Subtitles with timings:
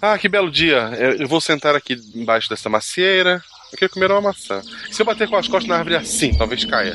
[0.00, 0.90] Ah, que belo dia.
[0.98, 3.42] Eu eu vou sentar aqui embaixo dessa macieira.
[3.72, 4.62] Eu quero comer uma maçã.
[4.90, 6.94] Se eu bater com as costas na árvore assim, talvez caia.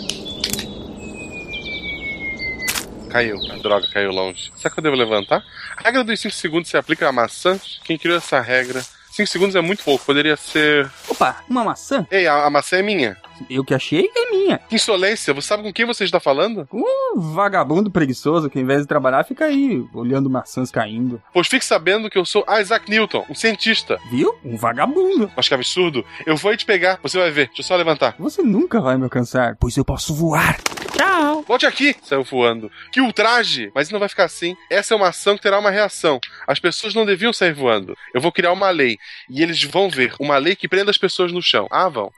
[3.10, 3.38] Caiu.
[3.52, 4.52] Ah, droga, caiu longe.
[4.56, 5.44] Será que eu devo levantar?
[5.78, 7.60] A regra dos 5 segundos se aplica a maçã.
[7.84, 8.84] Quem criou essa regra?
[9.12, 10.90] 5 segundos é muito pouco, poderia ser.
[11.08, 12.08] Opa, uma maçã?
[12.10, 13.16] Ei, a, a maçã é minha.
[13.50, 14.58] Eu que achei é minha.
[14.58, 16.68] Que insolência, você sabe com quem você está falando?
[16.72, 21.22] Um vagabundo preguiçoso que, ao invés de trabalhar, fica aí olhando maçãs caindo.
[21.34, 24.00] Pois fique sabendo que eu sou Isaac Newton, um cientista.
[24.10, 24.36] Viu?
[24.44, 25.32] Um vagabundo.
[25.36, 26.06] Mas que absurdo.
[26.26, 27.48] Eu vou te pegar, você vai ver.
[27.48, 28.16] Deixa eu só levantar.
[28.20, 30.58] Você nunca vai me alcançar, pois eu posso voar.
[30.96, 31.44] Tchau.
[31.48, 31.96] Volte aqui!
[32.04, 32.72] Saiu voando.
[32.92, 33.72] Que ultraje!
[33.74, 34.56] Mas não vai ficar assim.
[34.70, 36.20] Essa é uma ação que terá uma reação.
[36.48, 37.98] As pessoas não deviam sair voando.
[38.14, 38.98] Eu vou criar uma lei.
[39.30, 41.68] E eles vão ver uma lei que prenda as pessoas no chão.
[41.70, 42.12] Ah, vão.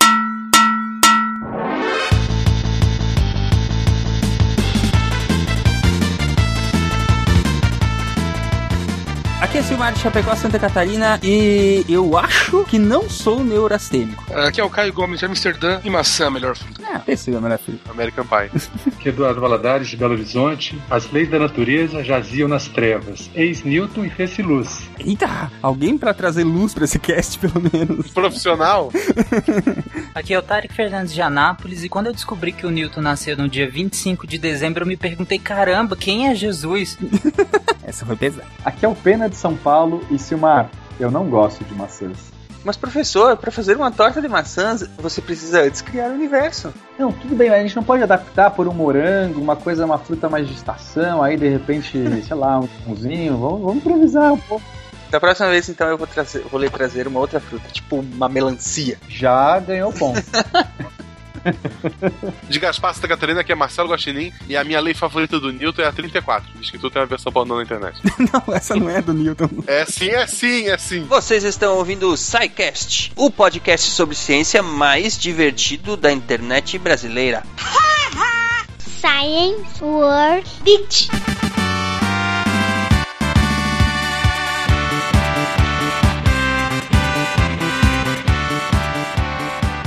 [9.46, 14.26] Aqui é Silmar de Chapecó, Santa Catarina, e eu acho que não sou neurastênico.
[14.34, 16.82] Aqui é o Caio Gomes de Amsterdã e maçã, melhor fruta.
[16.84, 17.80] Ah, esse é o melhor filho.
[17.88, 18.92] American Pie.
[19.00, 23.30] que Eduardo Valadares de Belo Horizonte, as leis da natureza jaziam nas trevas.
[23.36, 24.90] Eis Newton e fez-se luz.
[24.98, 28.10] Eita, alguém pra trazer luz pra esse cast, pelo menos.
[28.10, 28.92] Profissional?
[30.16, 33.38] Aqui é o Tarek Fernandes de Anápolis e quando eu descobri que o Newton nasceu
[33.38, 36.98] no dia 25 de dezembro, eu me perguntei, caramba, quem é Jesus?
[37.84, 38.48] Essa foi pesada.
[38.64, 40.70] Aqui é o Pena de São Paulo e Silmar,
[41.00, 42.36] eu não gosto de maçãs.
[42.66, 46.74] Mas, professor, para fazer uma torta de maçãs, você precisa antes criar o universo.
[46.98, 50.00] Não, tudo bem, mas a gente não pode adaptar por um morango, uma coisa, uma
[50.00, 51.92] fruta mais de estação, aí de repente,
[52.26, 54.66] sei lá, um pãozinho, vamos, vamos improvisar um pouco.
[55.12, 58.28] Da próxima vez, então, eu vou, trazer, vou lhe trazer uma outra fruta, tipo uma
[58.28, 58.98] melancia.
[59.08, 60.20] Já ganhou ponto.
[62.50, 65.82] De Gaspar Santa Catarina, que é Marcelo Guaxinim, e a minha lei favorita do Newton
[65.82, 66.50] é a 34.
[66.60, 68.00] Diz que tu tem uma versão pornô na internet.
[68.32, 69.50] não, essa não é do Newton.
[69.68, 71.06] É sim, é sim, é sim.
[71.06, 77.44] Vocês estão ouvindo o SciCast, o podcast sobre ciência mais divertido da internet brasileira.
[79.02, 81.10] Science World Beach.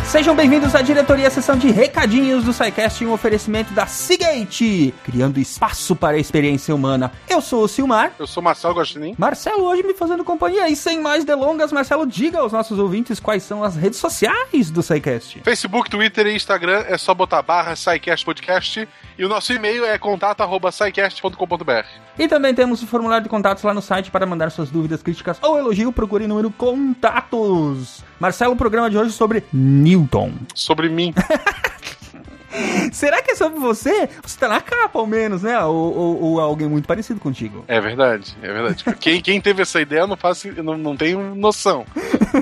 [0.08, 5.94] Sejam bem-vindos à diretoria, sessão de recadinhos do SciCast, um oferecimento da Seagate, criando espaço
[5.94, 7.12] para a experiência humana.
[7.28, 8.12] Eu sou o Silmar.
[8.18, 9.14] Eu sou Marcelo Guaxinim.
[9.18, 10.66] Marcelo hoje me fazendo companhia.
[10.66, 14.82] E sem mais delongas, Marcelo, diga aos nossos ouvintes quais são as redes sociais do
[14.82, 15.42] SciCast.
[15.44, 18.88] Facebook, Twitter e Instagram é só botar barra SciCast Podcast.
[19.18, 21.86] E o nosso e-mail é contato.scicast.com.br.
[22.18, 25.38] E também temos o formulário de contatos lá no site para mandar suas dúvidas, críticas
[25.42, 25.92] ou elogio.
[25.92, 28.02] Procure o número contatos.
[28.18, 29.44] Marcelo, o programa de hoje é sobre
[29.98, 30.32] Newton.
[30.54, 31.12] Sobre mim.
[32.92, 34.08] Será que é sobre você?
[34.22, 35.58] Você tá na capa, ao menos, né?
[35.60, 37.64] Ou, ou, ou alguém muito parecido contigo.
[37.68, 38.84] É verdade, é verdade.
[38.98, 41.84] Quem, quem teve essa ideia eu não faço, não, não tenho noção.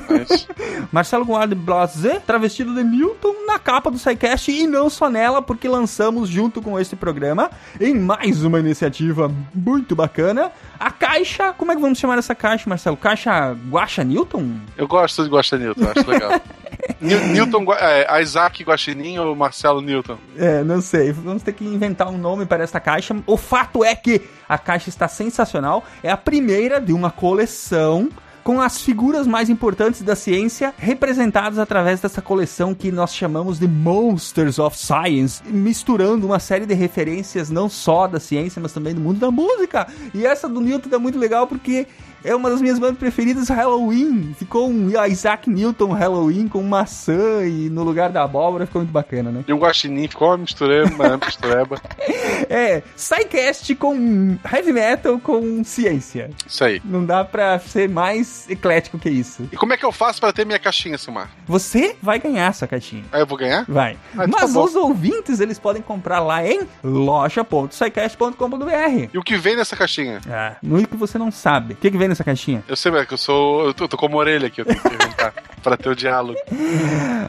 [0.09, 0.47] Mas...
[0.93, 5.69] Marcelo Guarda Blazer, travestido de Newton na capa do SciCast e não só nela, porque
[5.69, 7.51] lançamos junto com este programa,
[7.81, 11.53] em mais uma iniciativa muito bacana, a caixa.
[11.53, 12.97] Como é que vamos chamar essa caixa, Marcelo?
[12.97, 14.59] Caixa Guaxa Newton?
[14.77, 16.41] Eu gosto de Guaxa Newton, acho legal.
[17.01, 20.19] Newton, é, Isaac Guaxinim ou Marcelo Newton?
[20.37, 21.13] É, não sei.
[21.13, 23.17] Vamos ter que inventar um nome para esta caixa.
[23.27, 25.85] O fato é que a caixa está sensacional.
[26.03, 28.09] É a primeira de uma coleção
[28.47, 33.67] com as figuras mais importantes da ciência representadas através dessa coleção que nós chamamos de
[33.67, 39.01] Monsters of Science, misturando uma série de referências não só da ciência, mas também do
[39.01, 39.89] mundo da música.
[40.15, 41.89] E essa do Newton é muito legal porque
[42.27, 44.35] é uma das minhas bandas preferidas, Halloween.
[44.39, 49.31] Ficou um Isaac Newton Halloween com maçã e no lugar da abóbora ficou muito bacana,
[49.31, 49.45] né?
[49.47, 51.81] E o Guaxinim ficou uma mistureba, mistureba.
[52.51, 56.31] é, SciCast com heavy metal com ciência.
[56.47, 56.81] Isso aí.
[56.85, 59.49] Não dá pra ser mais eclético que isso.
[59.53, 61.31] E como é que eu faço pra ter minha caixinha, Silmar?
[61.47, 63.05] Você vai ganhar essa caixinha.
[63.13, 63.65] Ah, eu vou ganhar?
[63.69, 63.97] Vai.
[64.17, 69.11] Ah, Mas tá os ouvintes, eles podem comprar lá em loja.scicast.com.br.
[69.13, 70.21] E o que vem nessa caixinha?
[70.29, 71.75] Ah, no que você não sabe.
[71.75, 72.63] O que, que vem nessa caixinha?
[72.69, 73.67] Eu sei, é que eu sou.
[73.67, 75.33] Eu tô, eu tô com uma orelha aqui, eu tenho que perguntar
[75.63, 76.39] pra ter o diálogo.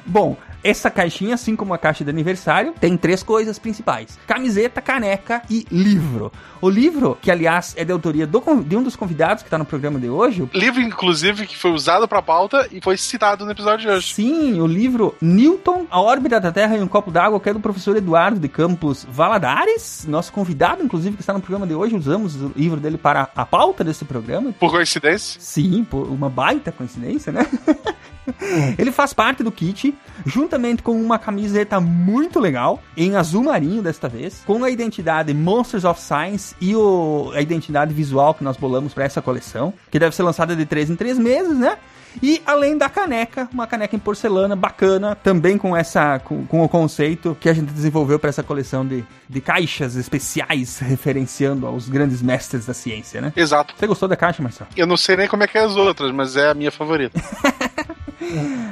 [0.05, 0.37] Bom,
[0.67, 5.65] essa caixinha, assim como a caixa de aniversário, tem três coisas principais: camiseta, caneca e
[5.71, 6.29] livro.
[6.59, 9.63] O livro, que aliás é de autoria do, de um dos convidados que está no
[9.63, 10.49] programa de hoje.
[10.53, 14.13] Livro, inclusive, que foi usado para pauta e foi citado no episódio de hoje.
[14.13, 17.59] Sim, o livro Newton, A Órbita da Terra em um Copo d'Água, que é do
[17.59, 21.95] professor Eduardo de Campos Valadares, nosso convidado, inclusive, que está no programa de hoje.
[21.95, 24.51] Usamos o livro dele para a pauta desse programa.
[24.59, 25.39] Por coincidência?
[25.39, 27.45] Sim, por uma baita coincidência, né?
[28.77, 29.95] Ele faz parte do kit,
[30.25, 35.85] juntamente com uma camiseta muito legal, em azul marinho desta vez, com a identidade Monsters
[35.85, 40.15] of Science e o, a identidade visual que nós bolamos para essa coleção, que deve
[40.15, 41.77] ser lançada de 3 em 3 meses, né?
[42.21, 46.69] E além da caneca, uma caneca em porcelana bacana, também com essa com, com o
[46.69, 52.21] conceito que a gente desenvolveu para essa coleção de, de caixas especiais referenciando aos grandes
[52.21, 53.33] mestres da ciência, né?
[53.35, 53.73] Exato.
[53.77, 54.69] Você gostou da caixa, Marcelo?
[54.75, 57.19] Eu não sei nem como é que é as outras, mas é a minha favorita.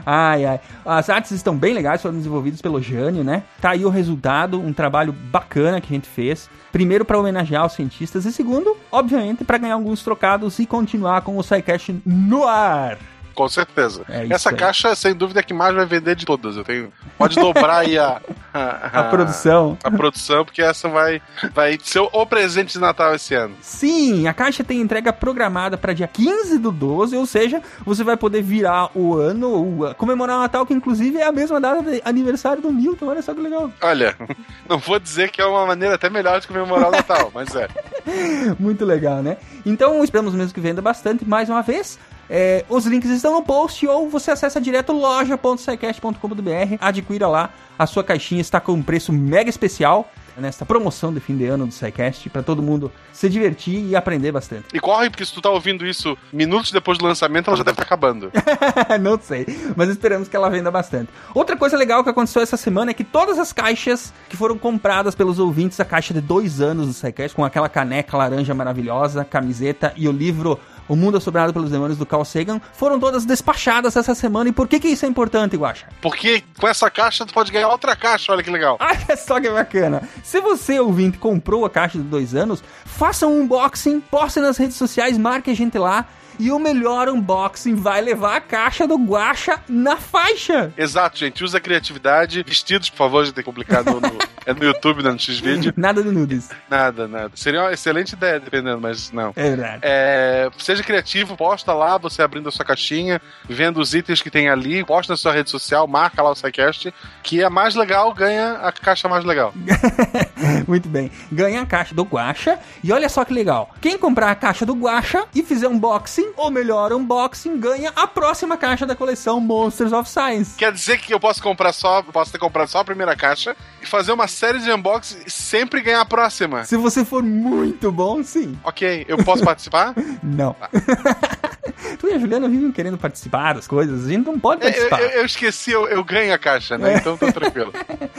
[0.05, 0.59] Ai, ai.
[0.85, 3.43] As artes estão bem legais, foram desenvolvidas pelo Jânio, né?
[3.61, 6.49] Tá aí o resultado, um trabalho bacana que a gente fez.
[6.71, 11.37] Primeiro, para homenagear os cientistas, e segundo, obviamente, para ganhar alguns trocados e continuar com
[11.37, 12.97] o SciCast no ar.
[13.35, 14.03] Com certeza.
[14.09, 14.55] É Essa aí.
[14.55, 16.55] caixa, sem dúvida, é a que mais vai vender de todas.
[16.55, 16.91] Eu tenho...
[17.17, 18.21] Pode dobrar aí a,
[18.53, 19.77] A produção.
[19.83, 21.21] A produção, porque essa vai,
[21.53, 23.55] vai ser o presente de Natal esse ano.
[23.61, 28.15] Sim, a caixa tem entrega programada para dia 15 do 12, ou seja, você vai
[28.15, 32.01] poder virar o ano, ou, comemorar o Natal, que inclusive é a mesma data de
[32.05, 33.07] aniversário do Milton.
[33.07, 33.69] Olha só que legal.
[33.81, 34.15] Olha,
[34.69, 37.67] não vou dizer que é uma maneira até melhor de comemorar o Natal, mas é.
[38.57, 39.37] Muito legal, né?
[39.65, 41.99] Então esperamos mesmo que venda bastante mais uma vez.
[42.29, 48.03] É, os links estão no post ou você acessa direto loja.sicast.com.br, adquira lá, a sua
[48.03, 52.29] caixinha está com um preço mega especial nesta promoção de fim de ano do SciCast
[52.29, 54.65] para todo mundo se divertir e aprender bastante.
[54.73, 57.73] E corre, porque se tu tá ouvindo isso minutos depois do lançamento, ela já deve
[57.73, 58.31] estar acabando.
[59.01, 59.45] Não sei,
[59.75, 61.09] mas esperamos que ela venda bastante.
[61.33, 65.15] Outra coisa legal que aconteceu essa semana é que todas as caixas que foram compradas
[65.15, 69.93] pelos ouvintes, a caixa de dois anos do SciCast, com aquela caneca laranja maravilhosa, camiseta
[69.95, 74.13] e o livro O Mundo Assobrado pelos Demônios do Carl Sagan, foram todas despachadas essa
[74.13, 74.49] semana.
[74.49, 75.87] E por que, que isso é importante, Guaxa?
[76.01, 78.77] Porque com essa caixa tu pode ganhar outra caixa, olha que legal.
[78.81, 80.07] Olha só que bacana.
[80.23, 84.75] Se você, ouvinte, comprou a caixa de dois anos, faça um unboxing, poste nas redes
[84.75, 86.05] sociais, marque a gente lá.
[86.39, 90.73] E o melhor unboxing vai levar a caixa do Guaxa na faixa.
[90.77, 91.43] Exato, gente.
[91.43, 92.43] Usa a criatividade.
[92.45, 95.73] Vestidos, por favor, a gente tem publicado no, é no YouTube, né, no X-Video.
[95.75, 96.49] Nada de nudes.
[96.69, 97.31] Nada, nada.
[97.35, 99.33] Seria uma excelente ideia, dependendo, mas não.
[99.35, 99.79] É verdade.
[99.81, 104.49] É, seja criativo, posta lá, você abrindo a sua caixinha, vendo os itens que tem
[104.49, 106.93] ali, posta na sua rede social, marca lá o SciCast,
[107.23, 109.53] que é mais legal, ganha a caixa mais legal.
[110.67, 111.11] Muito bem.
[111.31, 112.59] Ganha a caixa do Guaxa.
[112.83, 113.73] E olha só que legal.
[113.81, 118.57] Quem comprar a caixa do Guaxa e fizer unboxing, ou melhor, unboxing, ganha a próxima
[118.57, 120.55] caixa da coleção Monsters of Science.
[120.57, 123.85] Quer dizer que eu posso comprar só, posso ter comprado só a primeira caixa e
[123.85, 126.63] fazer uma série de unboxing e sempre ganhar a próxima.
[126.65, 128.57] Se você for muito bom, sim.
[128.63, 129.93] Ok, eu posso participar?
[130.23, 130.55] Não.
[131.99, 134.05] tu e a Juliana vivem querendo participar das coisas.
[134.05, 135.01] A gente não pode Eu, participar.
[135.01, 136.95] eu- eu esqueci, eu, eu ganho a caixa, né?
[136.97, 137.71] Então tô tranquilo.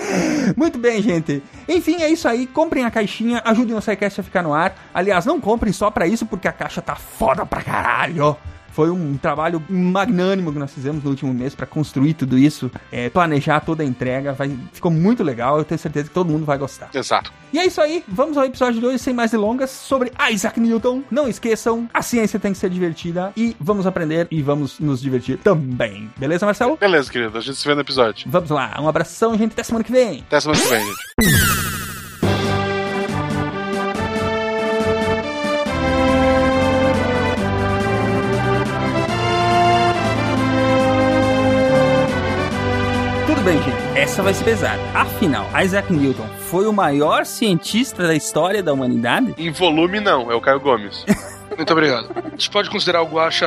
[0.56, 1.42] Muito bem, gente.
[1.68, 2.46] Enfim, é isso aí.
[2.46, 4.74] Comprem a caixinha, ajudem o SciCast a ficar no ar.
[4.94, 7.95] Aliás, não comprem só pra isso, porque a caixa tá foda pra caralho.
[8.76, 13.08] Foi um trabalho magnânimo que nós fizemos no último mês pra construir tudo isso, é,
[13.08, 14.34] planejar toda a entrega.
[14.34, 15.56] Vai, ficou muito legal.
[15.56, 16.90] Eu tenho certeza que todo mundo vai gostar.
[16.92, 17.32] Exato.
[17.54, 18.04] E é isso aí.
[18.06, 21.02] Vamos ao episódio de hoje, sem mais delongas, sobre Isaac Newton.
[21.10, 25.38] Não esqueçam, a ciência tem que ser divertida e vamos aprender e vamos nos divertir
[25.38, 26.10] também.
[26.18, 26.76] Beleza, Marcelo?
[26.76, 27.38] Beleza, querido.
[27.38, 28.30] A gente se vê no episódio.
[28.30, 28.76] Vamos lá.
[28.78, 29.52] Um abração, gente.
[29.52, 30.20] Até semana que vem.
[30.26, 31.05] Até semana que vem, gente.
[43.46, 43.70] Gente.
[43.94, 44.82] Essa vai ser pesada.
[44.92, 49.36] Afinal, Isaac Newton foi o maior cientista da história da humanidade?
[49.38, 50.32] Em volume, não.
[50.32, 51.04] É o Caio Gomes.
[51.56, 52.10] Muito obrigado.
[52.24, 53.46] A gente pode considerar o Guacha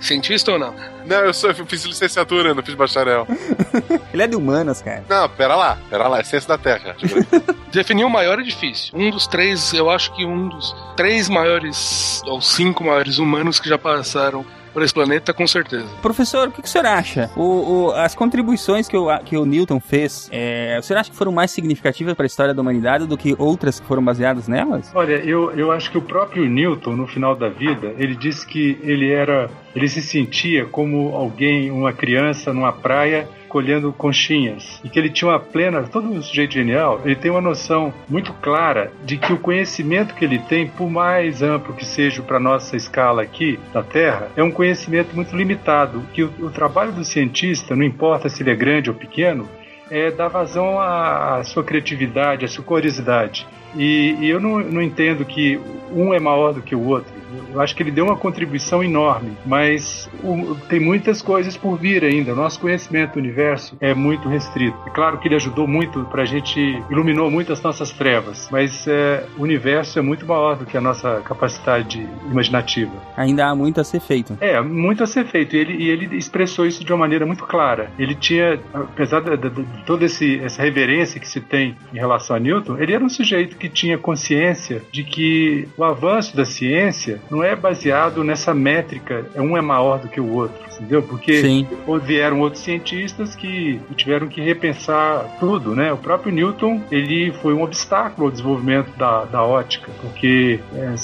[0.00, 0.74] cientista ou não?
[1.06, 3.24] Não, eu, sou, eu fiz licenciatura, não fiz bacharel.
[4.12, 5.04] Ele é de humanas, cara.
[5.08, 5.78] Não, pera lá.
[5.88, 6.18] Pera lá.
[6.18, 6.96] É ciência da Terra.
[7.70, 8.90] Definir o maior é difícil.
[8.98, 13.68] Um dos três, eu acho que um dos três maiores, ou cinco maiores humanos que
[13.68, 15.86] já passaram por esse planeta, com certeza.
[16.02, 17.30] Professor, o que, que o senhor acha?
[17.36, 21.16] O, o- as contribuições que o, que o Newton fez, é, o senhor acha que
[21.16, 24.90] foram mais significativas para a história da humanidade do que outras que foram baseadas nelas?
[24.94, 28.78] Olha, eu, eu acho que o próprio Newton, no final da vida, ele disse que
[28.82, 29.50] ele era.
[29.74, 34.80] ele se sentia como alguém, uma criança numa praia colhendo conchinhas.
[34.84, 38.32] E que ele tinha uma plena, todo um sujeito genial, ele tem uma noção muito
[38.34, 42.76] clara de que o conhecimento que ele tem, por mais amplo que seja para nossa
[42.76, 46.02] escala aqui da Terra, é um conhecimento muito limitado.
[46.14, 49.48] Que o, o trabalho do cientista, não importa se ele é grande ou pequeno,
[49.90, 53.46] é dar vazão à, à sua criatividade, à sua curiosidade.
[53.76, 55.60] E, e eu não, não entendo que
[55.92, 57.19] um é maior do que o outro.
[57.52, 62.04] Eu acho que ele deu uma contribuição enorme, mas o, tem muitas coisas por vir
[62.04, 62.34] ainda.
[62.34, 64.76] Nosso conhecimento do universo é muito restrito.
[64.86, 66.60] É claro que ele ajudou muito para a gente,
[66.90, 70.80] iluminou muito as nossas trevas, mas é, o universo é muito maior do que a
[70.80, 72.92] nossa capacidade imaginativa.
[73.16, 74.36] Ainda há muito a ser feito.
[74.40, 75.56] É, muito a ser feito.
[75.56, 77.90] E ele, e ele expressou isso de uma maneira muito clara.
[77.98, 82.36] Ele tinha, apesar de, de, de toda esse, essa reverência que se tem em relação
[82.36, 87.19] a Newton, ele era um sujeito que tinha consciência de que o avanço da ciência
[87.30, 91.02] não é baseado nessa métrica, é um é maior do que o outro, entendeu?
[91.02, 91.66] Porque Sim.
[92.02, 95.92] vieram outros cientistas que tiveram que repensar tudo, né?
[95.92, 100.94] O próprio Newton, ele foi um obstáculo ao desenvolvimento da, da ótica, porque é,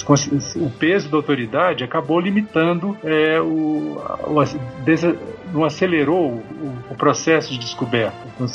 [0.56, 4.40] o peso da autoridade acabou limitando é, o, o
[5.52, 8.16] não acelerou o, o, processo de descoberta.
[8.35, 8.49] Então,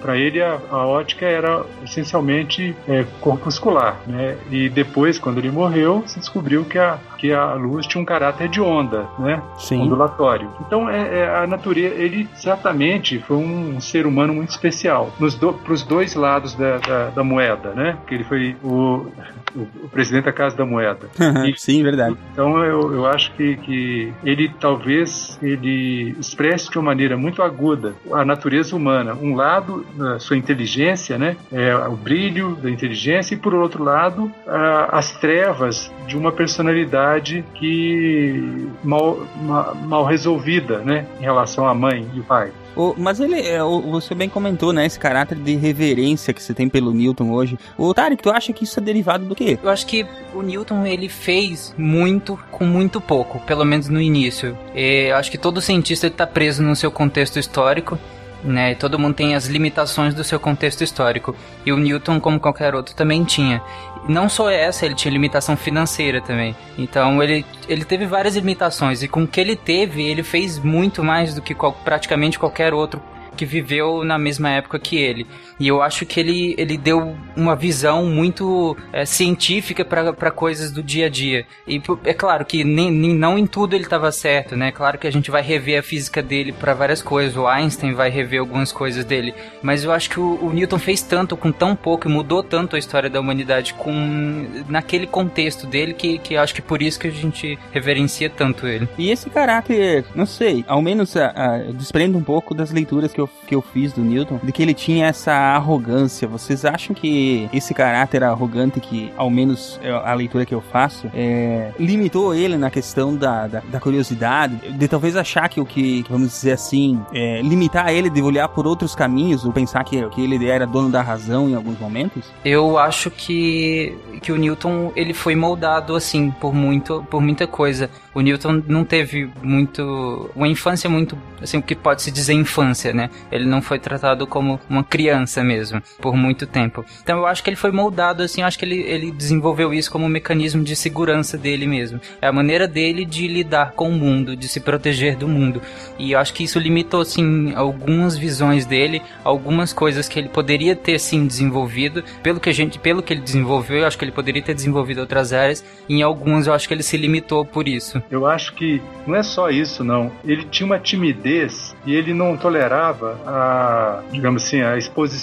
[0.00, 4.36] para ele a, a, ótica era essencialmente é, corpuscular, né?
[4.50, 8.48] E depois, quando ele morreu, se descobriu que a, que a luz tinha um caráter
[8.48, 9.40] de onda, né?
[9.56, 9.80] Sim.
[9.80, 10.50] Ondulatório.
[10.66, 15.72] Então, é, é a natureza, ele certamente foi um ser humano muito especial do, para
[15.72, 17.96] os dois lados da, da, da, moeda, né?
[18.08, 19.06] Que ele foi o,
[19.54, 21.08] o, o presidente da Casa da Moeda.
[21.46, 22.16] e, Sim, verdade.
[22.32, 27.94] Então, eu, eu acho que, que ele talvez ele expresse de uma maneira muito aguda
[28.10, 29.14] a natureza humana.
[29.14, 29.86] Um lado,
[30.18, 31.36] sua inteligência, né?
[31.52, 37.11] É, o brilho da inteligência, e por outro lado, a, as trevas de uma personalidade
[37.20, 41.06] que mal, mal, mal resolvida, né?
[41.20, 42.52] Em relação à mãe e o pai.
[42.74, 44.86] O, mas ele, é, o, você bem comentou, né?
[44.86, 47.58] Esse caráter de reverência que você tem pelo Newton hoje.
[47.76, 49.58] O Tarek, tu acha que isso é derivado do quê?
[49.62, 54.56] Eu acho que o Newton ele fez muito com muito pouco, pelo menos no início.
[54.74, 57.98] E eu acho que todo cientista está preso no seu contexto histórico
[58.44, 58.74] né?
[58.74, 61.34] Todo mundo tem as limitações do seu contexto histórico.
[61.64, 63.62] E o Newton, como qualquer outro, também tinha.
[64.08, 66.56] Não só essa, ele tinha limitação financeira também.
[66.76, 69.02] Então ele, ele teve várias limitações.
[69.02, 72.74] E com o que ele teve, ele fez muito mais do que qual, praticamente qualquer
[72.74, 73.00] outro
[73.36, 75.26] que viveu na mesma época que ele.
[75.62, 80.82] E eu acho que ele, ele deu uma visão muito é, científica para coisas do
[80.82, 81.46] dia a dia.
[81.68, 84.72] E é claro que nem, nem não em tudo ele estava certo, né?
[84.72, 87.36] Claro que a gente vai rever a física dele para várias coisas.
[87.36, 89.32] O Einstein vai rever algumas coisas dele.
[89.62, 92.74] Mas eu acho que o, o, Newton fez tanto com tão pouco e mudou tanto
[92.74, 97.06] a história da humanidade com naquele contexto dele que, que acho que por isso que
[97.06, 98.88] a gente reverencia tanto ele.
[98.98, 103.20] E esse caráter, não sei, ao menos a, a, desprendo um pouco das leituras que
[103.20, 106.26] eu, que eu fiz do Newton, de que ele tinha essa arrogância.
[106.28, 111.10] Vocês acham que esse caráter arrogante, que ao menos é a leitura que eu faço,
[111.14, 116.04] é, limitou ele na questão da, da, da, curiosidade, de talvez achar que o que,
[116.08, 120.22] vamos dizer assim, é, limitar ele de olhar por outros caminhos, ou pensar que, que
[120.22, 122.24] ele era dono da razão em alguns momentos?
[122.44, 127.90] Eu acho que, que o Newton ele foi moldado assim por muito por muita coisa.
[128.14, 132.92] O Newton não teve muito uma infância muito assim o que pode se dizer infância,
[132.92, 133.10] né?
[133.30, 136.84] Ele não foi tratado como uma criança mesmo, por muito tempo.
[137.02, 139.90] Então eu acho que ele foi moldado assim, eu acho que ele, ele desenvolveu isso
[139.90, 142.00] como um mecanismo de segurança dele mesmo.
[142.20, 145.60] É a maneira dele de lidar com o mundo, de se proteger do mundo.
[145.98, 150.74] E eu acho que isso limitou assim algumas visões dele, algumas coisas que ele poderia
[150.76, 154.12] ter sim desenvolvido, pelo que a gente, pelo que ele desenvolveu, eu acho que ele
[154.12, 158.02] poderia ter desenvolvido outras áreas, em algumas eu acho que ele se limitou por isso.
[158.10, 160.10] Eu acho que não é só isso não.
[160.24, 165.21] Ele tinha uma timidez e ele não tolerava a, digamos assim, a exposição,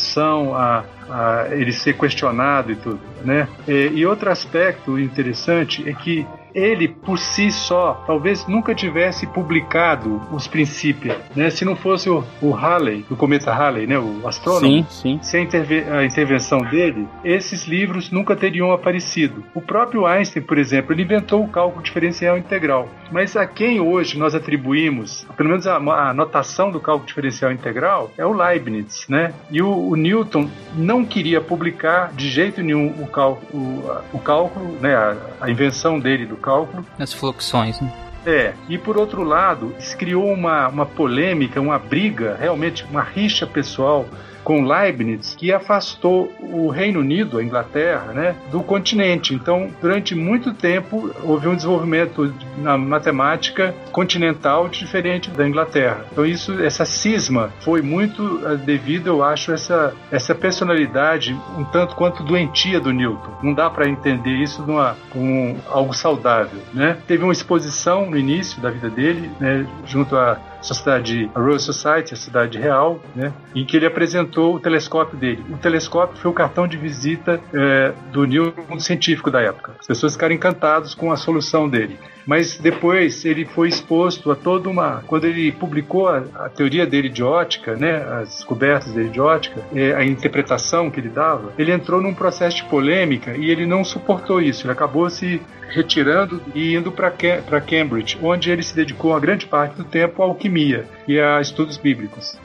[0.56, 3.48] a, a ele ser questionado e tudo, né?
[3.68, 10.22] E, e outro aspecto interessante é que ele por si só talvez nunca tivesse publicado
[10.32, 11.50] os princípios, né?
[11.50, 13.98] Se não fosse o, o Halley, o cometa Halley, né?
[13.98, 15.20] O astrônomo, sim, sim.
[15.22, 15.48] sem
[15.92, 19.44] a intervenção dele, esses livros nunca teriam aparecido.
[19.54, 22.90] O próprio Einstein, por exemplo, ele inventou o cálculo diferencial integral.
[23.12, 28.12] Mas a quem hoje nós atribuímos, pelo menos a, a notação do cálculo diferencial integral,
[28.18, 29.34] é o Leibniz, né?
[29.52, 34.78] E o, o Newton não queria publicar de jeito nenhum o cálculo, o, o cálculo,
[34.80, 34.96] né?
[34.96, 36.86] A, a invenção dele do cálculo.
[36.98, 37.92] As fluxões, né?
[38.26, 43.48] É, e por outro lado, se criou uma, uma polêmica, uma briga, realmente uma rixa
[43.48, 44.06] pessoal
[44.44, 49.34] com Leibniz, que afastou o Reino Unido, a Inglaterra, né, do continente.
[49.34, 56.06] Então, durante muito tempo, houve um desenvolvimento na matemática continental diferente da Inglaterra.
[56.12, 61.96] Então, isso, essa cisma foi muito uh, devido, eu acho, essa essa personalidade um tanto
[61.96, 63.32] quanto doentia do Newton.
[63.42, 66.98] Não dá para entender isso numa, com algo saudável, né?
[67.08, 72.14] Teve uma exposição no início da vida dele, né, junto a sociedade, a Royal Society,
[72.14, 75.44] a Sociedade Real, né, em que ele apresentou o telescópio dele.
[75.50, 79.74] O telescópio foi o cartão de visita é, do Newton científico da época.
[79.80, 81.98] As pessoas ficaram encantadas com a solução dele
[82.30, 85.02] mas depois ele foi exposto a toda uma.
[85.08, 89.66] Quando ele publicou a, a teoria dele de ótica, né, as descobertas dele de ótica,
[89.74, 93.84] é, a interpretação que ele dava, ele entrou num processo de polêmica e ele não
[93.84, 94.64] suportou isso.
[94.64, 99.76] Ele acabou se retirando e indo para Cambridge, onde ele se dedicou a grande parte
[99.76, 102.38] do tempo à alquimia e a estudos bíblicos.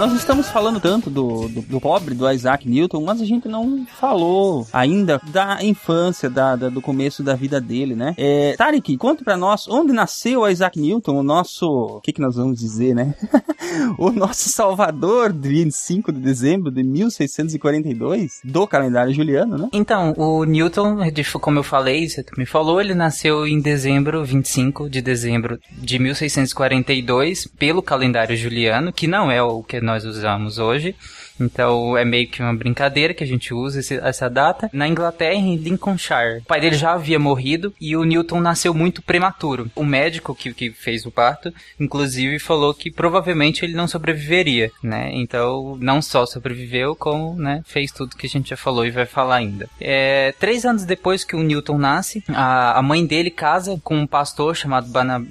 [0.00, 3.84] Nós estamos falando tanto do, do, do, pobre, do Isaac Newton, mas a gente não
[3.84, 8.14] falou ainda da infância, da, da do começo da vida dele, né?
[8.16, 11.68] É, Tarek, conta pra nós onde nasceu Isaac Newton, o nosso.
[11.68, 13.14] O que, que nós vamos dizer, né?
[13.98, 19.68] o nosso salvador de 25 de dezembro de 1642, do calendário juliano, né?
[19.70, 20.96] Então, o Newton,
[21.42, 27.46] como eu falei, você me falou, ele nasceu em dezembro, 25 de dezembro de 1642,
[27.58, 30.94] pelo calendário juliano, que não é o que nós usamos hoje.
[31.40, 34.68] Então é meio que uma brincadeira que a gente usa esse, essa data.
[34.72, 36.38] Na Inglaterra, em Lincolnshire.
[36.40, 39.70] O pai dele já havia morrido e o Newton nasceu muito prematuro.
[39.74, 45.10] O médico que, que fez o parto, inclusive, falou que provavelmente ele não sobreviveria, né?
[45.12, 49.06] Então, não só sobreviveu, como né, fez tudo que a gente já falou e vai
[49.06, 49.68] falar ainda.
[49.80, 54.06] É, três anos depois que o Newton nasce, a, a mãe dele casa com um
[54.06, 54.88] pastor chamado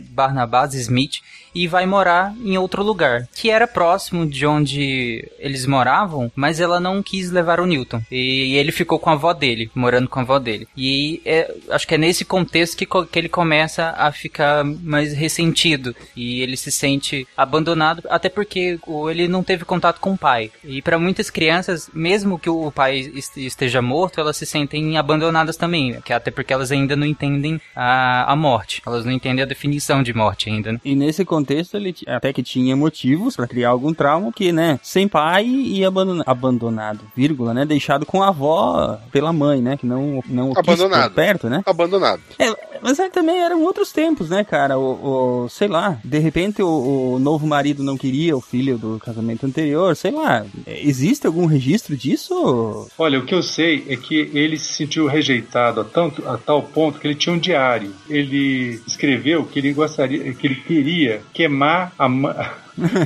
[0.09, 1.19] Barnabas Smith
[1.59, 6.79] e vai morar em outro lugar, que era próximo de onde eles moravam, mas ela
[6.79, 8.01] não quis levar o Newton.
[8.09, 10.69] E, ele ficou com a avó dele, morando com a avó dele.
[10.75, 15.93] E é, acho que é nesse contexto que, que ele começa a ficar mais ressentido
[16.15, 20.51] e ele se sente abandonado, até porque ele não teve contato com o pai.
[20.63, 25.99] E para muitas crianças, mesmo que o pai esteja morto, elas se sentem abandonadas também,
[26.05, 28.81] que até porque elas ainda não entendem a, a morte.
[28.85, 30.71] Elas não entendem a definição de morte ainda.
[30.71, 30.79] Né?
[30.85, 34.79] E nesse contexto contexto, ele até que tinha motivos para criar algum trauma, que, né,
[34.84, 39.86] sem pai e abandonado, abandonado, vírgula, né, deixado com a avó pela mãe, né, que
[39.86, 41.13] não, não abandonado.
[41.13, 41.63] perto, né?
[41.65, 42.22] Abandonado.
[42.38, 44.77] É, mas aí também eram outros tempos, né, cara?
[44.77, 49.00] O, o sei lá, de repente o, o, novo marido não queria o filho do
[49.00, 50.45] casamento anterior, sei lá.
[50.65, 52.88] Existe algum registro disso?
[52.98, 56.63] Olha, o que eu sei é que ele se sentiu rejeitado a, tanto, a tal
[56.63, 57.93] ponto que ele tinha um diário.
[58.09, 62.09] Ele escreveu que ele gostaria, que ele queria queimar a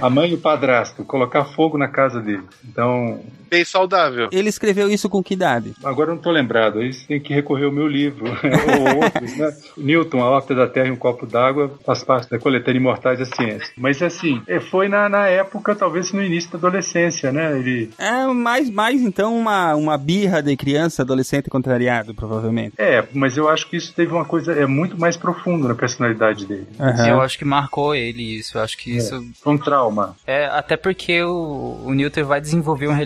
[0.02, 2.44] a mãe e o padrasto, colocar fogo na casa dele.
[2.68, 3.20] Então.
[3.50, 4.30] Bem saudável.
[4.32, 5.74] Ele escreveu isso com que idade?
[5.84, 6.80] Agora eu não tô lembrado.
[6.80, 8.26] Aí tem que recorrer ao meu livro.
[8.34, 9.54] ou outros, né?
[9.78, 13.26] Newton, A Órbita da Terra e um Copo d'Água, faz parte da coletânea Imortais da
[13.26, 13.72] Ciência.
[13.78, 17.58] Mas assim, é, foi na, na época, talvez no início da adolescência, né?
[17.60, 17.92] Ele...
[17.98, 22.74] É mais, mais então uma, uma birra de criança, adolescente contrariado, provavelmente.
[22.78, 26.46] É, mas eu acho que isso teve uma coisa é muito mais profunda na personalidade
[26.46, 26.68] dele.
[26.80, 27.08] Uhum.
[27.08, 28.58] Eu acho que marcou ele isso.
[28.58, 28.98] Eu acho que é.
[28.98, 29.26] isso.
[29.42, 30.16] Foi um trauma.
[30.26, 32.98] É, até porque o, o Newton vai desenvolver uma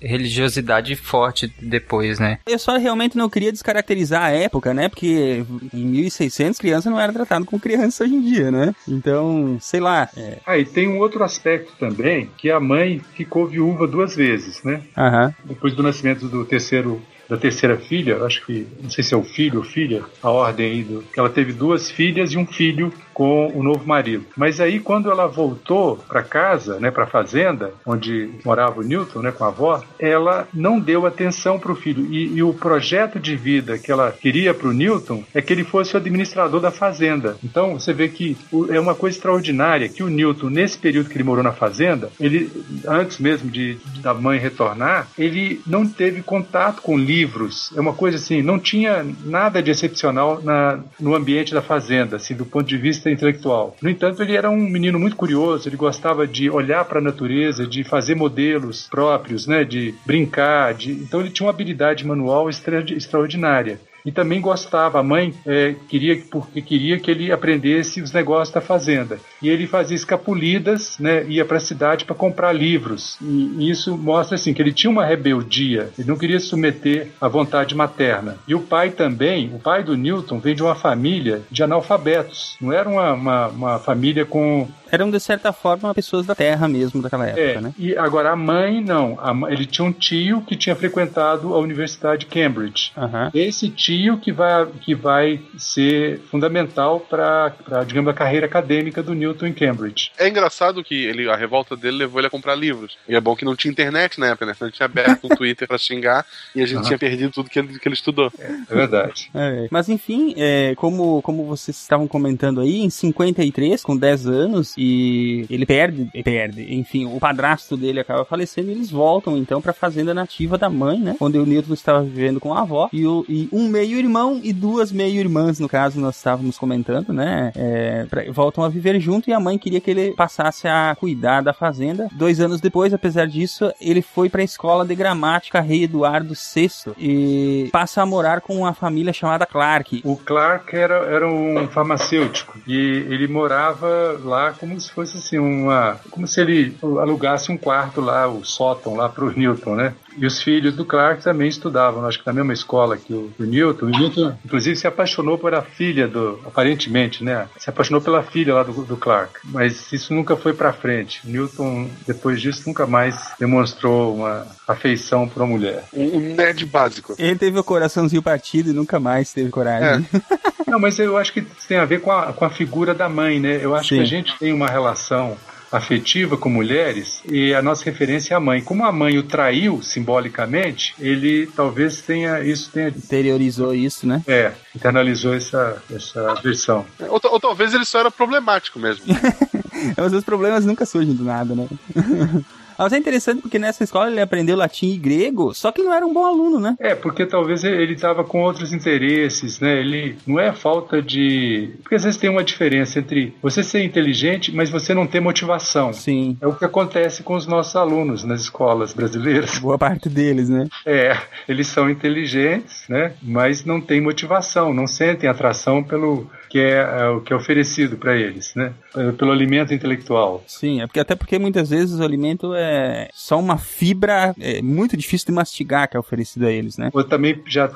[0.00, 2.38] religiosidade forte depois, né?
[2.46, 4.88] Eu só realmente não queria descaracterizar a época, né?
[4.88, 8.74] Porque em 1600 criança não era tratado como criança hoje em dia, né?
[8.86, 10.08] Então, sei lá.
[10.16, 10.38] É...
[10.46, 14.82] Ah, e tem um outro aspecto também, que a mãe ficou viúva duas vezes, né?
[14.96, 15.32] Uhum.
[15.44, 19.22] Depois do nascimento do terceiro da terceira filha, acho que não sei se é o
[19.22, 23.48] filho ou filha, a ordem aí do, ela teve duas filhas e um filho com
[23.54, 24.24] o novo marido.
[24.36, 29.20] Mas aí quando ela voltou para casa, né, para a fazenda onde morava o Newton,
[29.20, 33.18] né, com a avó, ela não deu atenção para o filho e, e, o projeto
[33.18, 36.70] de vida que ela queria para o Newton é que ele fosse o administrador da
[36.70, 37.36] fazenda.
[37.42, 38.36] Então você vê que
[38.70, 42.50] é uma coisa extraordinária que o Newton nesse período que ele morou na fazenda, ele
[42.86, 47.72] antes mesmo de, de da mãe retornar, ele não teve contato com livros.
[47.76, 52.34] É uma coisa assim, não tinha nada de excepcional na, no ambiente da fazenda, assim,
[52.34, 53.76] do ponto de vista intelectual.
[53.80, 57.66] No entanto, ele era um menino muito curioso, ele gostava de olhar para a natureza,
[57.66, 60.92] de fazer modelos próprios, né, de brincar, de...
[60.92, 62.80] então ele tinha uma habilidade manual extra...
[62.80, 65.00] extraordinária e também gostava.
[65.00, 69.18] A mãe é, queria porque queria que ele aprendesse os negócios da fazenda.
[69.40, 73.16] E ele fazia escapulidas, né, ia para a cidade para comprar livros.
[73.20, 75.90] E, isso mostra assim que ele tinha uma rebeldia.
[75.98, 78.36] Ele não queria se submeter à vontade materna.
[78.46, 82.56] E o pai também, o pai do Newton vem de uma família de analfabetos.
[82.60, 87.00] Não era uma, uma, uma família com Eram, de certa forma, pessoas da terra mesmo
[87.00, 87.72] daquela época, É, né?
[87.78, 89.18] e agora a mãe não.
[89.18, 92.92] A mãe- ele tinha um tio que tinha frequentado a Universidade de Cambridge.
[92.94, 93.30] Aham.
[93.32, 97.54] Esse tio que vai, que vai ser fundamental para,
[97.86, 100.10] digamos, a carreira acadêmica do Newton em Cambridge.
[100.18, 102.98] É engraçado que ele, a revolta dele levou ele a comprar livros.
[103.08, 104.52] E é bom que não tinha internet na época, né?
[104.52, 106.84] Senão ele tinha aberto um Twitter pra xingar e a gente Aham.
[106.86, 108.30] tinha perdido tudo que ele, que ele estudou.
[108.38, 109.30] É verdade.
[109.34, 114.74] É, mas enfim, é, como, como vocês estavam comentando aí, em 53, com 10 anos,
[114.82, 119.72] e ele perde, perde, enfim, o padrasto dele acaba falecendo e eles voltam então pra
[119.72, 121.16] fazenda nativa da mãe, né?
[121.20, 124.90] Onde o Newton estava vivendo com a avó, e, o, e um meio-irmão e duas
[124.92, 127.52] meio-irmãs, no caso, nós estávamos comentando, né?
[127.54, 131.42] É, pra- voltam a viver junto e a mãe queria que ele passasse a cuidar
[131.42, 132.08] da fazenda.
[132.12, 137.68] Dois anos depois, apesar disso, ele foi pra escola de gramática Rei Eduardo VI e
[137.72, 140.00] passa a morar com uma família chamada Clark.
[140.04, 142.76] O Clark era, era um farmacêutico e
[143.08, 148.28] ele morava lá como se fosse assim uma, como se ele alugasse um quarto lá,
[148.28, 149.94] o sótão lá para o Newton, né?
[150.16, 153.42] E os filhos do Clark também estudavam, acho que na mesma escola que o, o
[153.44, 153.86] Newton.
[153.86, 157.48] O Newton, inclusive, se apaixonou por a filha do, aparentemente, né?
[157.58, 159.40] Se apaixonou pela filha lá do, do Clark.
[159.44, 161.26] Mas isso nunca foi para frente.
[161.26, 165.84] O Newton, depois disso, nunca mais demonstrou uma afeição por uma mulher.
[165.92, 167.14] Um, um nerd básico.
[167.18, 170.06] Ele teve o coraçãozinho partido e nunca mais teve coragem.
[170.72, 173.06] Não, mas eu acho que isso tem a ver com a, com a figura da
[173.06, 173.60] mãe, né?
[173.62, 173.96] Eu acho Sim.
[173.96, 175.36] que a gente tem uma relação
[175.70, 178.62] afetiva com mulheres e a nossa referência é a mãe.
[178.62, 184.22] Como a mãe o traiu simbolicamente, ele talvez tenha isso tenha Interiorizou isso, né?
[184.26, 186.86] é, internalizou essa essa versão.
[187.00, 189.04] Ou, ou talvez ele só era problemático mesmo.
[189.94, 191.68] Mas os problemas nunca surgem do nada, né?
[192.84, 195.94] Mas é interessante porque nessa escola ele aprendeu latim e grego, só que ele não
[195.94, 196.76] era um bom aluno, né?
[196.78, 199.80] É, porque talvez ele estava com outros interesses, né?
[199.80, 201.70] Ele não é falta de.
[201.82, 205.92] Porque às vezes tem uma diferença entre você ser inteligente, mas você não ter motivação.
[205.92, 206.36] Sim.
[206.40, 209.58] É o que acontece com os nossos alunos nas escolas brasileiras.
[209.58, 210.68] Boa parte deles, né?
[210.86, 211.16] É,
[211.48, 213.14] eles são inteligentes, né?
[213.22, 217.96] Mas não têm motivação, não sentem atração pelo que é, é, o que é oferecido
[217.96, 218.72] para eles, né?
[218.92, 220.42] Pelo pelo alimento intelectual.
[220.46, 222.71] Sim, é porque até porque muitas vezes o alimento é
[223.12, 226.90] só uma fibra é, muito difícil de mastigar que é oferecido a eles, né?
[226.92, 227.70] Ou também já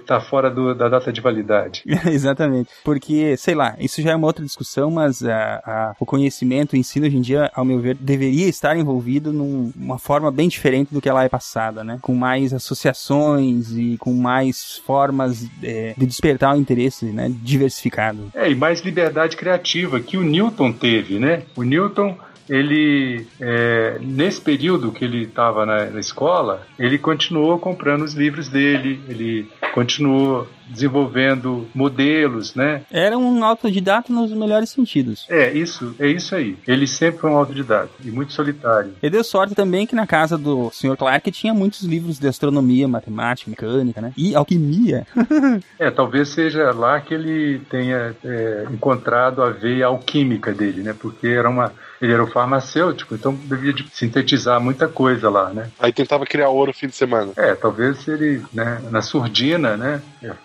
[0.00, 1.82] está fora do- da data de validade.
[2.06, 2.70] Exatamente.
[2.84, 6.76] Porque, sei lá, isso já é uma outra discussão, mas a- a- o conhecimento, o
[6.76, 11.00] ensino hoje em dia, ao meu ver, deveria estar envolvido numa forma bem diferente do
[11.00, 11.98] que ela é passada, né?
[12.02, 17.30] Com mais associações e com mais formas é, de despertar o interesse, né?
[17.42, 18.30] Diversificado.
[18.34, 21.42] É, e mais liberdade criativa que o Newton teve, né?
[21.56, 22.16] O Newton,
[22.52, 28.46] ele, é, nesse período que ele estava na, na escola, ele continuou comprando os livros
[28.46, 32.82] dele, ele continuou desenvolvendo modelos, né?
[32.90, 35.26] Era um autodidata nos melhores sentidos.
[35.30, 36.56] É, isso, é isso aí.
[36.66, 38.92] Ele sempre foi um autodidata e muito solitário.
[39.02, 40.96] Ele deu sorte também que na casa do Sr.
[40.96, 44.12] Clark tinha muitos livros de astronomia, matemática, mecânica, né?
[44.16, 45.06] E alquimia.
[45.78, 50.94] É, talvez seja lá que ele tenha é, encontrado a veia alquímica dele, né?
[50.98, 55.70] Porque era uma, ele era um farmacêutico, então devia de sintetizar muita coisa lá, né?
[55.78, 57.32] Aí tentava criar ouro no fim de semana.
[57.36, 60.02] É, talvez ele, né, na surdina, né,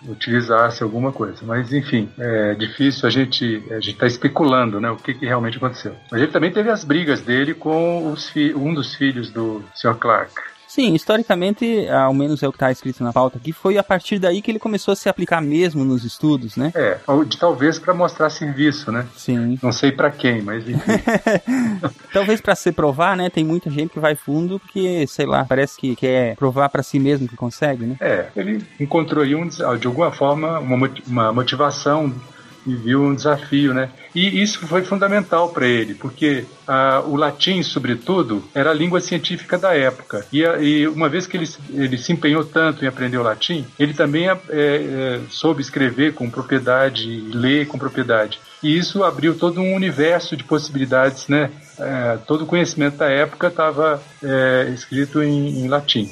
[0.08, 1.39] utilizasse alguma coisa.
[1.41, 5.58] Mas, enfim, é difícil a gente a gente tá especulando, né, o que, que realmente
[5.58, 5.96] aconteceu.
[6.12, 9.96] Mas ele também teve as brigas dele com os um dos filhos do Sr.
[9.96, 10.34] Clark.
[10.78, 14.20] Sim, historicamente, ao menos é o que está escrito na pauta aqui, foi a partir
[14.20, 16.72] daí que ele começou a se aplicar mesmo nos estudos, né?
[16.76, 17.00] É,
[17.40, 19.08] talvez para mostrar serviço, né?
[19.16, 19.58] Sim.
[19.63, 20.92] Não sei para quem, mas enfim.
[22.13, 23.28] Talvez para se provar, né?
[23.28, 27.00] Tem muita gente que vai fundo porque, sei lá, parece que quer provar para si
[27.00, 27.96] mesmo que consegue, né?
[28.00, 32.13] É, ele encontrou aí, um, de alguma forma, uma, uma motivação
[32.67, 33.91] e viu um desafio, né?
[34.13, 39.58] E isso foi fundamental para ele, porque ah, o latim, sobretudo, era a língua científica
[39.58, 40.27] da época.
[40.32, 43.65] E, a- e uma vez que ele, ele se empenhou tanto em aprender o latim,
[43.80, 48.39] ele também é, é, soube escrever com propriedade, ler com propriedade.
[48.62, 51.51] E isso abriu todo um universo de possibilidades, né?
[51.80, 56.12] É, todo o conhecimento da época estava é, escrito em- em latim.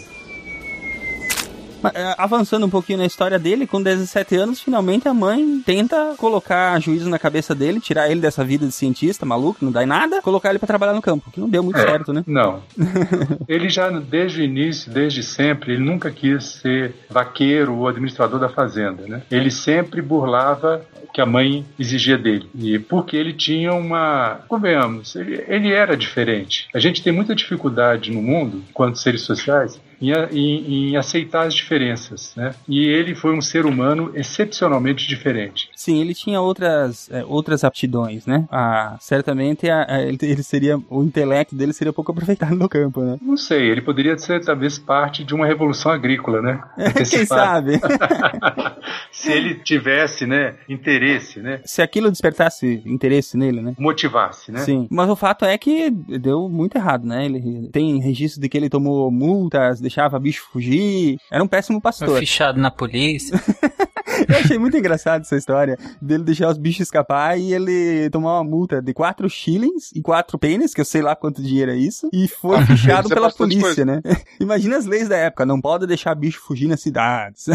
[1.94, 6.80] É, Avançando um pouquinho na história dele, com 17 anos, finalmente a mãe tenta colocar
[6.80, 10.22] juízo na cabeça dele, tirar ele dessa vida de cientista maluco, não dá em nada,
[10.22, 12.24] colocar ele para trabalhar no campo, que não deu muito É, certo, né?
[12.26, 12.62] Não.
[13.48, 18.50] ele já, desde o início, desde sempre, ele nunca quis ser vaqueiro ou administrador da
[18.50, 19.22] fazenda, né?
[19.30, 22.50] Ele sempre burlava o que a mãe exigia dele.
[22.56, 24.40] E porque ele tinha uma...
[24.48, 26.68] Convenhamos, ele, ele era diferente.
[26.74, 31.54] A gente tem muita dificuldade no mundo, enquanto seres sociais, em, em, em aceitar as
[31.54, 32.54] diferenças, né?
[32.68, 35.70] E ele foi um ser humano excepcionalmente diferente.
[35.76, 38.48] Sim, ele tinha outras, é, outras aptidões, né?
[38.52, 43.18] Ah, certamente a, a, ele, seria o intelecto dele seria pouco aproveitado no campo, né?
[43.22, 46.62] Não sei, ele poderia ser talvez parte de uma revolução agrícola, né?
[47.10, 47.80] Quem sabe?
[49.12, 51.62] Se ele tivesse, né, interesse, né?
[51.66, 53.74] Se aquilo despertasse interesse nele, né?
[53.78, 54.60] Motivasse, né?
[54.60, 54.88] Sim.
[54.90, 57.26] Mas o fato é que deu muito errado, né?
[57.26, 61.18] Ele tem registro de que ele tomou multas, deixava bicho fugir.
[61.32, 62.10] Era um péssimo pastor.
[62.10, 63.40] Foi fichado na polícia.
[64.30, 68.44] Eu achei muito engraçado essa história dele deixar os bichos escapar e ele tomar uma
[68.44, 72.10] multa de 4 shillings e 4 pennies, que eu sei lá quanto dinheiro é isso,
[72.14, 74.02] e foi Ah, fichado pela polícia, né?
[74.40, 77.48] Imagina as leis da época, não pode deixar bicho fugir nas cidades.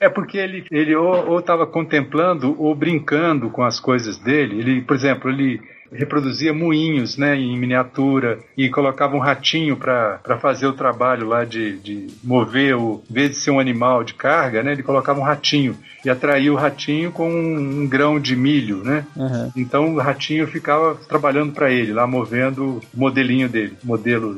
[0.00, 4.60] É porque ele, ele ou estava contemplando ou brincando com as coisas dele.
[4.60, 5.60] Ele, por exemplo, ele
[5.94, 11.78] reproduzia moinhos né, em miniatura e colocava um ratinho para fazer o trabalho lá de,
[11.78, 15.24] de mover, o, em vez de ser um animal de carga, né, ele colocava um
[15.24, 19.06] ratinho e atraía o ratinho com um, um grão de milho, né?
[19.16, 19.50] Uhum.
[19.56, 24.36] Então o ratinho ficava trabalhando para ele, lá movendo o modelinho dele, modelo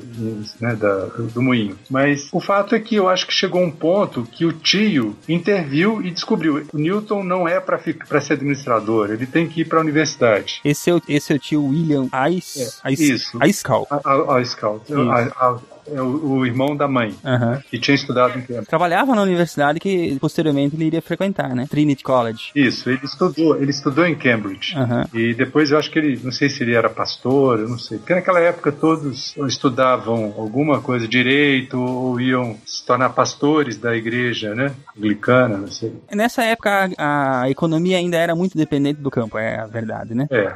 [0.61, 1.77] né, da, do moinho.
[1.91, 6.01] Mas o fato é que eu acho que chegou um ponto que o tio interviu
[6.03, 7.79] e descobriu: o Newton não é para
[8.21, 10.61] ser administrador, ele tem que ir para a universidade.
[10.65, 13.39] Esse é o, esse é o tio William Ice, É, Ice, isso.
[13.43, 13.87] Icecal.
[13.91, 17.61] A, a, a Scout, a, a, é o, o irmão da mãe, Uhum.
[17.71, 18.67] que tinha estudado em Cambridge.
[18.67, 21.67] Trabalhava na universidade que posteriormente ele iria frequentar, né?
[21.71, 22.51] Trinity College.
[22.55, 24.75] Isso, ele estudou, ele estudou em Cambridge.
[24.77, 25.05] Uhum.
[25.15, 27.99] E depois eu acho que ele, não sei se ele era pastor, eu não sei.
[27.99, 34.55] Porque naquela época todos estudavam alguma coisa, direito, ou iam se tornar pastores da igreja,
[34.55, 34.73] né?
[34.97, 35.93] Anglicana, não sei.
[36.13, 40.27] Nessa época a, a economia ainda era muito dependente do campo, é a verdade, né?
[40.31, 40.53] É.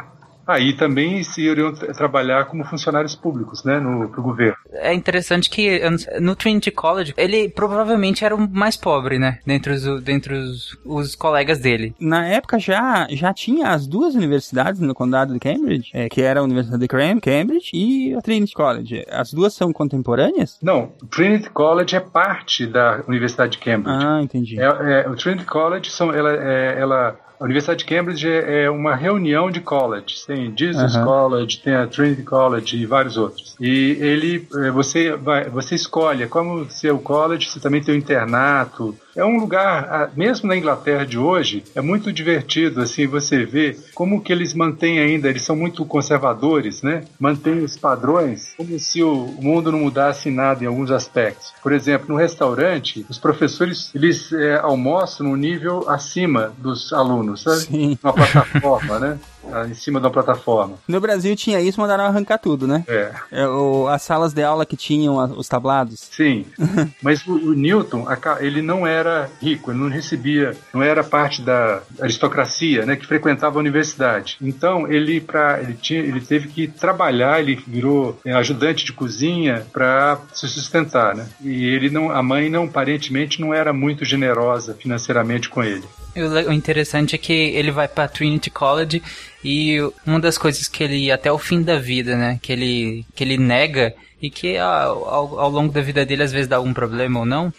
[0.50, 3.78] Aí também se iriam tra- trabalhar como funcionários públicos, né?
[3.78, 4.56] No, pro governo.
[4.72, 5.80] É interessante que
[6.20, 9.38] no Trinity College, ele provavelmente era o mais pobre, né?
[9.46, 11.94] Dentre os, dentre os, os colegas dele.
[12.00, 16.40] Na época já, já tinha as duas universidades no condado de Cambridge, é, que era
[16.40, 19.04] a Universidade de Cam- Cambridge e a Trinity College.
[19.10, 20.58] As duas são contemporâneas?
[20.62, 24.04] Não, o Trinity College é parte da Universidade de Cambridge.
[24.04, 24.60] Ah, entendi.
[24.60, 24.64] É,
[25.04, 28.94] é, o Trinity College são, ela, é, ela, a Universidade de Cambridge é, é uma
[28.94, 30.26] reunião de colleges.
[30.26, 31.04] Tem Jesus Aham.
[31.04, 33.56] College, tem a Trinity College e vários outros.
[33.58, 37.94] E ele, é, você vai, você escolhe, é como ser o college, você também tem
[37.94, 38.94] o internato.
[39.16, 44.20] É um lugar, mesmo na Inglaterra de hoje, é muito divertido assim você vê como
[44.20, 47.04] que eles mantêm ainda, eles são muito conservadores, né?
[47.18, 51.52] Mantêm os padrões, como se o mundo não mudasse nada em alguns aspectos.
[51.62, 57.60] Por exemplo, no restaurante, os professores eles é, almoçam no nível acima dos alunos, sabe?
[57.60, 57.98] Sim.
[58.02, 59.18] Uma plataforma, né?
[59.52, 60.76] Ah, Em cima de uma plataforma.
[60.86, 62.84] No Brasil tinha isso, mandaram arrancar tudo, né?
[62.86, 63.10] É.
[63.32, 66.08] É, o- as salas de aula que tinham a- os tablados.
[66.10, 66.44] Sim,
[67.02, 71.40] mas o, o Newton, a ele não era rico, ele não recebia, não era parte
[71.42, 74.36] da aristocracia, né, que frequentava a universidade.
[74.40, 79.66] Então ele para ele tinha, ele teve que trabalhar, ele virou é, ajudante de cozinha
[79.72, 81.26] para se sustentar, né?
[81.42, 85.84] E ele não, a mãe não, aparentemente não era muito generosa financeiramente com ele.
[86.14, 89.00] E o interessante é que ele vai pra Trinity College
[89.44, 93.24] e uma das coisas que ele, até o fim da vida, né, que ele, que
[93.24, 96.74] ele nega e que ao, ao, ao longo da vida dele às vezes dá algum
[96.74, 97.52] problema ou não,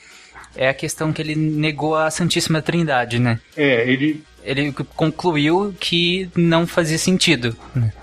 [0.55, 3.39] é a questão que ele negou a Santíssima Trindade, né?
[3.55, 7.55] É, ele Ele concluiu que não fazia sentido.
[7.75, 7.93] né?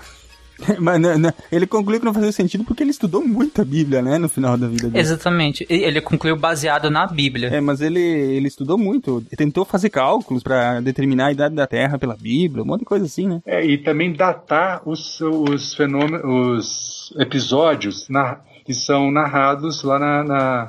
[0.79, 4.01] Mas não- não, ele concluiu que não fazia sentido porque ele estudou muito a Bíblia,
[4.01, 4.17] né?
[4.17, 4.99] No final da vida dele.
[4.99, 5.65] Exatamente.
[5.69, 7.49] Ele concluiu baseado na Bíblia.
[7.49, 9.17] É, mas ele, ele estudou muito.
[9.27, 12.85] Ele tentou fazer cálculos pra determinar a idade da Terra pela Bíblia, um monte de
[12.85, 13.41] coisa assim, né?
[13.45, 20.23] É, e também datar os, os fenômenos, os episódios na- que são narrados lá na,
[20.23, 20.67] na,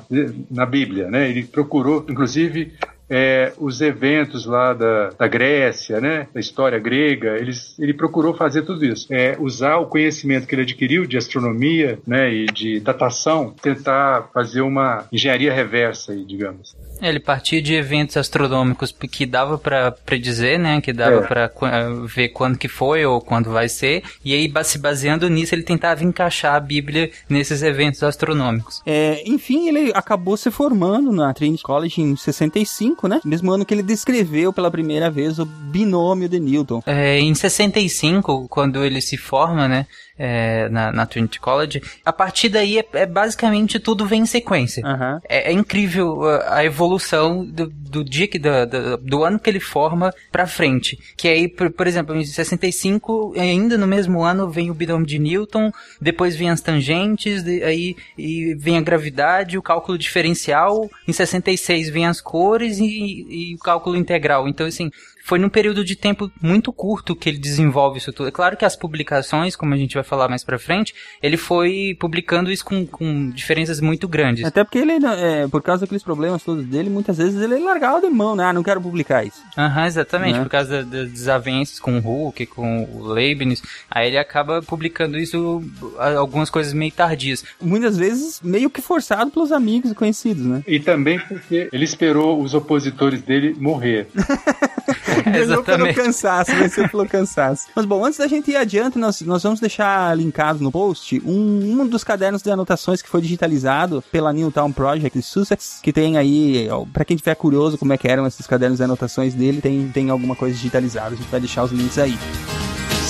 [0.49, 1.29] na Bíblia, né?
[1.29, 2.73] Ele procurou, inclusive,
[3.13, 6.27] é, os eventos lá da, da Grécia, né?
[6.33, 9.05] Da história grega, eles, ele procurou fazer tudo isso.
[9.11, 12.33] É, usar o conhecimento que ele adquiriu de astronomia, né?
[12.33, 16.75] E de datação, tentar fazer uma engenharia reversa, aí, digamos.
[17.01, 20.79] Ele partia de eventos astronômicos que dava pra predizer, né?
[20.79, 21.27] Que dava É.
[21.27, 24.03] pra qu- eh, ver quando que foi ou quando vai ser.
[24.23, 28.81] E aí, se baseando nisso, ele tentava encaixar a Bíblia nesses eventos astronômicos.
[28.85, 33.19] É, enfim, ele acabou se formando na Trinity College em 65, né?
[33.23, 36.81] Mesmo ano que ele descreveu pela primeira vez o binômio de Newton.
[36.85, 39.85] É, em 65, quando ele se forma, né?
[40.23, 41.81] É, na, na Trinity College.
[42.05, 44.85] A partir daí, é, é basicamente tudo vem em sequência.
[44.85, 45.19] Aham.
[45.27, 49.49] É, é incrível a, a evolução do, do dia que do, do, do ano que
[49.49, 50.99] ele forma pra frente.
[51.17, 55.17] Que aí, por, por exemplo, em 65, ainda no mesmo ano, vem o binômio de
[55.17, 60.87] Newton, depois vem as tangentes, de- aí e vem a gravidade, o cálculo diferencial.
[61.07, 64.47] Em 66 vem as cores e, e o cálculo integral.
[64.47, 64.91] Então, assim,
[65.23, 68.29] foi num período de tempo muito curto que ele desenvolve isso tudo.
[68.29, 71.95] É claro que as publicações, como a gente vai falar mais pra frente, ele foi
[71.99, 74.43] publicando isso com, com diferenças muito grandes.
[74.45, 78.09] Até porque ele, é, por causa daqueles problemas todos dele, muitas vezes ele largava de
[78.09, 78.45] mão, né?
[78.45, 79.41] Ah, não quero publicar isso.
[79.57, 80.43] Aham, exatamente, Né?
[80.43, 85.17] por causa da- das desavenças com o Huck, com o Leibniz, aí ele acaba publicando
[85.17, 85.63] isso,
[85.97, 87.43] algumas coisas meio tardias.
[87.61, 90.63] Muitas vezes meio que forçado pelos amigos e conhecidos, né?
[90.67, 94.07] E também porque ele esperou os opositores dele morrer.
[95.25, 97.67] Ganhou pelo cansaço, venceu pelo cansaço.
[97.75, 101.81] Mas bom, antes da gente ir adiante, nós, nós vamos deixar linkado no post um,
[101.81, 106.17] um dos cadernos de anotações que foi digitalizado pela Newtown Project de Sussex, que tem
[106.17, 109.61] aí, ó, pra quem tiver curioso como é que eram esses cadernos de anotações dele,
[109.61, 111.13] tem, tem alguma coisa digitalizada.
[111.13, 112.17] A gente vai deixar os links aí.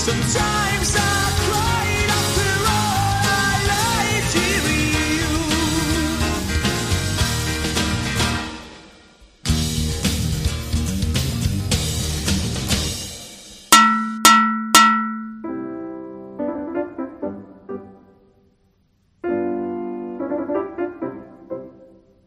[0.03, 1.50] Sometimes I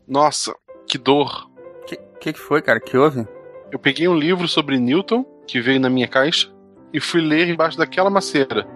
[0.06, 0.54] Nossa,
[0.86, 1.50] que dor.
[1.86, 2.80] Que, que que foi, cara?
[2.80, 3.26] Que houve?
[3.72, 6.52] Eu peguei um livro sobre Newton, que veio na minha caixa,
[6.92, 8.66] e fui ler embaixo daquela macieira.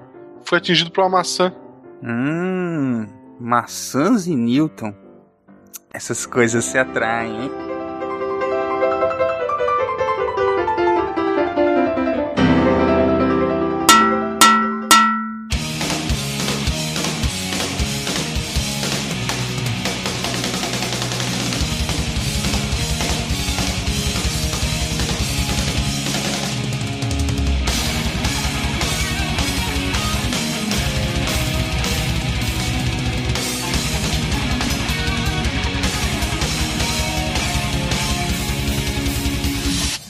[0.43, 1.55] Fui atingido por uma maçã.
[2.03, 3.07] Hum,
[3.39, 4.95] maçãs e Newton.
[5.93, 7.68] Essas coisas se atraem, hein?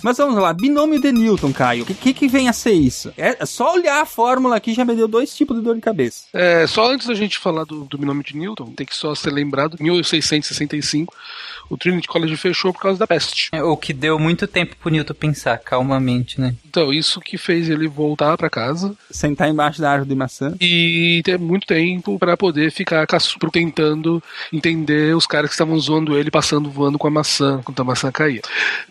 [0.08, 1.82] Mas vamos lá, binômio de Newton, Caio.
[1.82, 3.12] O que, que vem a ser isso?
[3.14, 6.24] É só olhar a fórmula aqui já me deu dois tipos de dor de cabeça.
[6.32, 9.30] É, só antes da gente falar do, do binômio de Newton, tem que só ser
[9.30, 11.14] lembrado, em 1665,
[11.68, 13.50] o Trinity College fechou por causa da peste.
[13.52, 16.54] É, O que deu muito tempo pro Newton pensar calmamente, né?
[16.66, 20.54] Então, isso que fez ele voltar pra casa Sentar embaixo da árvore de maçã.
[20.58, 26.16] e ter muito tempo pra poder ficar caçu- tentando entender os caras que estavam zoando
[26.16, 28.40] ele, passando voando com a maçã, quando a maçã caía.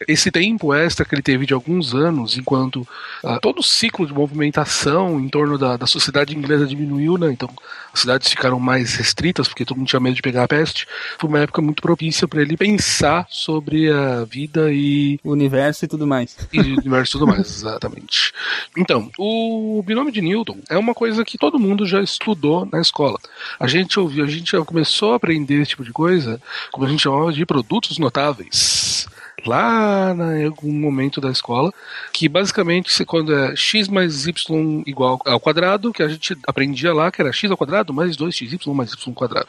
[0.08, 2.88] Esse tempo extra que ele teve de alguns anos, enquanto
[3.24, 7.32] ah, todo o ciclo de movimentação em torno da, da sociedade inglesa diminuiu, né?
[7.32, 7.50] Então
[7.93, 10.88] as cidades ficaram mais restritas, porque todo mundo tinha medo de pegar a peste.
[11.17, 15.88] Foi uma época muito propícia para ele pensar sobre a vida e O universo e
[15.88, 16.38] tudo mais.
[16.54, 18.34] e o universo e tudo mais, exatamente.
[18.78, 23.20] Então, o binômio de Newton é uma coisa que todo mundo já estudou na escola.
[23.60, 26.39] A gente ouviu, a gente já começou a aprender esse tipo de coisa,
[26.72, 29.08] como a gente chamava de produtos notáveis.
[29.48, 31.74] Lá em algum momento da escola,
[32.12, 37.12] que basicamente quando é x mais y igual ao quadrado, que a gente aprendia lá
[37.12, 39.48] que era x ao quadrado mais 2xy mais y ao quadrado.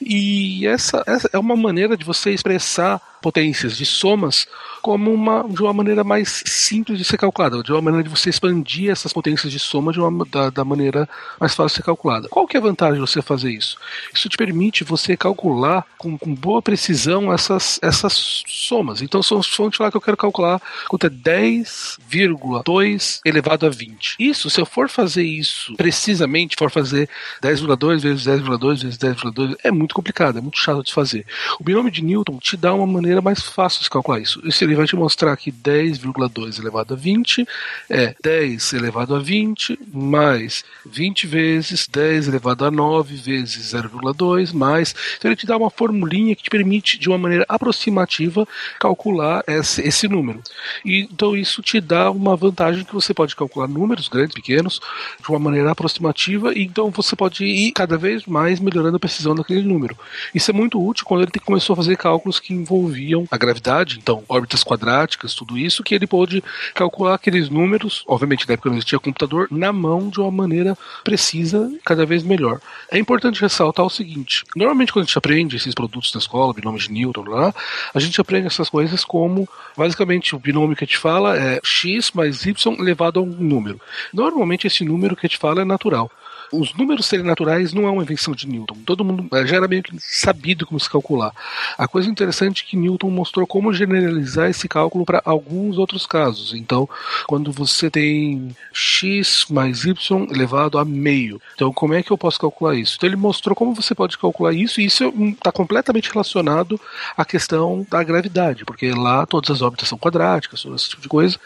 [0.00, 4.46] E essa, essa é uma maneira de você expressar potências de somas
[4.80, 8.30] como uma, de uma maneira mais simples de ser calculada, de uma maneira de você
[8.30, 12.28] expandir essas potências de soma de uma, da, da maneira mais fácil de ser calculada.
[12.28, 13.76] Qual que é a vantagem de você fazer isso?
[14.14, 19.02] Isso te permite você calcular com, com boa precisão essas, essas somas.
[19.02, 24.16] Então, se eu falar que eu quero calcular quanto é 10,2 elevado a 20.
[24.18, 27.08] Isso, se eu for fazer isso precisamente, for fazer
[27.42, 31.26] 10,2 vezes 10,2 vezes 10,2, é muito complicado, é muito chato de fazer.
[31.58, 34.40] O binômio de Newton te dá uma maneira mais fácil de calcular isso.
[34.46, 37.46] Isso ele vai te mostrar que 10,2 elevado a 20
[37.88, 44.94] é 10 elevado a 20 mais 20 vezes 10 elevado a 9 vezes 0,2 mais.
[45.16, 48.46] Então ele te dá uma formulinha que te permite, de uma maneira aproximativa,
[48.78, 50.42] calcular esse, esse número.
[50.84, 54.80] E, então isso te dá uma vantagem que você pode calcular números grandes, pequenos,
[55.20, 59.34] de uma maneira aproximativa, e então você pode ir cada vez mais melhorando a precisão
[59.34, 59.96] daquele número.
[60.34, 62.99] Isso é muito útil quando ele começou a fazer cálculos que envolviam
[63.30, 66.42] a gravidade, então órbitas quadráticas, tudo isso, que ele pôde
[66.74, 71.70] calcular aqueles números, obviamente na época não existia computador, na mão de uma maneira precisa,
[71.84, 72.60] cada vez melhor.
[72.90, 76.80] É importante ressaltar o seguinte: normalmente quando a gente aprende esses produtos na escola, binômio
[76.80, 77.54] de Newton, lá,
[77.94, 82.12] a gente aprende essas coisas como basicamente o binômio que a gente fala é x
[82.12, 83.80] mais y elevado a um número.
[84.12, 86.10] Normalmente esse número que a gente fala é natural.
[86.52, 88.76] Os números serem naturais não é uma invenção de Newton.
[88.84, 91.32] Todo mundo eh, já era meio que sabido como se calcular.
[91.78, 96.52] A coisa interessante é que Newton mostrou como generalizar esse cálculo para alguns outros casos.
[96.54, 96.88] Então,
[97.26, 99.94] quando você tem x mais y
[100.30, 102.96] elevado a meio, então como é que eu posso calcular isso?
[102.96, 106.80] Então ele mostrou como você pode calcular isso e isso está completamente relacionado
[107.16, 111.38] à questão da gravidade, porque lá todas as órbitas são quadráticas, esse tipo de coisa.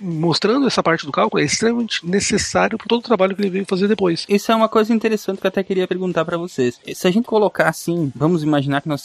[0.00, 3.66] Mostrando essa parte do cálculo é extremamente necessário para todo o trabalho que ele veio
[3.66, 4.26] fazer depois.
[4.50, 6.80] É uma coisa interessante que eu até queria perguntar pra vocês.
[6.92, 9.02] Se a gente colocar assim, vamos imaginar que nós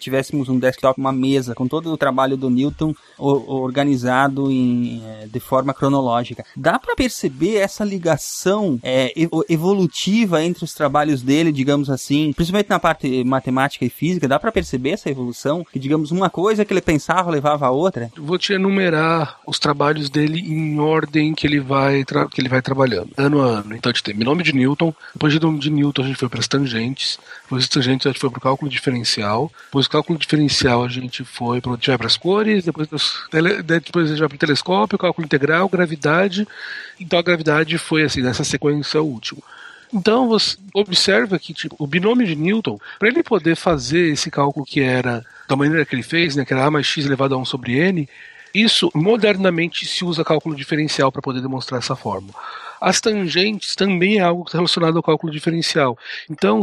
[0.00, 5.40] tivéssemos um desktop, uma mesa com todo o trabalho do Newton organizado em, eh, de
[5.40, 6.44] forma cronológica.
[6.56, 12.78] Dá pra perceber essa ligação evo- evolutiva entre os trabalhos dele, digamos assim, principalmente na
[12.78, 15.64] parte matemática e física, dá pra perceber essa evolução?
[15.72, 18.10] Que digamos uma coisa que ele pensava levava a outra?
[18.16, 23.10] Vou te enumerar os trabalhos dele em ordem que ele vai, que ele vai trabalhando,
[23.16, 23.76] ano a ano.
[23.76, 26.48] Então a gente tem nome de Newton, depois de Newton a gente foi para as
[26.48, 30.84] tangentes, depois das tangentes a gente foi para o cálculo diferencial, depois do cálculo diferencial
[30.84, 32.88] a gente foi para para as cores, depois,
[33.30, 36.46] tele- depois a gente vai para o telescópio, cálculo integral, gravidade.
[37.00, 39.42] Então a gravidade foi assim, nessa sequência o último.
[39.92, 44.66] Então você observa que tipo, o binômio de Newton, para ele poder fazer esse cálculo
[44.66, 47.38] que era da maneira que ele fez, né, que era a mais x elevado a
[47.38, 48.08] 1 sobre n,
[48.54, 52.34] isso modernamente se usa cálculo diferencial para poder demonstrar essa fórmula.
[52.80, 55.98] As tangentes também é algo relacionado ao cálculo diferencial.
[56.30, 56.60] Então,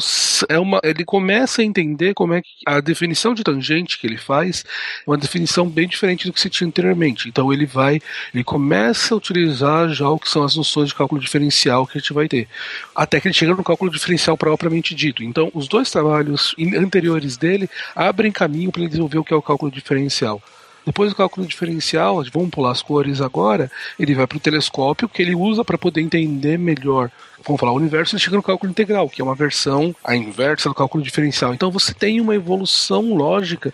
[0.48, 4.18] é uma, ele começa a entender como é que a definição de tangente que ele
[4.18, 4.64] faz
[5.06, 7.28] é uma definição bem diferente do que se tinha anteriormente.
[7.28, 8.02] Então, ele vai,
[8.34, 12.02] ele começa a utilizar já o que são as noções de cálculo diferencial que a
[12.02, 12.48] gente vai ter,
[12.96, 15.24] até que ele chega no cálculo diferencial propriamente dito.
[15.24, 19.42] Então, os dois trabalhos anteriores dele abrem caminho para ele desenvolver o que é o
[19.42, 20.42] cálculo diferencial.
[20.86, 25.22] Depois do cálculo diferencial, vamos pular as cores agora, ele vai para o telescópio que
[25.22, 27.10] ele usa para poder entender melhor,
[27.44, 30.70] vamos falar, o universo, ele chega no cálculo integral, que é uma versão a inversa
[30.70, 31.54] do cálculo diferencial.
[31.54, 33.74] Então você tem uma evolução lógica,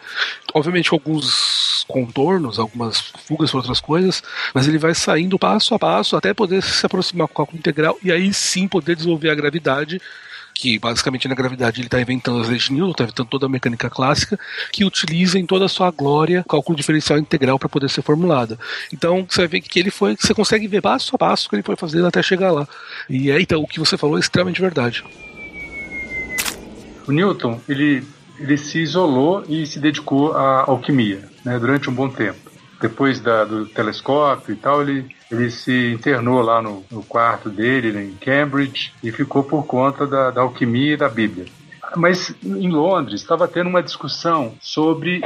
[0.53, 5.80] obviamente com alguns contornos, algumas fugas para outras coisas, mas ele vai saindo passo a
[5.80, 9.36] passo até poder se aproximar com o cálculo integral e aí sim poder desenvolver a
[9.36, 10.01] gravidade
[10.62, 13.49] que basicamente na gravidade ele está inventando as leis de Newton, está inventando toda a
[13.49, 14.39] mecânica clássica,
[14.72, 18.59] que utiliza em toda a sua glória cálculo diferencial integral para poder ser formulada.
[18.93, 21.55] Então você vai ver que ele foi, você consegue ver passo a passo o que
[21.55, 22.68] ele foi fazendo até chegar lá.
[23.09, 25.03] E é então o que você falou é extremamente verdade.
[27.07, 28.03] O Newton, ele,
[28.39, 32.51] ele se isolou e se dedicou à alquimia né, durante um bom tempo.
[32.82, 37.97] Depois da, do telescópio e tal, ele, ele se internou lá no, no quarto dele,
[37.97, 41.45] em Cambridge, e ficou por conta da, da alquimia e da Bíblia.
[41.95, 45.21] Mas em Londres estava tendo uma discussão sobre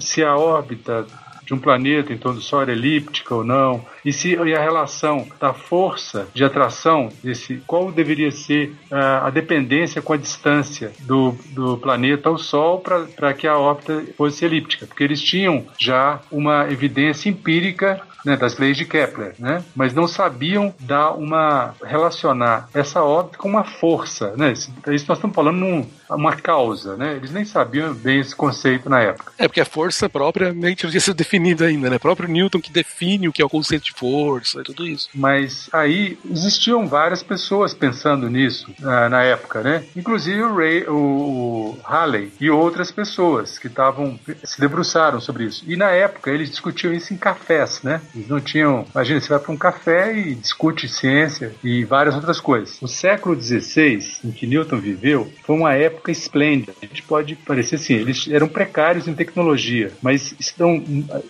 [0.00, 1.06] se a órbita
[1.44, 4.60] de um planeta em torno do Sol era elíptica ou não, e se e a
[4.60, 10.92] relação da força de atração desse, qual deveria ser ah, a dependência com a distância
[11.00, 16.20] do, do planeta ao Sol para que a órbita fosse elíptica, porque eles tinham já
[16.30, 19.62] uma evidência empírica né, das leis de Kepler, né?
[19.74, 24.52] mas não sabiam dar uma relacionar essa órbita com uma força, né?
[24.52, 27.14] Isso, isso nós estamos falando num, uma causa, né?
[27.16, 29.32] Eles nem sabiam bem esse conceito na época.
[29.38, 31.96] É porque a força propriamente não tinha sido definida ainda, né?
[31.96, 35.08] O próprio Newton que define o que é o conceito de força e tudo isso.
[35.14, 39.84] Mas aí existiam várias pessoas pensando nisso na, na época, né?
[39.96, 45.64] Inclusive o, Ray, o, o Halley e outras pessoas que estavam se debruçaram sobre isso.
[45.66, 48.00] E na época eles discutiam isso em cafés, né?
[48.14, 48.86] Eles não tinham.
[48.94, 52.80] Imagina, você vai para um café e discute ciência e várias outras coisas.
[52.80, 56.72] O século XVI, em que Newton viveu, foi uma época esplêndida.
[56.82, 60.82] A gente pode parecer assim, eles eram precários em tecnologia, mas estão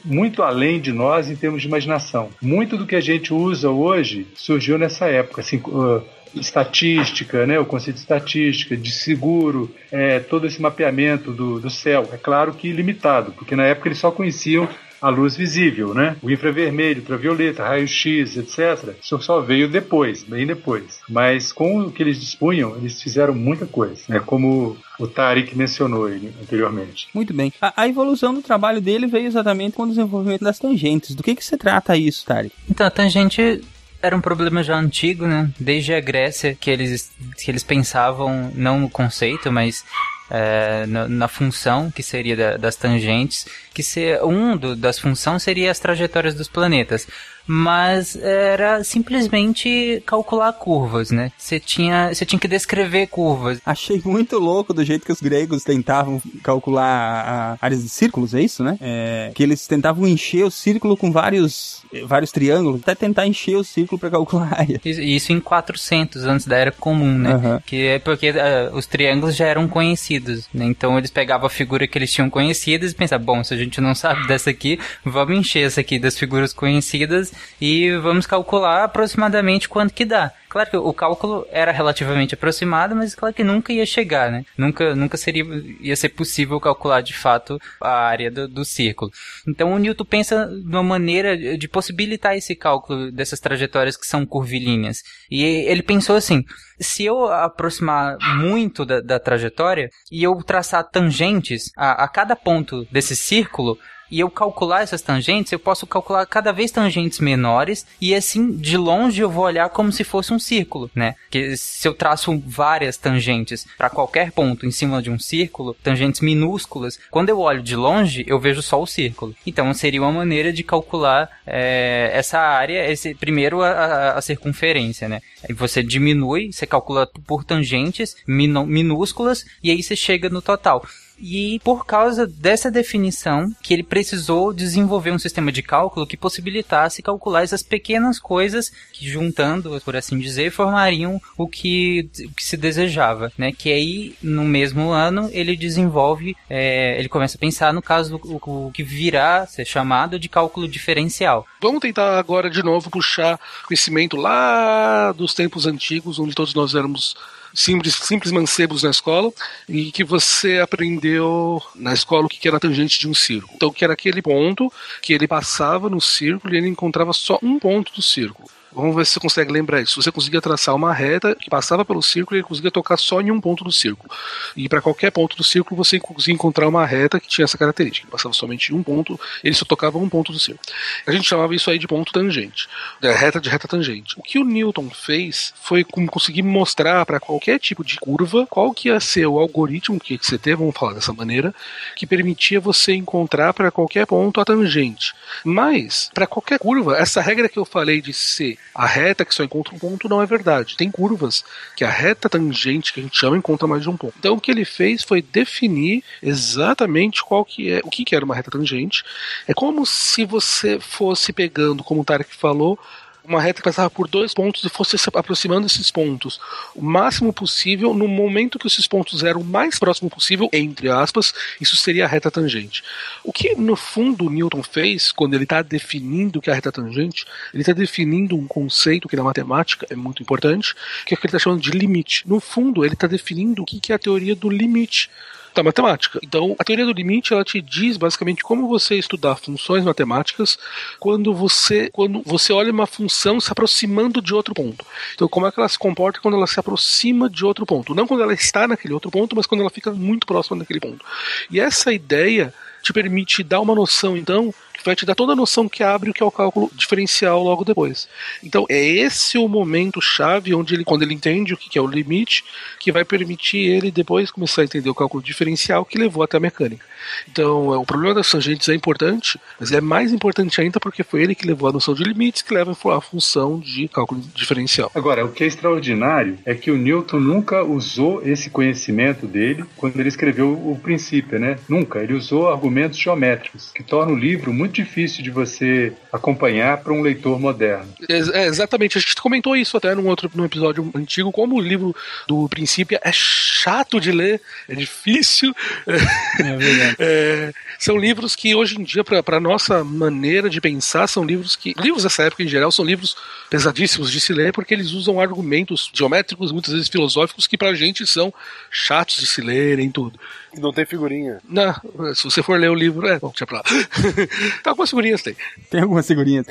[0.05, 2.31] muito além de nós em termos de imaginação.
[2.41, 5.41] Muito do que a gente usa hoje surgiu nessa época.
[5.41, 6.03] Assim, uh,
[6.35, 12.09] estatística, né, o conceito de estatística, de seguro, é, todo esse mapeamento do, do céu.
[12.13, 14.69] É claro que limitado, porque na época eles só conheciam
[15.05, 16.17] a luz visível, né?
[16.23, 18.97] O infravermelho, ultravioleta, raio-x, etc.
[19.03, 20.99] Isso só veio depois, bem depois.
[21.07, 24.19] Mas com o que eles dispunham, eles fizeram muita coisa, né?
[24.25, 27.07] Como o Tariq mencionou ele anteriormente.
[27.13, 27.53] Muito bem.
[27.61, 31.15] A, a evolução do trabalho dele veio exatamente com o desenvolvimento das tangentes.
[31.15, 32.55] Do que que se trata isso, Tarek?
[32.71, 33.61] Então, a tangente
[34.01, 35.51] era um problema já antigo, né?
[35.61, 39.85] Desde a Grécia, que eles, que eles pensavam, não no conceito, mas
[40.31, 45.43] é, na, na função que seria da- das tangentes, que se, um do- das funções
[45.43, 47.07] seria as trajetórias dos planetas.
[47.47, 51.31] Mas era simplesmente calcular curvas, né?
[51.37, 53.61] Você tinha, você tinha que descrever curvas.
[53.65, 58.63] Achei muito louco do jeito que os gregos tentavam calcular áreas de círculos, é isso,
[58.65, 58.77] né?
[58.81, 63.65] É, que eles tentavam encher o círculo com vários, vários triângulos, até tentar encher o
[63.65, 64.81] círculo pra calcular a área.
[64.85, 67.33] Isso- Isso em 400 antes da Era Comum, né?
[67.35, 67.63] Aham.
[67.65, 70.65] Que é porque eh, os triângulos já eram conhecidos, né?
[70.65, 73.81] Então eles pegavam a figura que eles tinham conhecidas e pensavam, bom, se a gente
[73.81, 79.69] não sabe dessa aqui, vamos encher essa aqui das figuras conhecidas e vamos calcular aproximadamente
[79.69, 80.33] quanto que dá.
[80.55, 84.45] Claro que o cálculo era relativamente aproximado, mas claro que nunca ia chegar, né?
[84.57, 85.45] Nunca, nunca seria,
[85.81, 89.11] ia ser possível calcular de fato a área do, do círculo.
[89.49, 95.03] Então o Newton pensa numa maneira de possibilitar esse cálculo dessas trajetórias que são curvilíneas.
[95.29, 96.45] E ele pensou assim:
[96.79, 102.87] se eu aproximar muito da, da trajetória e eu traçar tangentes a, a cada ponto
[102.93, 103.77] desse círculo,
[104.15, 108.77] e eu calcular essas tangentes, eu posso calcular cada vez tangentes menores e assim, de
[108.77, 111.15] longe eu vou olhar como se fosse um círculo, né?
[111.31, 116.21] Que se eu traço várias tangentes para qualquer ponto em cima de um círculo, tangentes
[116.21, 119.35] minúsculas, quando eu olho de longe, eu vejo só o círculo.
[119.47, 125.09] Então seria uma maneira de calcular é, essa área, esse primeiro a, a- a circunferência,
[125.09, 125.21] né?
[125.57, 130.85] Você diminui, você calcula por tangentes minúsculas e aí você chega no total.
[131.19, 137.03] E por causa dessa definição, que ele precisou desenvolver um sistema de cálculo que possibilitasse
[137.03, 142.57] calcular essas pequenas coisas que, juntando, por assim dizer, formariam o que, o que se
[142.57, 143.53] desejava, né?
[143.53, 148.67] Que aí, no mesmo ano, ele desenvolve, é, ele começa a pensar no caso o,
[148.67, 151.47] o que virá ser chamado de cálculo diferencial.
[151.61, 157.17] Vamos tentar agora de novo puxar conhecimento lá dos tempos antigos, onde todos nós éramos
[157.55, 159.33] simples, simples mancebos na escola,
[159.69, 163.53] e que você aprendeu na escola o que era a tangente de um círculo.
[163.55, 167.59] Então, que era aquele ponto que ele passava no círculo e ele encontrava só um
[167.59, 168.49] ponto do círculo.
[168.75, 170.03] Vamos ver se você consegue lembrar isso.
[170.03, 173.31] Você conseguia traçar uma reta que passava pelo círculo e ele conseguia tocar só em
[173.31, 174.11] um ponto do círculo.
[174.57, 178.09] E para qualquer ponto do círculo você conseguia encontrar uma reta que tinha essa característica.
[178.11, 180.67] Passava somente em um ponto, ele só tocava um ponto do círculo.
[181.07, 182.69] A gente chamava isso aí de ponto tangente,
[183.01, 184.19] da reta de reta tangente.
[184.19, 188.89] O que o Newton fez foi conseguir mostrar para qualquer tipo de curva qual que
[188.89, 191.55] ia ser o algoritmo que você teve, vamos falar dessa maneira,
[191.95, 195.15] que permitia você encontrar para qualquer ponto a tangente.
[195.45, 199.45] Mas, para qualquer curva, essa regra que eu falei de ser a reta que só
[199.45, 200.77] encontra um ponto não é verdade.
[200.77, 201.45] Tem curvas
[201.77, 204.15] que a reta tangente que a gente chama encontra mais de um ponto.
[204.19, 208.25] Então o que ele fez foi definir exatamente qual que é, o que que era
[208.25, 209.05] uma reta tangente.
[209.47, 212.79] É como se você fosse pegando, como o Tarek falou,
[213.27, 216.39] uma reta que passava por dois pontos e fosse se aproximando desses pontos
[216.75, 221.33] o máximo possível no momento que esses pontos eram o mais próximo possível, entre aspas,
[221.61, 222.83] isso seria a reta tangente.
[223.23, 226.71] O que no fundo Newton fez quando ele está definindo o que é a reta
[226.71, 230.75] tangente, ele está definindo um conceito que na matemática é muito importante,
[231.07, 232.29] que é o que ele está chamando de limite.
[232.29, 235.11] No fundo, ele está definindo o que é a teoria do limite
[235.55, 236.19] da matemática.
[236.23, 240.59] Então, a teoria do limite ela te diz basicamente como você estudar funções matemáticas
[240.99, 244.85] quando você quando você olha uma função se aproximando de outro ponto.
[245.15, 247.95] Então, como é que ela se comporta quando ela se aproxima de outro ponto?
[247.95, 251.05] Não quando ela está naquele outro ponto, mas quando ela fica muito próxima daquele ponto.
[251.51, 252.53] E essa ideia
[252.85, 256.11] te permite dar uma noção, então, que vai te dar toda a noção que abre
[256.11, 258.07] o que é o cálculo diferencial logo depois.
[258.43, 261.87] Então, é esse o momento chave onde ele, quando ele entende o que é o
[261.87, 262.45] limite,
[262.79, 266.41] que vai permitir ele depois começar a entender o cálculo diferencial que levou até a
[266.41, 266.85] mecânica.
[267.31, 271.23] Então, é, o problema das tangentes é importante, mas é mais importante ainda porque foi
[271.23, 274.91] ele que levou a noção de limites, que leva a função de cálculo diferencial.
[274.95, 279.99] Agora, o que é extraordinário é que o Newton nunca usou esse conhecimento dele quando
[279.99, 281.59] ele escreveu o princípio, né?
[281.69, 282.01] Nunca.
[282.01, 287.03] Ele usou argumentos geométricos, que torna o livro muito difícil de você acompanhar para um
[287.03, 287.93] leitor moderno.
[288.09, 291.95] É, exatamente, a gente comentou isso até num outro num episódio antigo, como o livro
[292.27, 295.55] do princípio é chato de ler, é difícil.
[295.87, 296.45] É.
[296.99, 301.75] É, são livros que hoje em dia, para nossa maneira de pensar, são livros que.
[301.79, 303.17] Livros dessa época em geral são livros
[303.51, 308.07] pesadíssimos de se ler, porque eles usam argumentos geométricos, muitas vezes filosóficos, que pra gente
[308.07, 308.33] são
[308.71, 310.19] chatos de se lerem tudo.
[310.59, 311.39] Não tem figurinha.
[311.49, 311.75] Não,
[312.15, 313.19] se você for ler o livro, é.
[313.19, 313.65] Bom, deixa pra lá.
[314.63, 315.37] tá algumas figurinhas tem.
[315.71, 316.47] Tem algumas figurinhas.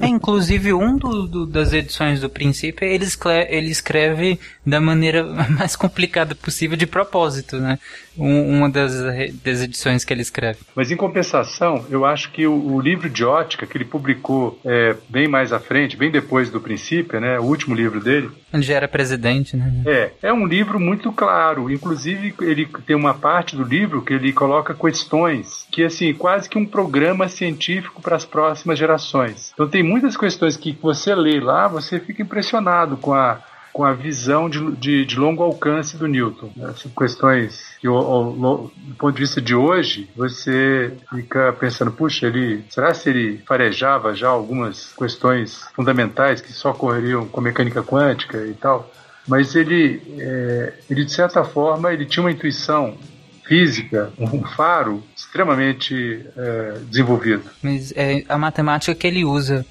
[0.00, 3.06] É, inclusive, um do- do- das edições do Princípio, ele,
[3.48, 7.78] ele escreve da maneira mais complicada possível de propósito, né?
[8.16, 8.94] Um- uma das,
[9.42, 10.58] das edições que ele escreve.
[10.74, 14.94] Mas em compensação, eu acho que o, o livro de ótica que ele publicou é,
[15.08, 18.74] bem mais à frente, bem depois do princípio, né, o último livro dele, Ele já
[18.74, 19.82] era presidente, né?
[19.86, 21.70] é, é um livro muito claro.
[21.70, 26.56] Inclusive, ele tem uma parte do livro que ele coloca questões que, assim, quase que
[26.58, 29.50] um programa científico para as próximas gerações.
[29.54, 33.40] Então, tem muitas questões que você lê lá, você fica impressionado com a
[33.74, 36.48] com a visão de, de, de longo alcance do Newton.
[36.56, 36.72] né?
[36.80, 42.26] São questões que, ao- ao do ponto de vista de hoje, você fica pensando, puxa,
[42.28, 47.82] ele será se ele farejava já algumas questões fundamentais que só ocorreriam com a mecânica
[47.82, 48.88] quântica e tal?
[49.26, 52.96] Mas ele, é, ele de certa forma, ele tinha uma intuição
[53.44, 57.42] física, um faro extremamente é, desenvolvido.
[57.62, 59.66] Mas é, a matemática que ele usa,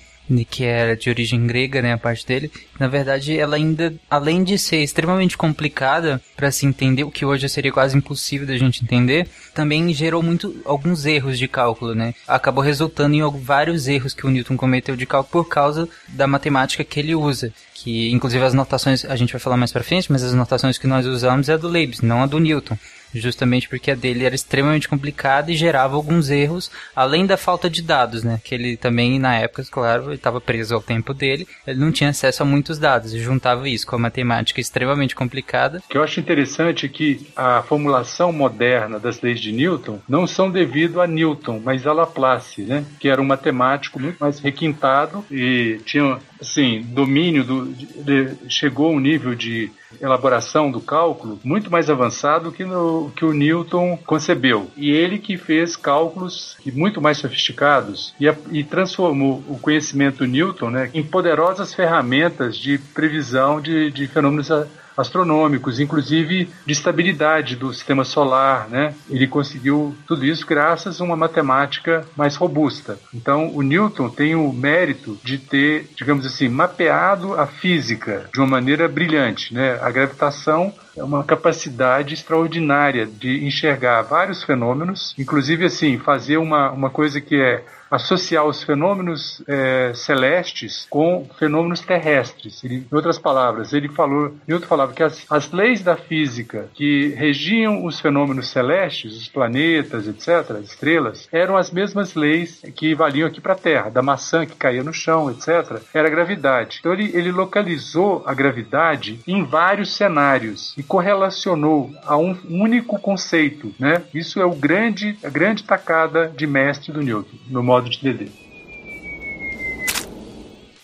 [0.49, 4.57] que era de origem grega, né, a parte dele, na verdade, ela ainda, além de
[4.57, 9.27] ser extremamente complicada para se entender, o que hoje seria quase impossível da gente entender,
[9.53, 12.13] também gerou muito alguns erros de cálculo, né?
[12.27, 16.83] Acabou resultando em vários erros que o Newton cometeu de cálculo por causa da matemática
[16.83, 17.53] que ele usa.
[17.73, 20.87] Que, inclusive, as notações, a gente vai falar mais pra frente, mas as notações que
[20.87, 22.77] nós usamos é a do Leibniz, não a do Newton
[23.13, 27.81] justamente porque a dele era extremamente complicada e gerava alguns erros, além da falta de
[27.81, 28.39] dados, né?
[28.43, 32.09] Que ele também, na época, claro, ele estava preso ao tempo dele, ele não tinha
[32.09, 35.79] acesso a muitos dados, e juntava isso com a matemática extremamente complicada.
[35.79, 40.27] O que eu acho interessante é que a formulação moderna das leis de Newton não
[40.27, 42.85] são devido a Newton, mas a Laplace, né?
[42.99, 48.95] que era um matemático muito mais requintado e tinha assim domínio do de- chegou a
[48.95, 49.71] um nível de
[50.01, 54.69] elaboração do cálculo muito mais avançado que no que o Newton concebeu.
[54.75, 60.69] E ele que fez cálculos muito mais sofisticados e, a- e transformou o conhecimento Newton
[60.69, 64.67] né, em poderosas ferramentas de previsão de, de fenômenos a-
[64.97, 68.93] astronômicos, inclusive de estabilidade do sistema solar, né?
[69.09, 72.97] Ele conseguiu tudo isso graças a uma matemática mais robusta.
[73.13, 78.47] Então, o Newton tem o mérito de ter, digamos assim, mapeado a física de uma
[78.47, 79.79] maneira brilhante, né?
[79.81, 86.89] A gravitação é uma capacidade extraordinária de enxergar vários fenômenos, inclusive assim fazer uma, uma
[86.89, 87.63] coisa que é
[87.93, 92.63] associar os fenômenos eh, celestes com fenômenos terrestres.
[92.63, 97.09] Ele, em outras palavras, ele falou, Newton falava que as, as leis da física que
[97.09, 103.27] regiam os fenômenos celestes, os planetas, etc., as estrelas, eram as mesmas leis que valiam
[103.27, 106.77] aqui para a Terra, da maçã que caía no chão, etc., era a gravidade.
[106.79, 113.73] Então ele, ele localizou a gravidade em vários cenários e correlacionou a um único conceito,
[113.79, 114.01] né?
[114.13, 118.29] Isso é o grande, a grande tacada de mestre do Newton, no modo de entender.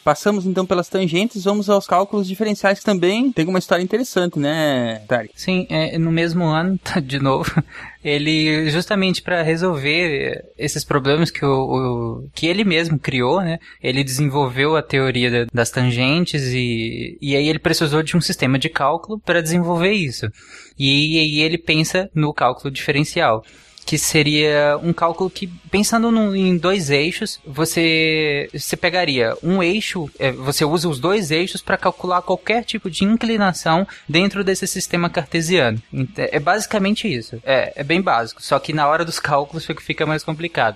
[0.02, 5.04] Passamos então pelas tangentes, vamos aos cálculos diferenciais que também tem uma história interessante, né,
[5.08, 5.34] Tarek?
[5.36, 7.52] Sim, é, no mesmo ano, tá, de novo,
[8.04, 11.52] ele justamente para resolver esses problemas que, o,
[12.24, 13.60] o- que ele mesmo criou, né?
[13.84, 18.58] Ele desenvolveu a teoria da- das tangentes e, e aí ele precisou de um sistema
[18.58, 20.26] de cálculo para desenvolver isso.
[20.78, 23.44] E aí ele pensa no cálculo diferencial.
[23.90, 30.08] Que seria um cálculo que, pensando num- em dois eixos, você, você pegaria um eixo,
[30.20, 35.10] é, você usa os dois eixos para calcular qualquer tipo de inclinação dentro desse sistema
[35.10, 35.82] cartesiano.
[36.18, 37.42] É basicamente isso.
[37.44, 40.76] É, é bem básico, só que na hora dos cálculos fica mais complicado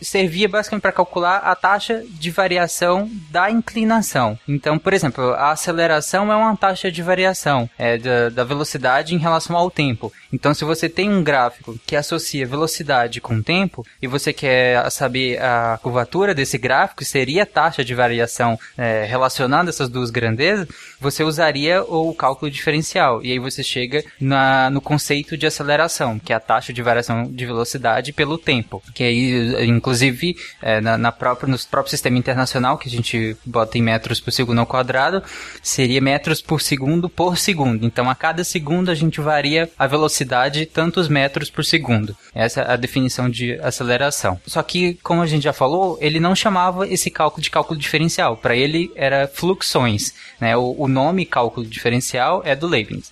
[0.00, 4.38] servia basicamente para calcular a taxa de variação da inclinação.
[4.46, 9.18] Então, por exemplo, a aceleração é uma taxa de variação é, da, da velocidade em
[9.18, 10.12] relação ao tempo.
[10.32, 15.40] Então, se você tem um gráfico que associa velocidade com tempo e você quer saber
[15.42, 20.68] a curvatura desse gráfico, seria a taxa de variação é, relacionando essas duas grandezas,
[21.00, 23.22] você usaria o cálculo diferencial.
[23.24, 27.24] E aí você chega na, no conceito de aceleração, que é a taxa de variação
[27.24, 28.82] de velocidade pelo tempo.
[28.94, 29.87] Que aí, inclusive,
[30.62, 34.32] é, na, na própria, no próprio sistema internacional, que a gente bota em metros por
[34.32, 35.22] segundo ao quadrado,
[35.62, 37.84] seria metros por segundo por segundo.
[37.84, 42.16] Então, a cada segundo a gente varia a velocidade tantos metros por segundo.
[42.34, 44.40] Essa é a definição de aceleração.
[44.46, 48.36] Só que, como a gente já falou, ele não chamava esse cálculo de cálculo diferencial.
[48.36, 50.14] Para ele era fluxões.
[50.40, 50.56] Né?
[50.56, 53.10] O, o nome cálculo diferencial é do Leibniz.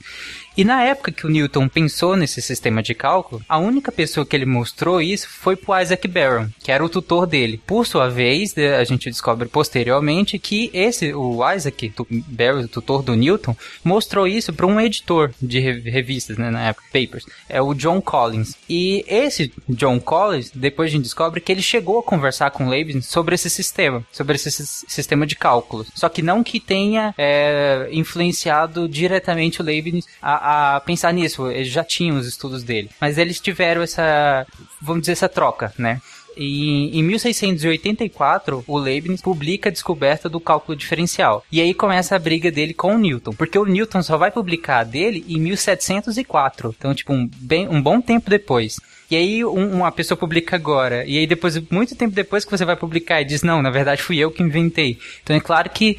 [0.57, 4.35] E na época que o Newton pensou nesse sistema de cálculo, a única pessoa que
[4.35, 7.61] ele mostrou isso foi pro Isaac Barron, que era o tutor dele.
[7.67, 13.03] Por sua vez, a gente descobre posteriormente que esse, o Isaac tu- Barron, o tutor
[13.03, 13.55] do Newton,
[13.85, 18.01] mostrou isso para um editor de re- revistas, né, na época, papers, é o John
[18.01, 18.55] Collins.
[18.69, 23.07] E esse John Collins, depois a gente descobre que ele chegou a conversar com Leibniz
[23.07, 25.89] sobre esse sistema, sobre esse sis- sistema de cálculos.
[25.95, 30.46] Só que não que tenha é, influenciado diretamente o Leibniz a,
[30.77, 32.91] a pensar nisso, eles já tinham os estudos dele.
[33.01, 34.47] Mas eles tiveram essa,
[34.81, 36.01] vamos dizer, essa troca, né?
[36.39, 41.43] E em 1684, o Leibniz publica a descoberta do cálculo diferencial.
[41.51, 44.85] E aí começa a briga dele com o Newton, porque o Newton só vai publicar
[44.85, 46.75] dele em 1704.
[46.77, 48.77] Então, tipo, um, bem, um bom tempo depois.
[49.11, 52.65] E aí um- uma pessoa publica agora, e aí depois, muito tempo depois que você
[52.65, 54.99] vai publicar, e diz, não, na verdade fui eu que inventei.
[55.23, 55.97] Então é claro que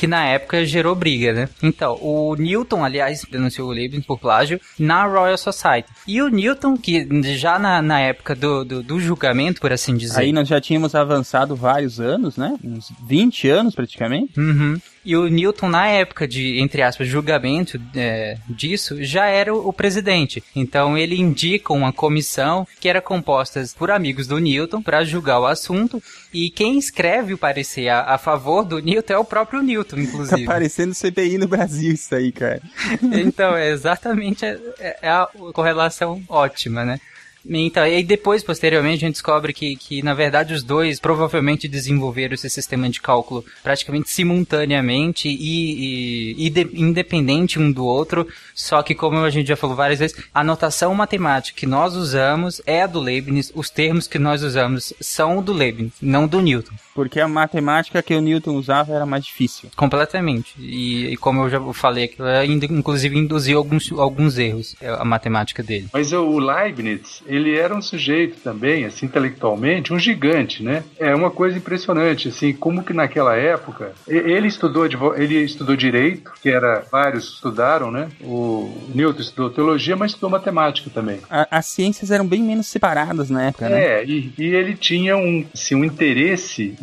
[0.00, 1.48] que na época gerou briga, né?
[1.62, 5.90] Então, o Newton, aliás, denunciou o Leibniz por plágio na Royal Society.
[6.08, 10.20] E o Newton, que já na, na época do, do, do julgamento, por assim dizer...
[10.20, 12.56] Aí nós já tínhamos avançado vários anos, né?
[12.64, 14.40] Uns 20 anos praticamente.
[14.40, 14.80] Uhum.
[15.04, 20.42] E o Newton, na época de, entre aspas, julgamento é, disso, já era o, presidente.
[20.54, 25.46] Então ele indica uma comissão que era composta por amigos do Newton para julgar o
[25.46, 26.02] assunto.
[26.32, 30.02] E quem escreve o parecer a, a favor do Newton é o próprio Newton, Tá
[30.02, 30.44] inclusive.
[30.44, 32.60] parecendo CPI no Brasil isso aí, cara.
[33.02, 34.58] então, é exatamente é,
[35.00, 37.00] é a correlação ótima, né?
[37.48, 41.66] Então, e aí depois, posteriormente, a gente descobre que, que, na verdade, os dois provavelmente
[41.68, 48.26] desenvolveram esse sistema de cálculo praticamente simultaneamente e, e- e de- independente um do outro,
[48.54, 52.60] só que, como a gente já falou várias vezes, a notação matemática que nós usamos
[52.66, 56.74] é a do Leibniz, os termos que nós usamos são do Leibniz, não do Newton.
[56.94, 59.70] Porque a matemática que o Newton usava era mais difícil.
[59.76, 60.52] Completamente.
[60.58, 65.62] E, e como eu já falei, ainda, inclusive induziu alguns, alguns erros, é, a matemática
[65.62, 65.88] dele.
[65.92, 70.82] Mas o Leibniz, ele era um sujeito também, assim, intelectualmente, um gigante, né?
[70.98, 74.84] É uma coisa impressionante, assim, como que naquela época, ele estudou,
[75.16, 78.08] ele estudou direito, que era, vários estudaram, né?
[78.22, 81.20] O Newton estudou teologia, mas estudou matemática também.
[81.30, 83.80] A- as ciências eram bem menos separadas na época, né?
[84.00, 86.76] É, e, e ele tinha um, assim, um interesse,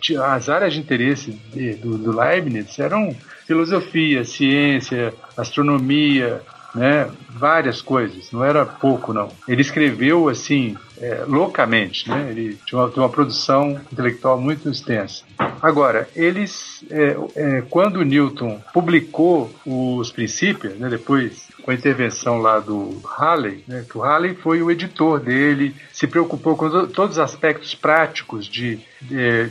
[0.00, 3.14] de- as áreas de interesse de- do, do Leibniz eram
[3.46, 6.40] filosofia, ciência, astronomia,
[6.74, 9.28] né, várias coisas, não era pouco não.
[9.46, 15.24] Ele escreveu assim, é, loucamente, né, ele tinha uma, tem uma produção intelectual muito extensa.
[15.62, 22.58] Agora, eles, é, é, quando Newton publicou os princípios, né, depois com a intervenção lá
[22.60, 27.16] do Halley, né, que o Halley foi o editor dele, se preocupou com to- todos
[27.16, 29.50] os aspectos práticos de, de,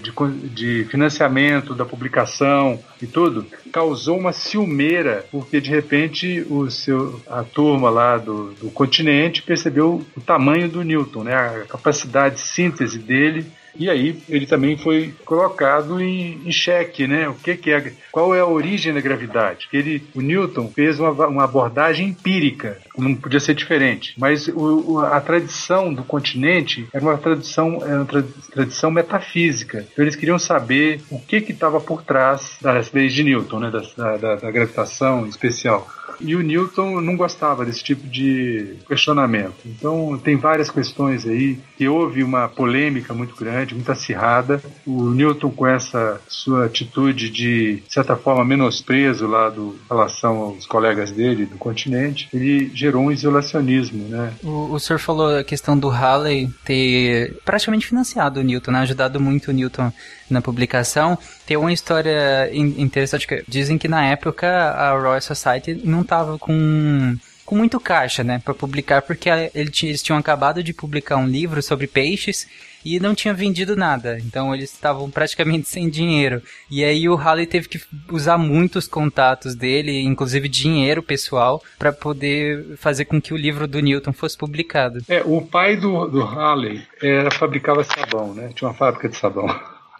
[0.50, 7.44] de financiamento da publicação e tudo, causou uma ciumeira, porque de repente o seu, a
[7.44, 13.00] turma lá do, do continente percebeu o tamanho do Newton, né, a capacidade de síntese
[13.00, 13.46] dele
[13.76, 17.28] e aí ele também foi colocado em, em xeque, né?
[17.30, 19.68] O que, que é, qual é a origem da gravidade?
[19.70, 24.14] Que ele, o Newton fez uma, uma abordagem empírica, não podia ser diferente.
[24.18, 29.86] Mas o, a tradição do continente era uma tradição, era uma tra- tradição metafísica.
[29.92, 33.72] Então eles queriam saber o que estava por trás das leis de Newton, né?
[33.72, 35.88] Da, da, da gravitação especial.
[36.20, 39.54] E o Newton não gostava desse tipo de questionamento.
[39.66, 44.62] Então, tem várias questões aí que houve uma polêmica muito grande, muito acirrada.
[44.86, 50.38] O Newton, com essa sua atitude de, de certa forma, menosprezo lá do, em relação
[50.38, 54.34] aos colegas dele do continente, ele gerou um isolacionismo, né?
[54.44, 58.80] O, o senhor falou a questão do Halley ter praticamente financiado o Newton, né?
[58.80, 59.92] ajudado muito o Newton
[60.30, 61.18] na publicação.
[61.46, 66.38] Tem uma história in- interessante que dizem que na época a Royal Society não estava
[66.38, 71.62] com com muito caixa, né, para publicar, porque eles tinham acabado de publicar um livro
[71.62, 72.48] sobre peixes
[72.86, 74.18] e não tinha vendido nada.
[74.20, 76.42] Então eles estavam praticamente sem dinheiro.
[76.70, 77.82] E aí o Halley teve que
[78.12, 83.80] usar muitos contatos dele, inclusive dinheiro pessoal, para poder fazer com que o livro do
[83.80, 85.02] Newton fosse publicado.
[85.08, 88.50] É, o pai do, do Halley era, fabricava sabão, né?
[88.54, 89.48] Tinha uma fábrica de sabão.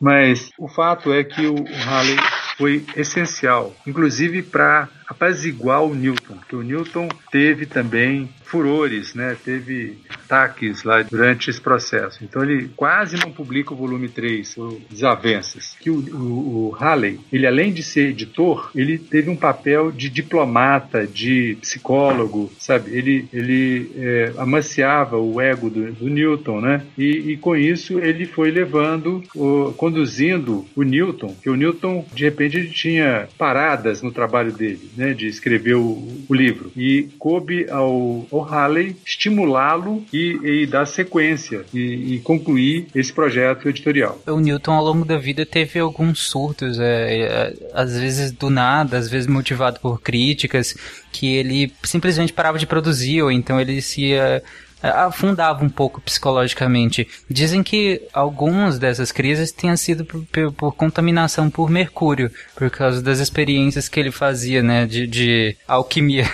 [0.00, 2.16] Mas o fato é que o, o Halley
[2.56, 9.36] foi essencial, inclusive para apaziguar o Newton, porque o Newton teve também furores, né?
[9.44, 12.22] teve ataques lá durante esse processo.
[12.22, 15.76] Então ele quase não publica o volume 3, o Desavenças.
[15.80, 20.08] Que o, o, o Halley, ele além de ser editor, ele teve um papel de
[20.08, 22.96] diplomata, de psicólogo, sabe?
[22.96, 26.84] Ele, ele é, amaciava o ego do, do Newton, né?
[26.96, 32.24] E, e com isso ele foi levando, o- conduzindo o Newton, que o Newton, de
[32.24, 35.14] repente, ele tinha paradas no trabalho dele, né?
[35.14, 36.72] De escrever o, o livro.
[36.76, 43.68] E coube ao, ao Halley estimulá-lo e, e dar sequência e, e concluir esse projeto
[43.68, 44.20] editorial.
[44.26, 48.98] O Newton, ao longo da vida, teve alguns surtos, é, é, às vezes do nada,
[48.98, 50.76] às vezes motivado por críticas,
[51.12, 54.42] que ele simplesmente parava de produzir, ou então ele se ia
[54.90, 57.08] afundava um pouco psicologicamente.
[57.30, 63.00] Dizem que algumas dessas crises tenham sido por, por- por contaminação por mercúrio, por causa
[63.02, 66.24] das experiências que ele fazia, né, de, de alquimia.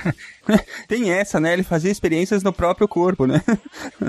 [0.88, 1.52] Tem essa, né?
[1.52, 3.40] Ele fazia experiências no próprio corpo, né?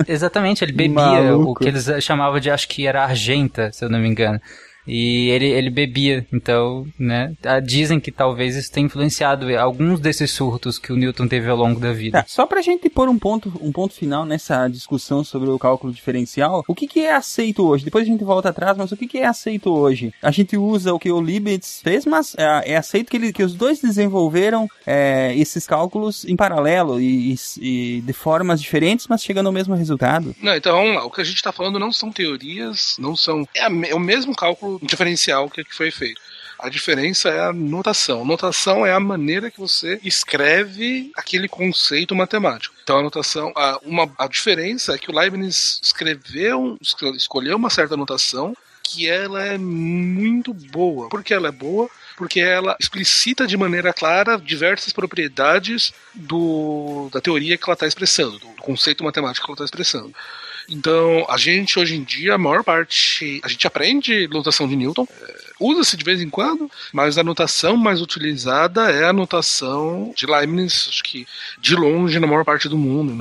[0.08, 1.50] Exatamente, ele bebia Maluco.
[1.52, 4.40] o que eles chamavam de, acho que era argenta, se eu não me engano.
[4.86, 7.32] E ele, ele bebia, então, né?
[7.44, 11.56] ah, Dizem que talvez isso tenha influenciado alguns desses surtos que o Newton teve ao
[11.56, 12.20] longo da vida.
[12.20, 15.92] Tá, só pra gente pôr um ponto, um ponto final nessa discussão sobre o cálculo
[15.92, 17.84] diferencial, o que, que é aceito hoje?
[17.84, 20.12] Depois a gente volta atrás, mas o que, que é aceito hoje?
[20.22, 23.42] A gente usa o que o Leibniz fez, mas é, é aceito que, ele, que
[23.42, 29.22] os dois desenvolveram é, esses cálculos em paralelo e, e- e de formas diferentes, mas
[29.22, 30.34] chegando ao mesmo resultado.
[30.42, 31.04] Não, então vamos lá.
[31.04, 33.46] O que a gente está falando não são teorias, não são.
[33.54, 36.20] É, a é o mesmo cálculo diferencial que, foi feito.
[36.58, 38.24] A diferença é a notação.
[38.24, 42.74] Notação é a maneira que você escreve aquele conceito matemático.
[42.84, 47.68] Então a notação, a, uma, a diferença é que o Leibniz escreveu, esco- escolheu uma
[47.70, 51.08] certa notação que ela é muito boa.
[51.08, 51.88] Por que ela é boa?
[52.16, 58.38] Porque ela explicita de maneira clara diversas propriedades do, da teoria que ela está expressando,
[58.38, 60.12] do conceito matemático que ela está expressando.
[60.68, 65.06] Então, a gente hoje em dia, a maior parte, a gente aprende notação de Newton,
[65.62, 70.86] usa-se de vez em quando, mas a notação mais utilizada é a notação de Leibniz,
[70.88, 71.26] acho que
[71.60, 73.16] de longe na maior parte do mundo, em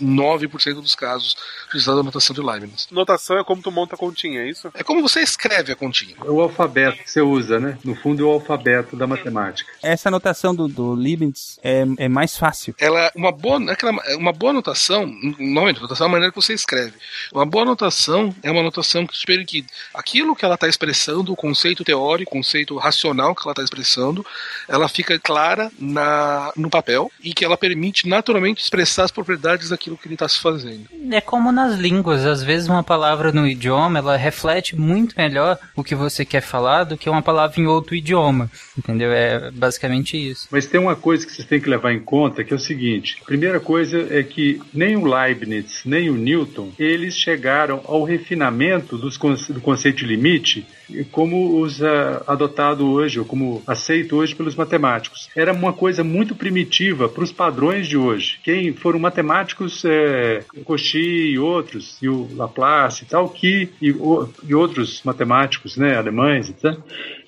[0.00, 2.86] 99% dos casos, utilizada a notação de Leibniz.
[2.90, 4.70] Notação é como tu monta a continha, é isso?
[4.74, 6.14] É como você escreve a continha.
[6.24, 7.78] É o alfabeto que você usa, né?
[7.84, 9.70] No fundo, é o alfabeto da matemática.
[9.82, 12.74] Essa anotação do, do Leibniz é, é mais fácil.
[12.78, 15.06] Ela uma boa, é aquela- é uma boa anotação,
[15.38, 16.94] normalmente, anotação é a maneira que você escreve.
[17.32, 19.64] Uma boa anotação é uma anotação que espera que
[19.94, 24.24] aquilo que ela está expressando, o conceito teórico, o conceito racional que ela está expressando,
[24.68, 29.96] ela fica clara na, no papel e que ela permite naturalmente expressar as propriedades daquilo
[29.96, 30.86] que ele está se fazendo.
[31.10, 35.82] É como nas línguas, às vezes uma palavra no idioma, ela reflete muito melhor o
[35.82, 39.12] que você quer falar do que uma palavra em outro idioma, entendeu?
[39.12, 40.48] É basicamente isso.
[40.50, 43.18] Mas tem uma coisa que vocês têm que levar em conta, que é o seguinte.
[43.22, 48.96] A primeira coisa é que nem o Leibniz, nem o Newton, eles chegaram ao refinamento
[48.98, 49.18] dos
[49.48, 50.66] do conceito de limite
[51.10, 55.28] como os ah, adotado hoje, ou como aceito hoje pelos matemáticos.
[55.36, 58.38] Era uma coisa muito primitiva para os padrões de hoje.
[58.44, 64.28] Quem foram matemáticos, é, Cauchy e outros, e o Laplace e tal, que, e, o-
[64.46, 66.76] e outros matemáticos né, alemães e tal,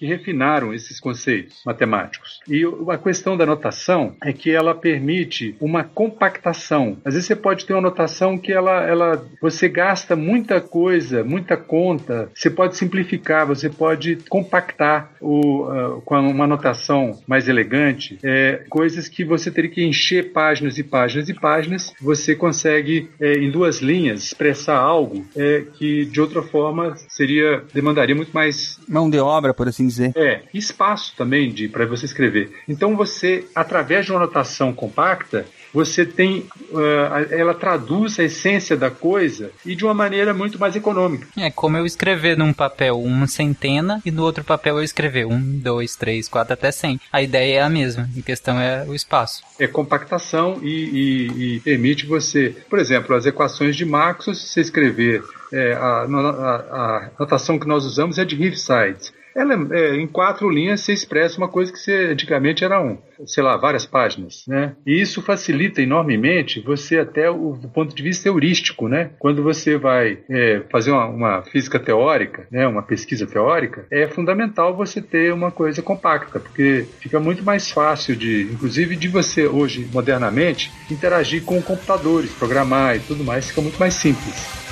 [0.05, 2.41] que refinaram esses conceitos matemáticos.
[2.47, 6.99] E a questão da notação é que ela permite uma compactação.
[7.05, 11.57] Às vezes você pode ter uma notação que ela, ela você gasta muita coisa, muita
[11.57, 12.29] conta.
[12.35, 19.09] Você pode simplificar, você pode compactar o, ah, com uma notação mais elegante, é, coisas
[19.09, 21.95] que você teria que encher páginas e páginas e páginas.
[22.01, 28.15] Você consegue é, em duas linhas expressar algo é, que de outra forma seria demandaria
[28.15, 29.94] muito mais Mão de obra, por assim dizer.
[30.01, 32.51] É, e espaço também de para você escrever.
[32.69, 38.91] Então você, através de uma anotação compacta, você tem, ah, ela traduz a essência da
[38.91, 41.27] coisa e de uma maneira muito mais econômica.
[41.37, 45.41] É como eu escrever num papel uma centena e no outro papel eu escrever um,
[45.59, 47.01] dois, três, quatro, até cem.
[47.13, 49.43] A ideia é a mesma, a questão é o espaço.
[49.59, 54.61] É compactação e, e- e permite você, por exemplo, as equações de Maxwell, se você
[54.61, 55.23] escrever
[55.53, 59.13] é, a, a- a notação que nós usamos é de Riverside.
[59.35, 62.99] Ela é, é, em quatro linhas você expressa uma coisa que você, antigamente era um,
[63.27, 64.77] sei lá, várias páginas, né?
[64.87, 69.11] E isso facilita enormemente você até o, do ponto de vista heurístico, né?
[69.19, 72.67] Quando você vai é, fazer uma, uma física teórica, né?
[72.67, 78.15] Uma pesquisa teórica, é fundamental você ter uma coisa compacta, porque fica muito mais fácil
[78.15, 83.79] de, inclusive, de você hoje modernamente interagir com computadores, programar e tudo mais, fica muito
[83.79, 84.64] mais simples.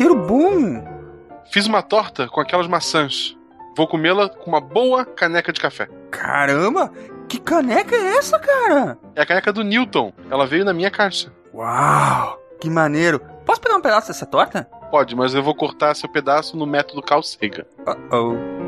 [0.00, 0.82] Cheiro bom!
[1.52, 3.36] Fiz uma torta com aquelas maçãs.
[3.76, 5.90] Vou comê-la com uma boa caneca de café.
[6.10, 6.90] Caramba!
[7.28, 8.98] Que caneca é essa, cara?
[9.14, 10.10] É a caneca do Newton.
[10.30, 11.30] Ela veio na minha caixa.
[11.52, 12.40] Uau!
[12.58, 13.20] Que maneiro!
[13.44, 14.66] Posso pegar um pedaço dessa torta?
[14.90, 17.66] Pode, mas eu vou cortar seu pedaço no método Carl Sagan.
[18.10, 18.59] Uh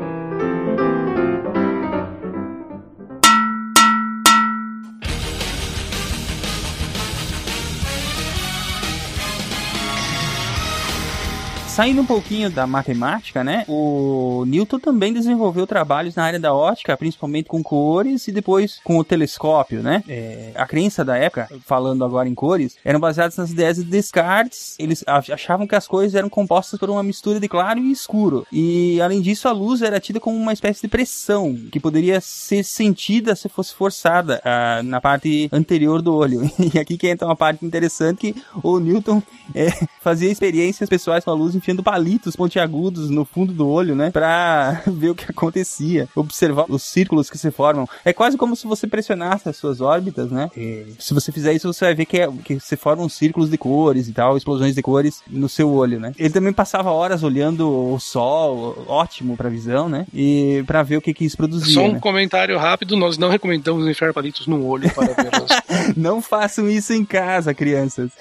[11.73, 13.65] Saindo um pouquinho da matemática, né?
[13.67, 18.99] O Newton também desenvolveu trabalhos na área da ótica, principalmente com cores e depois com
[18.99, 20.03] o telescópio, né?
[20.07, 24.75] É, a crença da época, falando agora em cores, eram baseadas nas ideias de Descartes.
[24.77, 28.45] Eles ach- achavam que as cores eram compostas por uma mistura de claro e escuro.
[28.51, 32.63] E além disso, a luz era tida como uma espécie de pressão que poderia ser
[32.63, 36.41] sentida se fosse forçada ah, na parte anterior do olho.
[36.73, 39.21] E aqui que entra uma parte interessante que o Newton
[39.55, 39.69] é,
[40.01, 44.11] fazia experiências pessoais com a luz enfiando palitos pontiagudos no fundo do olho, né?
[44.11, 46.09] Pra ver o que acontecia.
[46.13, 47.87] Observar os círculos que se formam.
[48.03, 50.51] É quase como se você pressionasse as suas órbitas, né?
[50.55, 53.57] E se você fizer isso, você vai ver que, é, que se formam círculos de
[53.57, 56.11] cores e tal, explosões de cores no seu olho, né?
[56.19, 60.05] Ele também passava horas olhando o sol, ótimo pra visão, né?
[60.13, 61.99] E pra ver o que que isso produzia, Só um né?
[61.99, 65.63] comentário rápido: nós não recomendamos enfiar palitos no olho para ver as
[65.95, 68.11] Não façam isso em casa, crianças.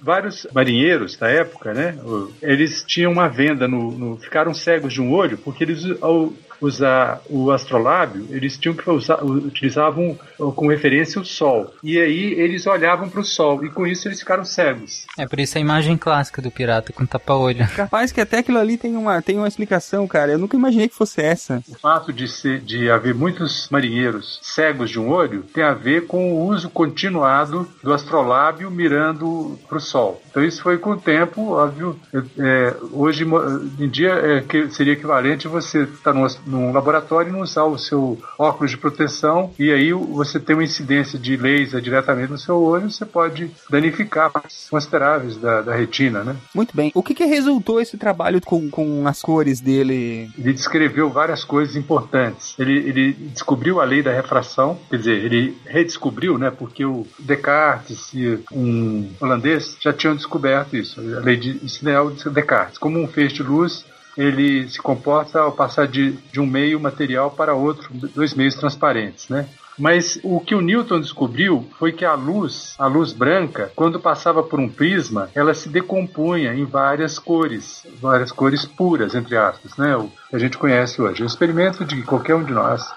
[0.00, 1.96] Vários marinheiros da época, né?
[2.42, 7.20] Eles tinham uma venda no, no- ficaram cegos de um olho porque eles ao usar
[7.28, 10.18] o astrolábio, eles tinham que usar, utilizavam
[10.54, 11.72] como referência o sol.
[11.82, 15.06] E aí eles olhavam para o sol e com isso eles ficaram cegos.
[15.18, 17.66] É por isso a imagem clássica do pirata com tapa-olho.
[17.74, 20.32] Capaz que até aquilo ali tem uma, tem uma explicação, cara.
[20.32, 21.62] Eu nunca imaginei que fosse essa.
[21.68, 26.06] O fato de, ser, de haver muitos marinheiros cegos de um olho tem a ver
[26.06, 30.20] com o uso continuado do astrolábio mirando para o sol.
[30.30, 31.98] Então isso foi com o tempo, óbvio.
[32.38, 33.40] é, hoje mo-
[33.78, 37.64] em dia é, que seria equivalente você estar num, as- num laboratório e não usar
[37.64, 42.38] o seu óculos de proteção e aí você tem uma incidência de laser diretamente no
[42.38, 46.36] seu olho, você pode danificar partes consideráveis da, da retina, né?
[46.54, 46.92] Muito bem.
[46.94, 50.30] O que que resultou esse trabalho com, com as cores dele?
[50.38, 52.54] Ele descreveu várias coisas importantes.
[52.58, 56.50] Ele, ele descobriu a lei da refração, quer dizer, ele redescobriu, né?
[56.50, 61.00] Porque o Descartes e um holandês já tinham descoberto isso.
[61.00, 62.78] A lei de o de Descartes.
[62.78, 63.84] Como um feixe de luz,
[64.16, 69.28] ele se comporta ao passar de, de um meio material para outro, dois meios transparentes,
[69.28, 69.48] né?
[69.78, 74.42] Mas o que o Newton descobriu foi que a luz, a luz branca, quando passava
[74.42, 79.96] por um prisma, ela se decompunha em várias cores, várias cores puras, entre aspas, né?
[79.96, 81.22] O que a gente conhece hoje.
[81.22, 82.88] É um experimento de qualquer um de nós.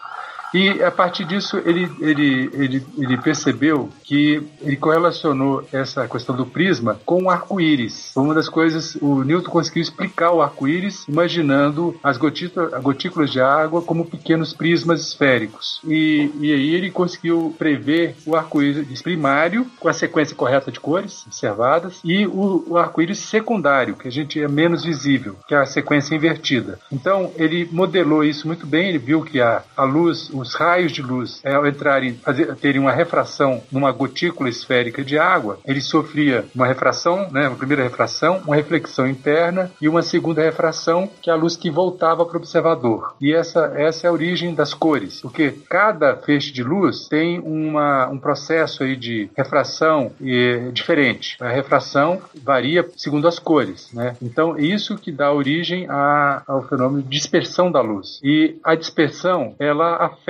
[0.54, 6.46] E a partir disso ele, ele, ele, ele percebeu que ele correlacionou essa questão do
[6.46, 8.12] prisma com o arco-íris.
[8.16, 13.82] Uma das coisas, o Newton conseguiu explicar o arco-íris imaginando as gotita- gotículas de água
[13.82, 15.82] como pequenos prismas esféricos.
[15.86, 21.26] E, e aí ele conseguiu prever o arco-íris primário com a sequência correta de cores
[21.26, 25.66] observadas e o, o arco-íris secundário, que a gente é menos visível, que é a
[25.66, 26.80] sequência invertida.
[26.92, 31.02] Então ele modelou isso muito bem, ele viu que a, a luz, os raios de
[31.02, 36.46] luz, é, ao entrarem, fazer, terem uma refração numa gotícula esférica de água, ele sofria
[36.56, 41.34] uma refração, né, uma primeira refração, uma reflexão interna e uma segunda refração, que é
[41.34, 43.16] a luz que voltava para o observador.
[43.22, 48.08] E essa, essa é a origem das cores, porque cada feixe de luz tem uma,
[48.08, 51.38] um processo aí de refração eh, diferente.
[51.42, 54.16] A refração varia segundo as cores, né?
[54.22, 58.20] Então, é isso que dá origem a- ao fenômeno de dispersão da luz.
[58.24, 60.27] E a dispersão, ela afeta,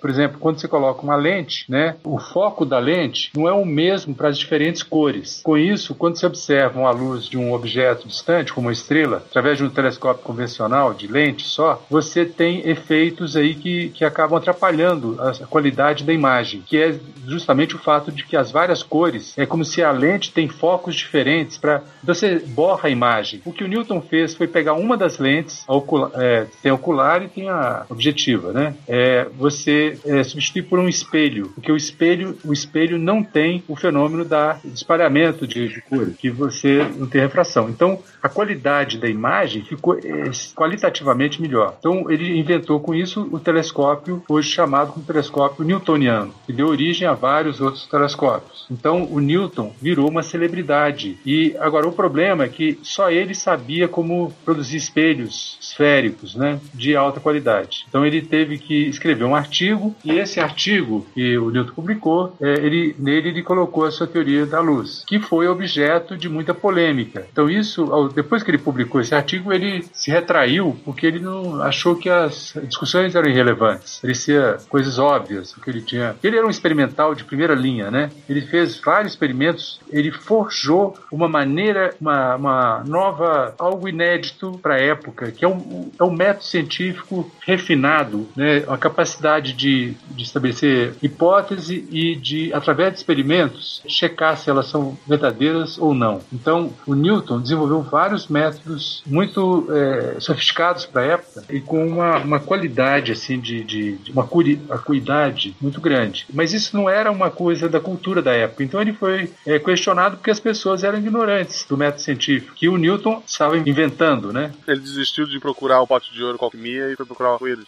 [0.00, 1.96] por exemplo, quando você coloca uma lente, né?
[2.02, 5.40] O foco da lente não é o mesmo para as diferentes cores.
[5.42, 9.58] Com isso, quando você observa uma luz de um objeto distante, como uma estrela, através
[9.58, 15.16] de um telescópio convencional de lente só, você tem efeitos aí que, que acabam atrapalhando
[15.20, 19.36] a, a qualidade da imagem, que é justamente o fato de que as várias cores
[19.36, 23.42] é como se a lente tem focos diferentes para você borra a imagem.
[23.44, 26.74] O que o Newton fez foi pegar uma das lentes, a ocula- é, tem a
[26.74, 28.74] ocular e tem a objetiva, né?
[28.88, 33.76] É, você é, substitui por um espelho, porque o espelho, o espelho não tem o
[33.76, 35.82] fenômeno da espalhamento de, de
[36.18, 37.68] que você não tem refração.
[37.68, 41.76] Então, a qualidade da imagem ficou é, qualitativamente melhor.
[41.78, 47.06] Então, ele inventou com isso o telescópio, hoje chamado como telescópio newtoniano, que deu origem
[47.06, 48.66] a vários outros telescópios.
[48.70, 51.18] Então, o Newton virou uma celebridade.
[51.24, 56.96] E agora o problema é que só ele sabia como produzir espelhos esféricos, né, de
[56.96, 57.84] alta qualidade.
[57.88, 62.52] Então, ele teve que escrever um artigo e esse artigo que o Newton publicou, é,
[62.54, 67.26] ele nele ele colocou a sua teoria da luz, que foi objeto de muita polêmica.
[67.32, 71.96] Então, isso depois que ele publicou esse artigo, ele se retraiu porque ele não achou
[71.96, 73.98] que as discussões eram irrelevantes.
[74.00, 76.16] Parecia coisas óbvias o que ele tinha.
[76.22, 78.10] Ele era um experimental de primeira linha, né?
[78.28, 84.80] Ele fez vários experimentos, ele forjou uma maneira, uma, uma nova, algo inédito para a
[84.80, 88.64] época, que é um, é um método científico refinado, né?
[88.68, 89.13] A capacidade
[89.54, 95.94] de, de estabelecer hipótese e de, através de experimentos, checar se elas são verdadeiras ou
[95.94, 96.20] não.
[96.32, 102.18] Então, o Newton desenvolveu vários métodos muito é, sofisticados para a época e com uma,
[102.18, 106.26] uma qualidade assim de, de, de uma curi, acuidade muito grande.
[106.32, 108.62] Mas isso não era uma coisa da cultura da época.
[108.62, 112.76] Então ele foi é, questionado porque as pessoas eram ignorantes do método científico que o
[112.76, 114.52] Newton estava inventando, né?
[114.66, 117.66] Ele desistiu de procurar o pote de ouro com alquimia e foi procurar o arco-íris.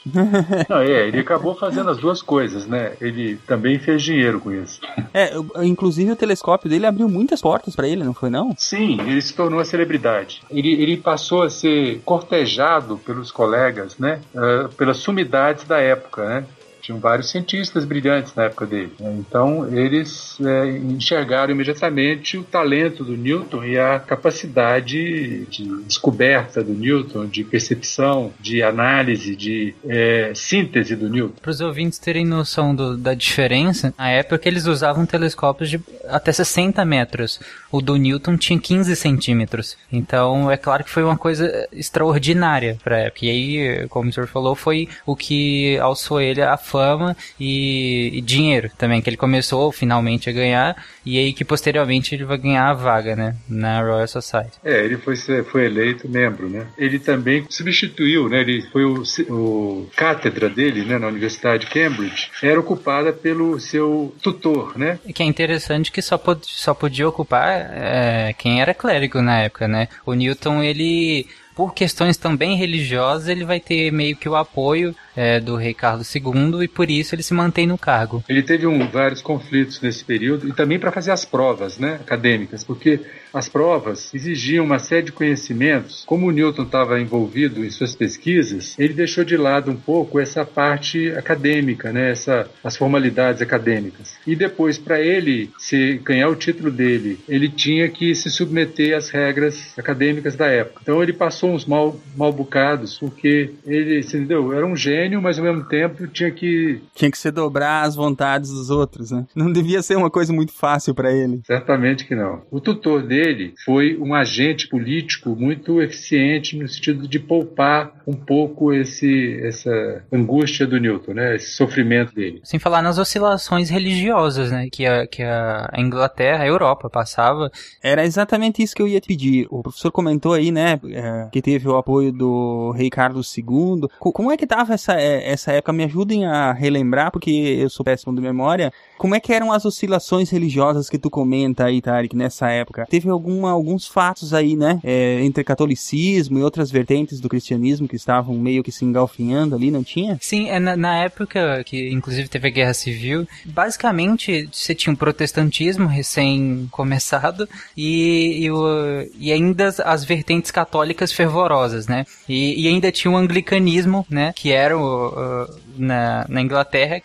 [0.69, 2.93] Não, é, ele acabou fazendo as duas coisas, né?
[3.01, 4.81] Ele também fez dinheiro com isso.
[5.13, 5.33] É,
[5.65, 8.55] inclusive o telescópio dele abriu muitas portas pra ele, não foi não?
[8.57, 10.43] Sim, ele se tornou uma celebridade.
[10.51, 14.21] Ele, ele passou a ser cortejado pelos colegas, né?
[14.35, 16.45] ah, pelas sumidades da época, né?
[16.87, 18.93] Tinham vários cientistas brilhantes na época dele.
[19.01, 19.13] né?
[19.19, 26.73] Então, eles é, enxergaram imediatamente o talento do Newton e a capacidade de descoberta do
[26.73, 31.35] Newton, de percepção, de análise, de é, síntese do Newton.
[31.43, 36.31] Para os ouvintes terem noção do- da diferença, na época eles usavam telescópios de até
[36.31, 37.41] 60 metros.
[37.77, 39.77] O do Newton tinha 15 centímetros.
[39.93, 43.27] Então é claro que foi uma coisa extraordinária para época.
[43.27, 48.21] E aí, como o senhor falou, foi o que alçou ele a fama e, e
[48.23, 50.77] dinheiro também, que ele começou finalmente a ganhar.
[51.05, 53.37] E aí que posteriormente ele vai ganhar a vaga, né?
[53.47, 54.59] Na Royal Society.
[54.65, 56.67] É, ele foi, foi eleito membro, né?
[56.79, 58.41] Ele também substituiu, né?
[58.41, 60.99] Ele foi o, o cátedra dele, né?
[60.99, 64.99] Na Universidade de Cambridge, era ocupada pelo seu tutor, né?
[65.07, 69.41] E que é interessante que só, pod só podia ocupar é, quem era clérigo na
[69.41, 69.89] época, né?
[70.05, 75.41] O Newton, ele, por questões também religiosas, ele vai ter meio que o apoio é,
[75.41, 78.23] do rei Carlos II e por isso ele se mantém no cargo.
[78.29, 81.95] Ele teve um, vários conflitos nesse período e também para fazer as provas, né?
[81.95, 83.01] Acadêmicas, porque
[83.37, 86.05] as provas exigiam uma série de conhecimentos.
[86.07, 90.43] Como o Newton estava envolvido em suas pesquisas, ele deixou de lado um pouco essa
[90.43, 92.11] parte acadêmica, né?
[92.13, 94.17] Essa, as formalidades acadêmicas.
[94.27, 99.11] E depois, para ele se ganhar o título dele, ele tinha que se submeter às
[99.11, 100.81] regras acadêmicas da época.
[100.83, 104.55] Então ele passou uns mal, mal bocados, porque ele, entendeu?
[104.55, 108.51] Era um gênio, mas ao mesmo tempo tinha que Tinha que se dobrar às vontades
[108.51, 109.27] dos outros, né?
[109.35, 111.43] Não devia ser uma coisa muito fácil pra ele.
[111.47, 112.41] Certamente que não.
[112.51, 113.26] O tutor dele
[113.65, 120.67] foi um agente político muito eficiente no sentido de poupar um pouco esse, essa angústia
[120.67, 121.37] do Newton, né?
[121.37, 122.41] esse sofrimento dele.
[122.45, 124.69] Sem falar nas oscilações religiosas, né?
[124.71, 127.51] Que a, que a Inglaterra, a Europa passava.
[127.83, 129.47] Era exatamente isso que eu ia te pedir.
[129.51, 133.89] O professor comentou aí, né, é, que teve o apoio do rei Carlos II.
[133.99, 135.73] Co- Como é que tava essa, é, essa época?
[135.73, 138.73] Me ajudem a relembrar, porque eu sou péssimo de memória.
[138.99, 142.87] Como é que eram as oscilações religiosas que tu comenta aí, Tarek, nessa época?
[142.89, 147.97] Teve alguma, alguns fatos aí, né, é, entre catolicismo e outras vertentes do cristianismo que
[147.97, 150.19] estavam meio que se engalfinhando ali, não tinha?
[150.21, 154.97] Sim, é na, na época que inclusive teve a Guerra Civil, basicamente você tinha um
[154.97, 162.05] protestantismo recém-começado e, e, e ainda as, as vertentes católicas fervorosas, né?
[162.29, 164.33] E, e ainda tinha o anglicanismo, né?
[164.35, 165.47] Que era o, o-
[165.77, 167.01] na, na Inglaterra.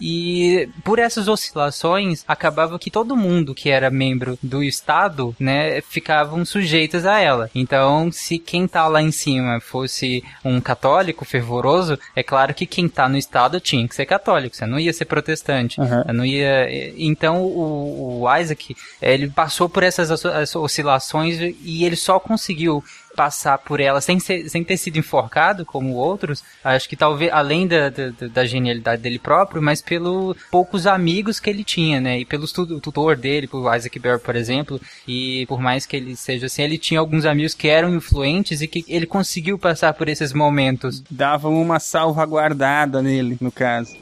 [0.00, 6.44] E por essas oscilações, acabava que todo mundo que era membro do Estado, né, ficavam
[6.44, 7.50] sujeitos a ela.
[7.54, 12.88] Então, se quem tá lá em cima fosse um católico fervoroso, é claro que quem
[12.88, 15.80] tá no Estado tinha que ser católico, você não ia ser protestante.
[15.80, 16.04] Aham.
[16.12, 16.66] Não ia...
[16.96, 22.82] Então, o, o Isaac, ele passou por essas os- as oscilações e ele só conseguiu
[23.16, 27.66] passar por ela sem, ser- sem ter sido enforcado como outros, acho que talvez além
[27.66, 32.20] da, da, da genialidade dele próprio, mas pelo poucos amigos que ele tinha, né?
[32.20, 36.14] E pelo tu- tutor dele, por Isaac Barry, por exemplo, e por mais que ele
[36.14, 40.08] seja assim, ele tinha alguns amigos que eram influentes e que ele conseguiu passar por
[40.08, 41.02] esses momentos.
[41.10, 43.96] davam uma salvaguardada nele, no caso.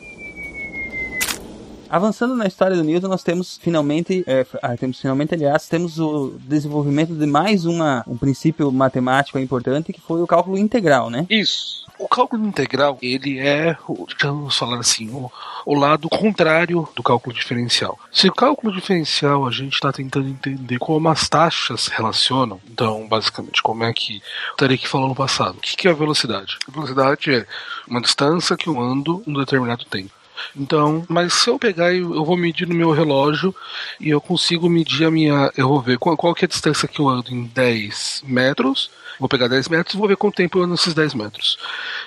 [1.95, 6.35] Avançando na história do Newton, nós temos finalmente, é, ah, temos finalmente, aliás, temos o
[6.41, 11.25] desenvolvimento de mais uma, um princípio matemático importante, que foi o cálculo integral, né?
[11.31, 11.87] Isso.
[11.97, 13.77] O cálculo integral, ele é,
[14.21, 15.31] vamos falar assim, o,
[15.65, 17.97] o lado contrário do cálculo diferencial.
[18.11, 23.63] Se o cálculo diferencial a gente está tentando entender como as taxas relacionam, então, basicamente,
[23.63, 24.21] como é que
[24.55, 25.59] o Tarek falou no passado.
[25.59, 26.59] O que que é a velocidade?
[26.67, 27.47] A velocidade é
[27.87, 30.24] uma distância que eu ando um determinado tempo.
[30.57, 33.55] Então, mas se eu pegar e eu vou medir no meu relógio
[34.01, 35.51] e eu consigo medir a minha.
[35.57, 38.91] Eu vou ver qual, qual que é a distância que eu ando em 10 metros.
[39.19, 41.59] Vou pegar 10 metros vou ver quanto tempo eu ando nesses 10 metros.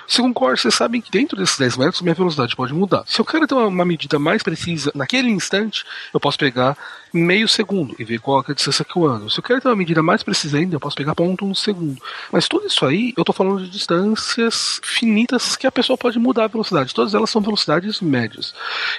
[0.06, 3.04] Se concorda, vocês sabem que dentro desses 10 metros minha velocidade pode mudar.
[3.06, 6.76] Se eu quero ter uma, medida mais precisa naquele instante, eu posso pegar
[7.12, 9.30] meio segundo e ver qual é a distância que eu ando.
[9.30, 12.00] Se eu quero ter uma medida mais precisa ainda, eu posso pegar ponto um segundo.
[12.30, 16.44] Mas tudo isso aí, eu tô falando de distâncias finitas que a pessoa pode mudar
[16.44, 16.94] a velocidade.
[16.94, 18.54] Todas elas são velocidades médias.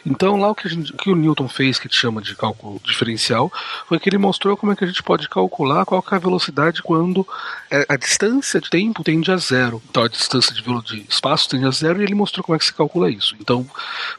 [0.06, 2.22] Então lá o que, a gente- o que o Newton fez, que a gente chama
[2.22, 3.52] de cálculo diferencial,
[3.88, 6.82] foi que ele mostrou como é que a gente pode calcular qual é a velocidade
[6.82, 7.28] quando
[7.70, 9.82] é, a distância de tempo tende a zero.
[9.90, 12.74] Então a distância de, espaço tende a zero e ele mostrou como é que se
[12.74, 13.36] calcula isso.
[13.40, 13.66] Então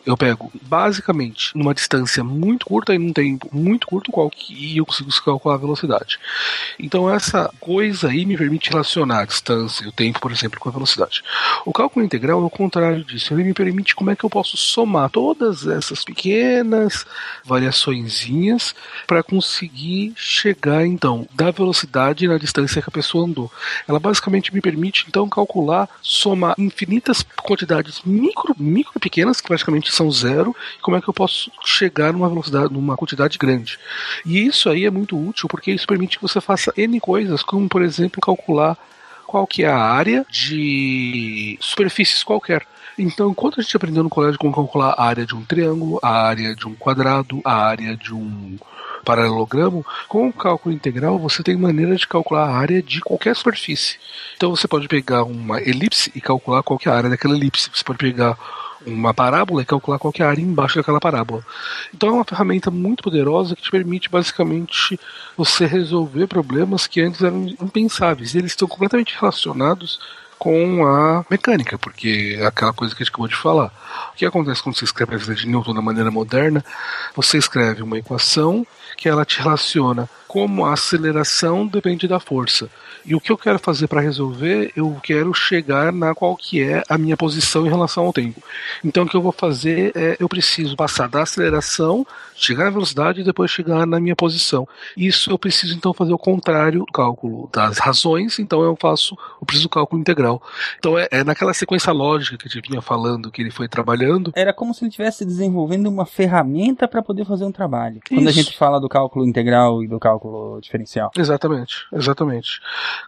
[0.07, 4.77] eu pego basicamente numa distância muito curta e num tempo muito curto qual que e
[4.77, 6.19] eu consigo calcular a velocidade.
[6.79, 10.69] Então essa coisa aí me permite relacionar a distância e o tempo, por exemplo, com
[10.69, 11.23] a velocidade.
[11.65, 13.33] O cálculo integral é o contrário disso.
[13.33, 17.07] Ele me permite como é que eu posso somar todas essas pequenas
[17.45, 18.75] variaçõezinhas
[19.07, 23.51] para conseguir chegar então da velocidade na distância que a pessoa andou.
[23.87, 30.11] Ela basicamente me permite então calcular, somar infinitas quantidades micro, micro pequenas que praticamente são
[30.11, 33.79] zero, e como é que eu posso chegar numa velocidade, numa quantidade grande.
[34.25, 37.69] E isso aí é muito útil porque isso permite que você faça N coisas, como
[37.69, 38.77] por exemplo calcular
[39.27, 42.67] qual que é a área de superfícies qualquer.
[42.99, 46.11] Então, enquanto a gente aprendeu no colégio como calcular a área de um triângulo, a
[46.11, 48.59] área de um quadrado, a área de um
[49.05, 53.99] paralelogramo, com o cálculo integral você tem maneira de calcular a área de qualquer superfície.
[54.37, 57.71] Então você pode pegar uma elipse e calcular qual é a área daquela elipse.
[57.73, 58.37] Você pode pegar
[58.87, 61.45] uma parábola e calcular qual é a área embaixo daquela parábola.
[61.95, 64.99] Então é uma ferramenta muito poderosa que te permite basicamente
[65.37, 68.35] você resolver problemas que antes eram impensáveis.
[68.35, 70.01] Eles estão completamente relacionados
[70.39, 73.71] com a mecânica, porque é aquela coisa que a gente acabou de falar.
[74.15, 76.65] O que acontece quando você escreve a vida de Newton da maneira moderna?
[77.15, 78.67] Você escreve uma equação
[79.01, 82.71] que ela te relaciona como a aceleração depende da força.
[83.05, 86.85] E o que eu quero fazer para resolver, eu quero chegar na qual que é
[86.89, 88.41] a minha posição em relação ao tempo.
[88.85, 92.07] Então o que eu vou fazer é eu preciso passar da aceleração,
[92.37, 94.69] chegar na velocidade e depois chegar na minha posição.
[94.97, 99.47] Isso eu preciso então fazer o contrário do cálculo das razões, então eu faço, eu
[99.47, 100.41] preciso do cálculo integral.
[100.79, 104.33] Então é, é naquela sequência lógica que a gente vinha falando, que ele foi trabalhando,
[104.37, 108.01] Era como se ele estivesse desenvolvendo uma ferramenta para poder fazer um trabalho.
[108.07, 108.43] Quando a Isso.
[108.43, 111.11] gente fala do cálculo integral e do cálculo diferencial.
[111.17, 112.61] Exatamente, exatamente.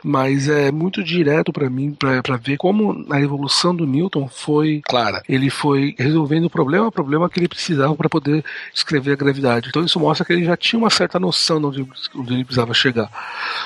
[0.02, 4.80] Mas é muito direto pra mim pra pra ver como a evolução do Newton foi
[4.84, 5.22] clara.
[5.28, 9.68] Ele foi resolvendo o problema, o problema que ele precisava para poder descrever a gravidade.
[9.68, 12.72] Então isso mostra que ele já tinha uma certa noção de onde, onde ele precisava
[12.72, 13.10] chegar.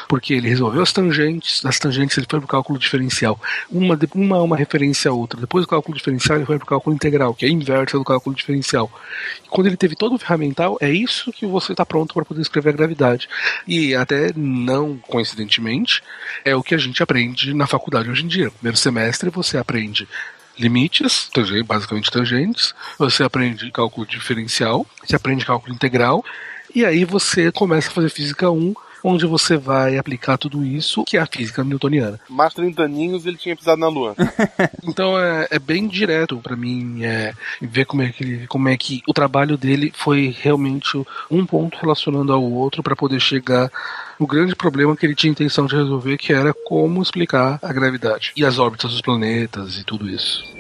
[0.09, 3.39] Porque ele resolveu as tangentes, das tangentes ele foi pro cálculo diferencial.
[3.71, 5.41] Uma uma é uma referência a outra.
[5.41, 8.35] Depois do cálculo diferencial ele foi pro cálculo integral, que é a inversa do cálculo
[8.35, 8.91] diferencial.
[9.45, 12.43] E quando ele teve todo o ferramental, é isso que você está pronto para poder
[12.43, 13.29] escrever a gravidade.
[13.67, 16.03] E até não coincidentemente,
[16.45, 18.51] é o que a gente aprende na faculdade hoje em dia.
[18.51, 20.09] Primeiro semestre você aprende
[20.59, 21.31] limites,
[21.67, 26.25] basicamente tangentes, você aprende cálculo diferencial, você aprende cálculo integral,
[26.75, 28.75] e aí você começa a fazer física 1,
[29.07, 32.19] onde você vai aplicar tudo isso, que é a física newtoniana.
[32.29, 34.17] Mais 30 aninhos ele tinha pisado na lua.
[34.89, 38.77] Então é, é bem direto pra mim é, ver como é, que ele, como é
[38.77, 40.97] que o trabalho dele foi realmente
[41.31, 43.71] um ponto relacionando ao outro para poder chegar
[44.19, 48.33] no grande problema que ele tinha intenção de resolver, que era como explicar a gravidade
[48.37, 50.56] e as órbitas dos planetas e tudo isso.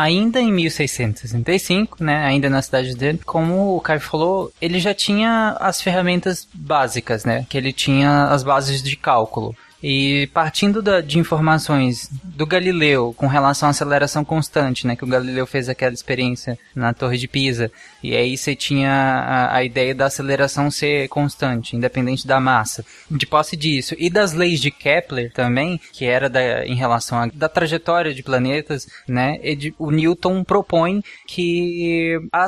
[0.00, 5.54] Ainda em 1665, né, ainda na cidade dele, como o Caio falou, ele já tinha
[5.60, 9.54] as ferramentas básicas, né, que ele tinha as bases de cálculo.
[9.82, 15.06] E partindo da- de informações do Galileu com relação à aceleração constante, né, que o
[15.08, 17.70] Galileu fez aquela experiência na Torre de Pisa,
[18.02, 22.84] e aí você tinha a, a ideia da aceleração ser constante, independente da massa.
[23.10, 27.26] De posse disso, e das leis de Kepler também, que era da, em relação à
[27.32, 32.44] da trajetória de planetas, né, ele- o Newton propõe que a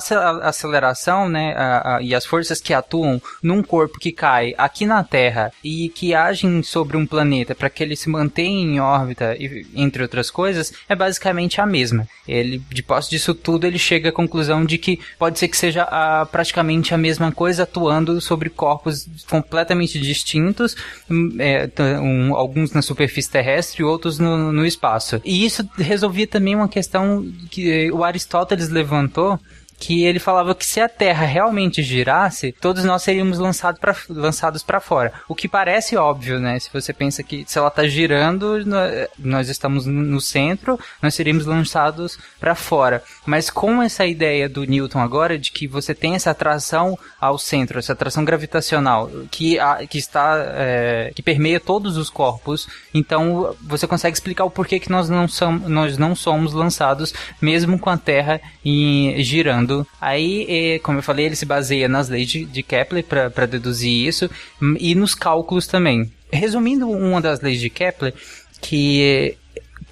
[0.48, 5.02] aceleração, né, a- a- e as forças que atuam num corpo que cai aqui na
[5.02, 7.22] Terra e que agem sobre um planeta
[7.55, 9.36] para que ele se mantenha em órbita,
[9.74, 12.07] entre outras coisas, é basicamente a mesma.
[12.27, 15.82] Ele, de posse disso tudo, ele chega à conclusão de que pode ser que seja
[15.82, 20.77] a- praticamente a mesma coisa atuando sobre corpos completamente distintos,
[21.11, 21.69] hum, é,
[22.01, 25.20] um- alguns na superfície terrestre e outros no, no espaço.
[25.24, 29.39] E isso resolvia também uma questão que o Aristóteles levantou
[29.82, 34.62] que ele falava que se a Terra realmente girasse, todos nós seríamos lançado pra, lançados
[34.62, 35.12] para fora.
[35.28, 36.56] O que parece óbvio, né?
[36.60, 38.78] Se você pensa que se ela tá girando, nó-
[39.18, 43.02] nós estamos no centro, nós seríamos lançados para fora.
[43.26, 47.78] Mas com essa ideia do Newton agora de que você tem essa atração ao centro,
[47.80, 53.86] essa atração gravitacional que, a- que está é, que permeia todos os corpos, então você
[53.86, 57.96] consegue explicar o porquê que nós não somos, nós não somos lançados mesmo com a
[57.96, 59.72] Terra em- girando.
[60.01, 64.07] Aí, eh, como eu falei, ele se baseia nas leis de, de Kepler para deduzir
[64.07, 64.31] isso
[64.78, 66.11] e nos cálculos também.
[66.32, 68.15] Resumindo uma das leis de Kepler,
[68.61, 69.36] que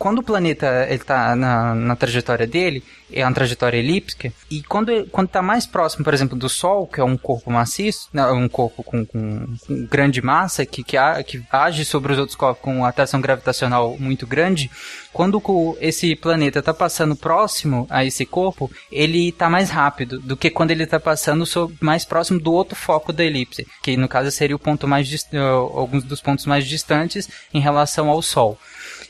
[0.00, 2.82] quando o planeta está na, na trajetória dele,
[3.12, 7.00] é uma trajetória elíptica, e quando quando está mais próximo, por exemplo, do Sol, que
[7.00, 11.22] é um corpo maciço, não, um corpo com, com, com grande massa, que, que, a-
[11.22, 14.70] que age sobre os outros corpos com atração gravitacional muito grande,
[15.12, 15.42] quando
[15.80, 20.70] esse planeta está passando próximo a esse corpo, ele está mais rápido do que quando
[20.70, 24.56] ele está passando so- mais próximo do outro foco da elipse, que no caso seria
[24.56, 25.10] o ponto mais
[25.76, 28.56] alguns dos pontos mais distantes em relação ao Sol.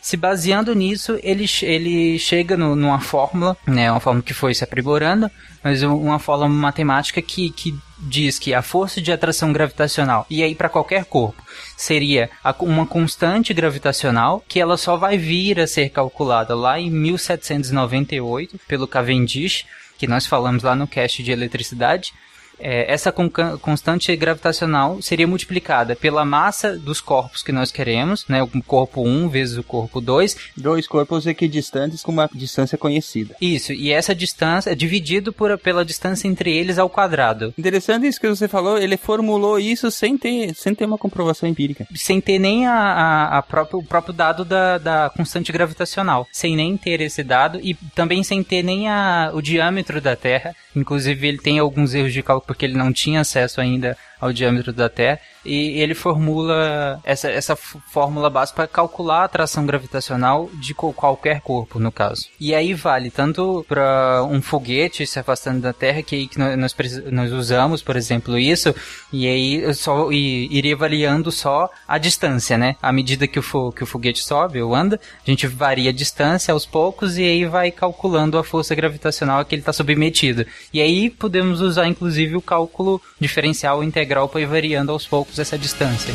[0.00, 4.64] Se baseando nisso, ele, ele chega no- numa fórmula, né, uma fórmula que foi se
[4.64, 5.30] aprimorando,
[5.62, 10.42] mas um- uma fórmula matemática que, que diz que a força de atração gravitacional, e
[10.42, 11.42] aí para qualquer corpo,
[11.76, 18.58] seria uma constante gravitacional que ela só vai vir a ser calculada lá em 1798
[18.66, 19.66] pelo Cavendish,
[19.98, 22.12] que nós falamos lá no cast de eletricidade.
[22.60, 28.42] É, essa constante gravitacional seria multiplicada pela massa dos corpos que nós queremos, né?
[28.42, 33.34] O corpo 1 vezes o corpo 2, Dois corpos equidistantes com uma distância conhecida.
[33.40, 37.54] isso, e essa distância é dividido por, pela distância entre eles ao quadrado.
[37.56, 41.86] Interessante isso que você falou, ele formulou isso sem ter, sem ter uma comprovação empírica.
[41.94, 46.26] Sem ter nem a, a, a próprio, o próprio dado da, da constante gravitacional.
[46.32, 50.54] Sem nem ter esse dado e também sem ter nem a, o diâmetro da Terra.
[50.74, 54.72] Inclusive, ele tem alguns erros de cálculo porque ele não tinha acesso ainda ao diâmetro
[54.72, 55.18] da Terra.
[55.42, 61.78] E ele formula essa, essa fórmula básica para calcular a atração gravitacional de qualquer corpo,
[61.78, 62.26] no caso.
[62.38, 66.76] E aí vale tanto para um foguete se afastando da Terra, que, que nós,
[67.10, 68.74] nós usamos, por exemplo, isso,
[69.10, 72.76] e aí só e, iria variando só a distância, né?
[72.82, 75.94] À medida que o, fo- que o foguete sobe ou anda, a gente varia a
[75.94, 80.44] distância aos poucos e aí vai calculando a força gravitacional a que ele está submetido.
[80.70, 85.56] E aí podemos usar, inclusive, o cálculo diferencial integral para ir variando aos poucos essa
[85.56, 86.12] distância.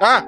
[0.00, 0.24] Ah!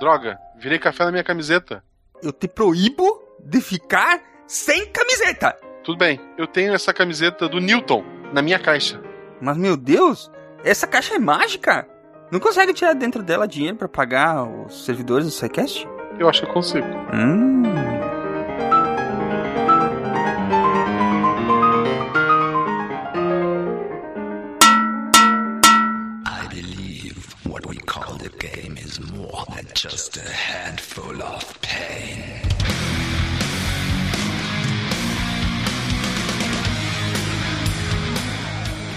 [0.00, 1.84] Droga, virei café na minha camiseta.
[2.22, 5.67] Eu te proíbo de ficar sem camiseta.
[5.88, 9.00] Tudo bem, eu tenho essa camiseta do Newton na minha caixa.
[9.40, 10.30] Mas meu Deus,
[10.62, 11.88] essa caixa é mágica.
[12.30, 15.88] Não consegue tirar dentro dela dinheiro pra pagar os servidores do SciCast?
[16.18, 16.86] Eu acho que eu consigo.
[17.14, 17.62] Hum.
[26.26, 32.57] I believe what we call the game is more than just a handful of pain.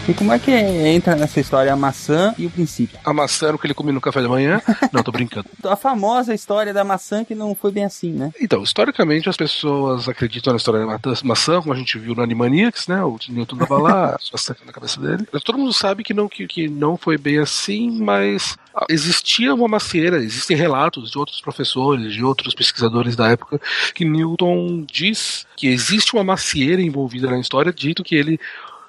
[0.10, 3.00] E como é que entra nessa história a maçã e o princípio?
[3.06, 4.60] A maçã era o que ele comia no café da manhã.
[4.92, 5.48] Não, tô brincando.
[5.64, 8.32] A famosa história da maçã que não foi bem assim, né?
[8.42, 12.88] Então, historicamente, as pessoas acreditam na história da maçã, como a gente viu no Animaniacs,
[12.88, 13.04] né?
[13.04, 15.26] O Newton tava lá, a maçã na cabeça dele.
[15.46, 19.68] Todo mundo sabe que não, que, que não foi bem assim, mas ah, existia uma
[19.68, 23.62] macieira, existem relatos de outros professores, de outros pesquisadores da época,
[23.94, 28.40] que Newton diz que existe uma macieira envolvida na história, dito que ele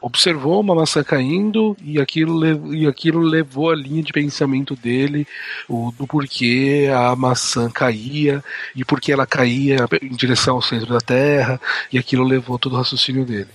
[0.02, 5.26] observou uma maçã caindo e aquilo, e aquilo levou a linha de pensamento dele
[5.68, 8.42] o, do porquê a maçã caía
[8.74, 11.60] e porque ela caía em direção ao centro da Terra
[11.92, 13.48] e aquilo levou todo o raciocínio dele.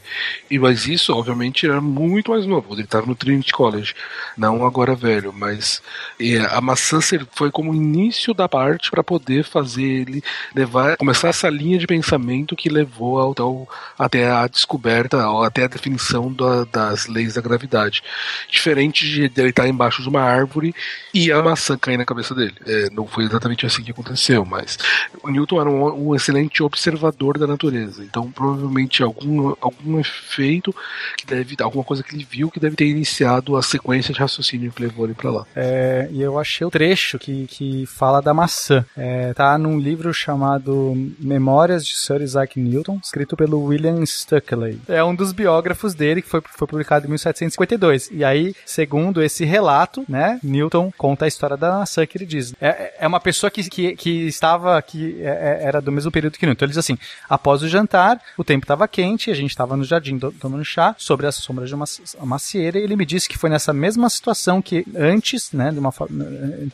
[0.50, 2.74] E mas isso, obviamente, era muito mais novo.
[2.74, 3.94] Ele estava no Trinity College,
[4.38, 5.82] não agora velho, mas
[6.20, 7.00] é, a maçã
[7.34, 10.24] foi como o início da parte para poder fazer ele
[10.56, 13.68] levar, começar essa linha de pensamento que levou ao, ao-
[13.98, 18.02] até a descoberta, ao- até a definição da- das leis da gravidade.
[18.50, 20.74] Diferente de dele estar embaixo de uma árvore
[21.14, 22.54] e a maçã cair na cabeça dele.
[22.66, 24.78] É, não foi exatamente assim que aconteceu, mas
[25.24, 28.04] o Newton era um, um excelente observador da natureza.
[28.04, 30.74] Então, provavelmente, algum, algum efeito
[31.18, 31.56] que deve.
[31.62, 35.06] alguma coisa que ele viu que deve ter iniciado a sequência de raciocínio que levou
[35.06, 35.46] ele pra lá.
[35.56, 38.86] É, e eu achei o trecho que, que fala da maçã.
[38.96, 44.80] É, tá num livro chamado Memórias de Sir Isaac Newton, escrito pelo William Stuckley.
[44.88, 48.10] É um dos biógrafos dele, que foi, foi publicado em 1752.
[48.12, 52.54] E aí, segundo esse relato, né, Newton conta a história da maçã que ele diz.
[52.62, 55.26] É, é uma pessoa que, que, que estava, que é-
[55.62, 56.66] é- era do mesmo período que Newton.
[56.66, 56.98] Ele diz assim,
[57.30, 60.96] após o jantar, o tempo estava quente, a gente estava no jardim to- tomando chá,
[60.98, 61.86] sobre as sombras de uma
[62.26, 65.92] macieira, e ele me disse que foi nessa mesma situação que antes, né, de uma,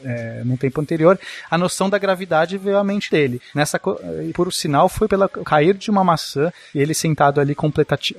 [0.04, 1.20] é, num tempo anterior,
[1.50, 3.42] a noção da gravidade veio à mente dele.
[3.54, 3.80] Nessa,
[4.34, 8.16] por sinal, foi pelo cair de uma maçã, e ele sentado ali completati-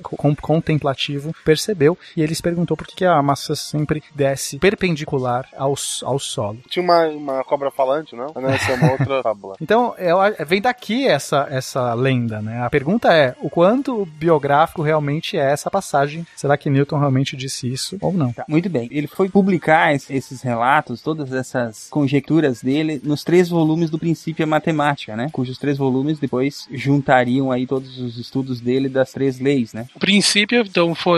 [1.43, 5.73] percebeu, e ele se perguntou por que que a maçã sempre desce perpendicular ao,
[6.03, 6.59] ao solo.
[6.69, 8.27] Tinha uma, uma cobra falante, não?
[8.35, 9.55] Não, essa é uma outra fábula.
[9.61, 12.61] Então, eu a- vem daqui essa, essa lenda, né?
[12.63, 16.25] A pergunta é, o quanto biográfico realmente é essa passagem?
[16.35, 18.31] Será que Newton realmente disse isso ou não?
[18.31, 18.87] Tá, muito bem.
[18.91, 24.47] Ele foi publicar es- esses relatos, todas essas conjecturas dele, nos três volumes do Princípio
[24.47, 25.29] Matemática, né?
[25.31, 29.87] Cujos três volumes depois juntariam aí todos os estudos dele das três leis, né?
[29.95, 31.14] O princípio, então, foi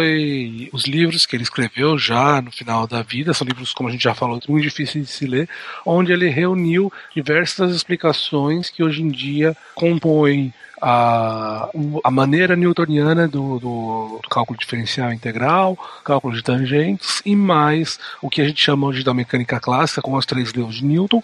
[0.71, 4.03] os livros que ele escreveu já no final da vida, são livros, como a gente
[4.03, 5.49] já falou, muito difíceis de se ler,
[5.85, 11.69] onde ele reuniu diversas explicações que hoje em dia compõem a,
[12.03, 18.29] a maneira newtoniana do, do, do cálculo diferencial integral, cálculo de tangentes e mais o
[18.29, 21.21] que a gente chama hoje da mecânica clássica, com as três leis de Newton,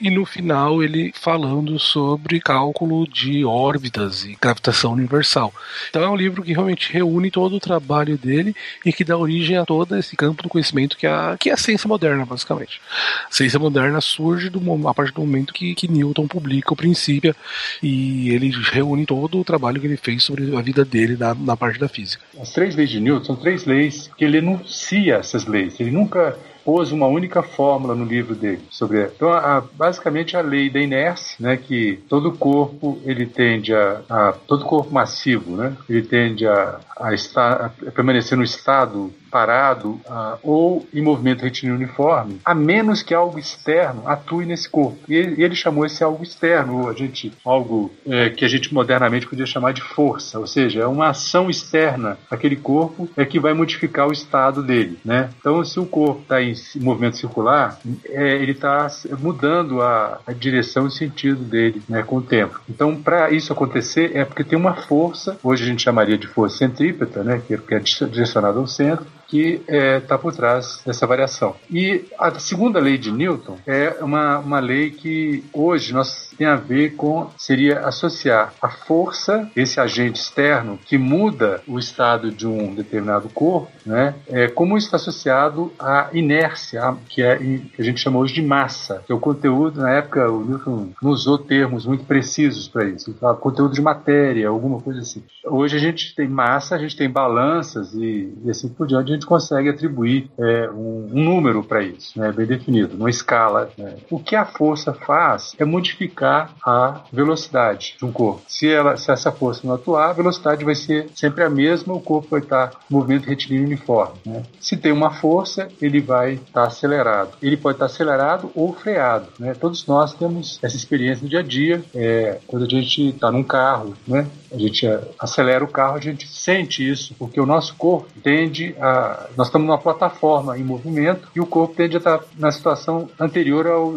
[0.00, 5.52] e no final ele falando sobre cálculo de órbitas e gravitação universal.
[5.90, 8.54] Então é um livro que realmente reúne todo o trabalho dele
[8.84, 11.52] e que dá origem a todo esse campo do conhecimento que é a, que é
[11.52, 12.80] a ciência moderna, basicamente.
[13.28, 17.34] A ciência moderna surge do, a partir do momento que, que Newton publica o princípio
[17.82, 21.56] e ele reúne todo o trabalho que ele fez sobre a vida dele na, na
[21.56, 22.24] parte da física.
[22.40, 25.78] As três leis de Newton são três leis que ele enuncia essas leis.
[25.80, 30.40] Ele nunca pôs uma única fórmula no livro dele sobre então a, a- basicamente a
[30.40, 35.76] lei da inércia né que todo corpo ele tende a, a- todo corpo massivo né
[35.90, 37.52] ele tende a, a, estar,
[37.84, 43.38] a permanecer no estado parado ah, ou em movimento retilíneo uniforme, a menos que algo
[43.38, 44.98] externo atue nesse corpo.
[45.08, 49.26] E ele, chamou esse algo externo, ou a gente, algo eh, que a gente modernamente
[49.26, 53.54] podia chamar de força, ou seja, é uma ação externa àquele corpo é que vai
[53.54, 54.98] modificar o estado dele.
[55.04, 55.30] Né?
[55.38, 58.86] Então, se o corpo está em movimento circular, eh, ele está
[59.18, 62.60] mudando a, a direção e sentido dele né, com o tempo.
[62.68, 66.58] Então, para isso acontecer, é porque tem uma força, hoje a gente chamaria de força
[66.58, 71.56] centrípeta, né, que é- que é direcionada ao centro, que está por trás dessa variação.
[71.70, 76.56] E a segunda lei de Newton é uma, uma lei que hoje nós tem a
[76.56, 82.74] ver com seria associar a força, esse agente externo que muda o estado de um
[82.74, 88.18] determinado corpo, né, é, como está associado à inércia, que, é, que a gente chama
[88.18, 92.04] hoje de massa, que é o conteúdo, na época o Newton não usou termos muito
[92.04, 95.22] precisos para isso, ele conteúdo de matéria, alguma coisa assim.
[95.44, 99.14] Hoje a gente tem massa, a gente tem balanças e, e assim por diante, a
[99.14, 103.70] gente consegue atribuir é, um, um número para isso, né, bem definido, uma escala.
[103.78, 103.94] né.
[104.10, 106.31] O que a força faz é modificar
[106.64, 108.42] a velocidade de um corpo.
[108.48, 112.00] Se, ela, se essa força não atuar, a velocidade vai ser sempre a mesma, o
[112.00, 114.14] corpo vai estar em movimento retilíneo uniforme.
[114.26, 114.42] né.
[114.60, 117.32] Se tem uma força, ele vai estar acelerado.
[117.42, 119.28] Ele pode estar acelerado ou freado.
[119.38, 119.54] né.
[119.54, 123.42] Todos nós temos essa experiência no dia a dia, é, quando a gente está num
[123.44, 127.74] carro, né, a gente é, acelera o carro, a gente sente isso, porque o nosso
[127.76, 129.26] corpo tende a.
[129.36, 133.66] Nós estamos numa plataforma em movimento e o corpo tende a estar na situação anterior
[133.66, 133.94] ao,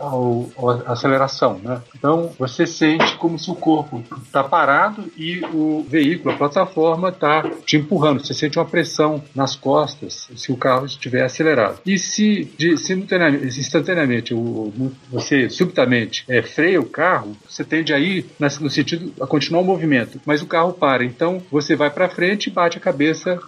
[0.00, 1.58] ao- ao- à aceleração.
[1.62, 1.80] Né?
[1.96, 7.42] Então você sente como se o corpo está parado e o veículo, a plataforma, está
[7.64, 8.24] te empurrando.
[8.24, 11.78] Você sente uma pressão nas costas se o carro estiver acelerado.
[11.86, 14.72] E se de, simultaneamente, instantaneamente o-
[15.10, 18.26] você subitamente é, freia o carro, você tende a ir
[18.60, 21.04] no sentido a continuar o movimento, mas o carro para.
[21.04, 23.38] Então você vai para frente e bate a cabeça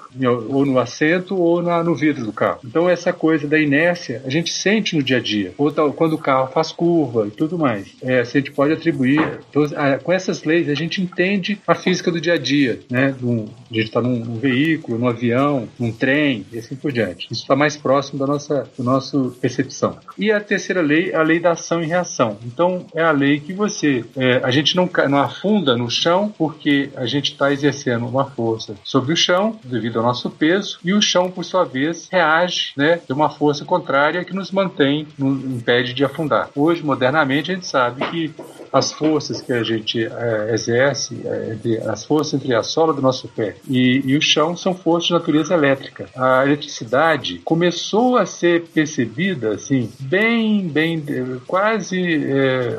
[0.49, 2.61] ou no assento ou na- no vidro do carro.
[2.65, 5.53] Então essa coisa da inércia a gente sente no dia a dia.
[5.59, 7.95] Ou quando o carro faz curva e tudo mais.
[8.03, 12.11] É, a gente pode atribuir, todos- a- com essas leis, a gente entende a física
[12.11, 13.15] do dia a dia, né?
[13.19, 17.27] Do, a gente está num, num veículo, num avião, num trem e assim por diante.
[17.31, 19.99] Isso está mais próximo da nossa, da nossa percepção.
[20.19, 22.39] E a terceira lei é a lei da ação e reação.
[22.45, 26.91] Então, é a lei que você, é, a gente não, não afunda no chão porque
[26.97, 31.03] a gente está exercendo uma força sobre o chão devido ao nosso peso e o
[31.03, 35.93] chão, por sua vez, reage, né, de uma força contrária que nos mantém, nos impede
[35.93, 36.51] de afundar.
[36.55, 38.35] Hoje, modernamente, a gente sabe que
[38.77, 41.15] as forças que a gente eh, exerce,
[41.53, 45.09] entre- as forças entre a sola do nosso pé e, e o chão são forças
[45.09, 46.07] de natureza elétrica.
[46.17, 51.03] A eletricidade começou a ser percebida, assim, bem, bem,
[51.47, 52.01] quase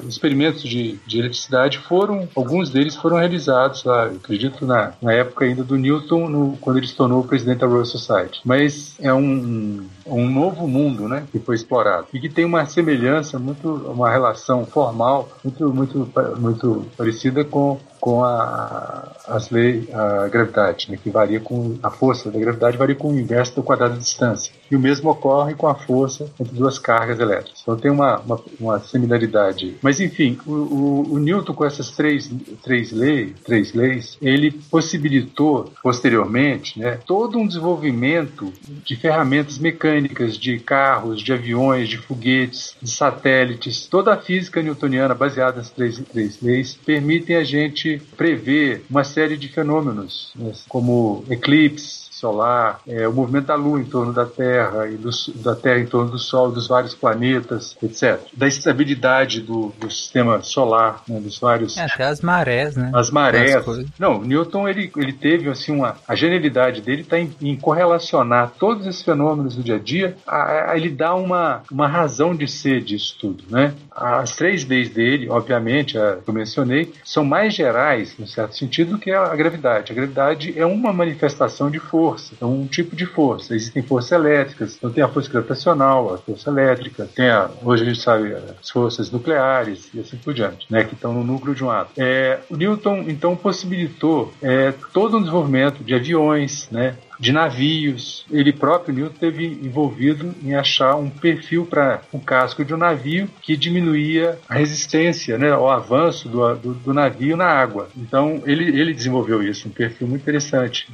[0.06, 5.46] os experimentos de, de eletricidade foram, alguns deles foram realizados lá, acredito na, na época
[5.46, 8.40] ainda do Newton, no- quando ele se tornou presidente da Royal Society.
[8.44, 12.08] Mas é um, um novo mundo, né, que foi explorado.
[12.14, 16.10] E que tem uma semelhança muito, uma relação formal muito, muito,
[16.40, 22.32] muito parecida com com a, as leis, a gravidade, né, que varia com a força
[22.32, 24.52] da gravidade varia com o inverso do quadrado de distância.
[24.70, 27.62] E o mesmo ocorre com a força entre duas cargas elétricas.
[27.62, 29.78] Então tem uma, uma, uma similaridade.
[29.82, 32.30] Mas enfim, o, o, o Newton com essas três,
[32.64, 38.52] três, leis, três leis, ele possibilitou posteriormente né, todo um desenvolvimento
[38.84, 43.88] de ferramentas mecânicas, de carros, de aviões, de foguetes, de satélites.
[43.88, 49.38] Toda a física newtoniana baseada nas três, três leis permitem a gente prever uma série
[49.38, 54.88] de fenômenos, né, como eclipse solar, é, o movimento da Lua em torno da Terra
[54.88, 58.20] e do, da Terra em torno do Sol, dos vários planetas, etc.
[58.34, 62.92] Da estabilidade do, do sistema solar, né, dos vários É, até as marés, né?
[62.94, 63.56] as marés.
[63.56, 63.86] As.
[64.00, 68.86] Não, Newton ele, ele teve assim uma a genialidade dele está em, em correlacionar todos
[68.86, 70.18] esses fenômenos do dia a dia.
[70.26, 73.74] A, a- ele dá uma, uma razão de ser disso tudo, né?
[73.92, 78.92] As três leis dele, obviamente, a que eu mencionei, são mais gerais, no certo sentido,
[78.92, 79.92] do que a, a gravidade.
[79.92, 82.07] A gravidade é uma manifestação de força,
[82.42, 83.56] é um tipo de força.
[83.56, 87.86] Existem forças elétricas, então tem a força gravitacional, a força elétrica, tem a, hoje a
[87.86, 91.64] gente sabe as forças nucleares e assim por diante, né, que estão no núcleo de
[91.64, 91.94] um átomo.
[91.98, 98.26] É, Newton então possibilitou é, todo um desenvolvimento de aviões, né, de navios.
[98.32, 103.30] Ele próprio, Newton, teve envolvido em achar um perfil para o casco de um navio
[103.42, 107.90] que diminuía a resistência, né, o avanço do, do, do navio na água.
[107.98, 110.88] Então, ele, ele desenvolveu isso, um perfil muito interessante.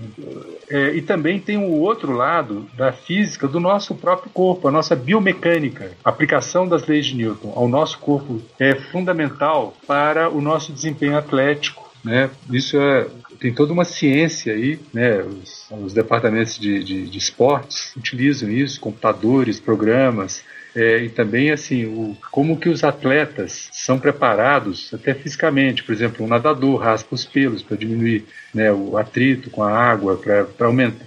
[0.70, 4.95] É, e também tem o outro lado da física do nosso próprio corpo, a nossa
[4.95, 5.91] biomecânica.
[6.04, 11.18] A aplicação das leis de Newton ao nosso corpo é fundamental para o nosso desempenho
[11.18, 11.91] atlético.
[12.04, 12.30] Né?
[12.52, 13.08] Isso é,
[13.44, 15.22] tem toda uma ciência aí, né?
[15.22, 20.45] Os, os departamentos de, de, de esportes utilizam isso, computadores, programas,
[20.76, 26.26] é, e também assim o, como que os atletas são preparados até fisicamente por exemplo
[26.26, 30.45] um nadador raspa os pelos para diminuir né, o atrito com a água para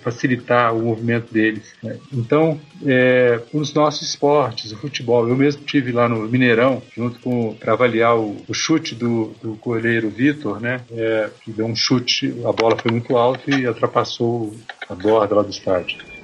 [0.02, 1.98] facilitar o movimento deles né?
[2.12, 7.54] então é, os nossos esportes o futebol eu mesmo tive lá no Mineirão junto com
[7.54, 12.34] para avaliar o, o, chute do, do goleiro Vitor né é, que deu um chute
[12.44, 14.54] a bola foi muito alta e ultrapassou
[14.88, 16.15] a borda lá do estádio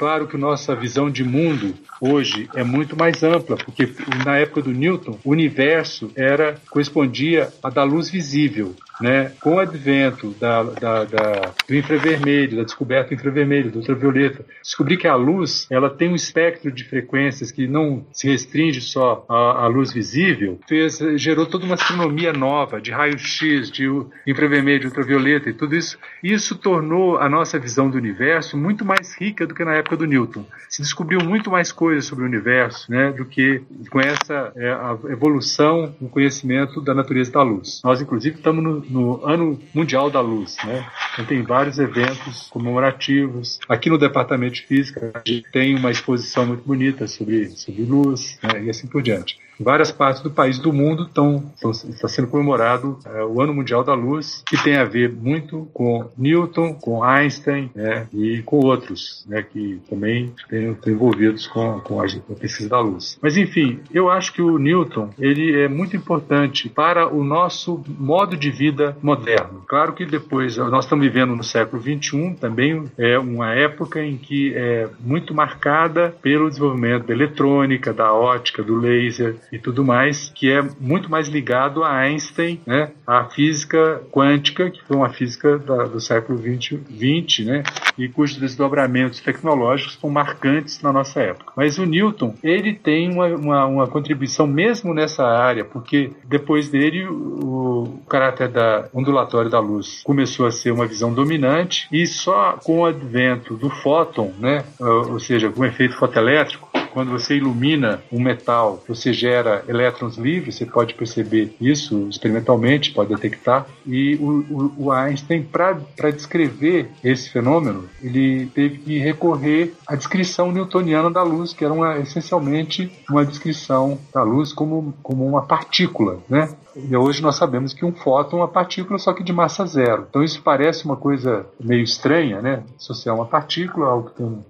[0.00, 3.92] claro que nossa visão de mundo hoje é muito mais ampla, porque
[4.24, 8.74] na época do Newton, o universo era correspondia a da luz visível.
[9.00, 9.32] Né?
[9.40, 14.96] Com o advento da, da, da, do infravermelho, da descoberta do infravermelho, do ultravioleta, descobri
[14.96, 19.64] que a luz ela tem um espectro de frequências que não se restringe só à,
[19.64, 23.86] à luz visível, fez, gerou toda uma astronomia nova de raio-x, de
[24.26, 25.98] infravermelho, de ultravioleta e tudo isso.
[26.22, 30.06] Isso tornou a nossa visão do universo muito mais rica do que na época do
[30.06, 30.44] Newton.
[30.68, 35.94] Se descobriu muito mais coisas sobre o universo né, do que com essa é, evolução
[36.00, 37.80] no conhecimento da natureza da luz.
[37.84, 40.56] Nós, inclusive, estamos no, no Ano Mundial da Luz.
[40.64, 40.86] Né?
[41.12, 43.58] Então, tem vários eventos comemorativos.
[43.68, 48.38] Aqui no Departamento de Física, a gente tem uma exposição muito bonita sobre, sobre luz
[48.42, 48.64] né?
[48.64, 49.38] e assim por diante.
[49.60, 51.44] Várias partes do país do mundo estão,
[51.88, 56.10] está sendo comemorado é, o Ano Mundial da Luz, que tem a ver muito com
[56.16, 62.06] Newton, com Einstein né, e com outros né, que também estão envolvidos com, com a,
[62.06, 63.18] a pesquisa da luz.
[63.22, 68.36] Mas enfim, eu acho que o Newton ele é muito importante para o nosso modo
[68.36, 69.62] de vida moderno.
[69.66, 74.54] Claro que depois nós estamos vivendo no século XXI, também é uma época em que
[74.54, 80.50] é muito marcada pelo desenvolvimento da eletrônica, da ótica, do laser e tudo mais, que
[80.50, 85.84] é muito mais ligado a Einstein, né, à física quântica, que foi uma física da,
[85.84, 87.62] do século XX, né,
[87.98, 91.52] e cujos desdobramentos tecnológicos são marcantes na nossa época.
[91.56, 97.06] Mas o Newton, ele tem uma, uma, uma contribuição mesmo nessa área, porque depois dele
[97.06, 97.50] o,
[97.80, 102.80] o caráter da ondulatório da luz começou a ser uma visão dominante e só com
[102.80, 108.20] o advento do fóton, né, ou seja, com o efeito fotoelétrico, quando você ilumina um
[108.20, 113.66] metal, você gera elétrons livres, você pode perceber isso experimentalmente, pode detectar.
[113.86, 120.52] E o, o, o Einstein, para descrever esse fenômeno, ele teve que recorrer à descrição
[120.52, 126.18] newtoniana da luz, que era uma, essencialmente uma descrição da luz como, como uma partícula,
[126.28, 126.48] né?
[126.76, 130.06] E hoje nós sabemos que um fóton é uma partícula, só que de massa zero.
[130.08, 132.62] Então isso parece uma coisa meio estranha, né?
[132.76, 134.44] Associar uma partícula, algo que tem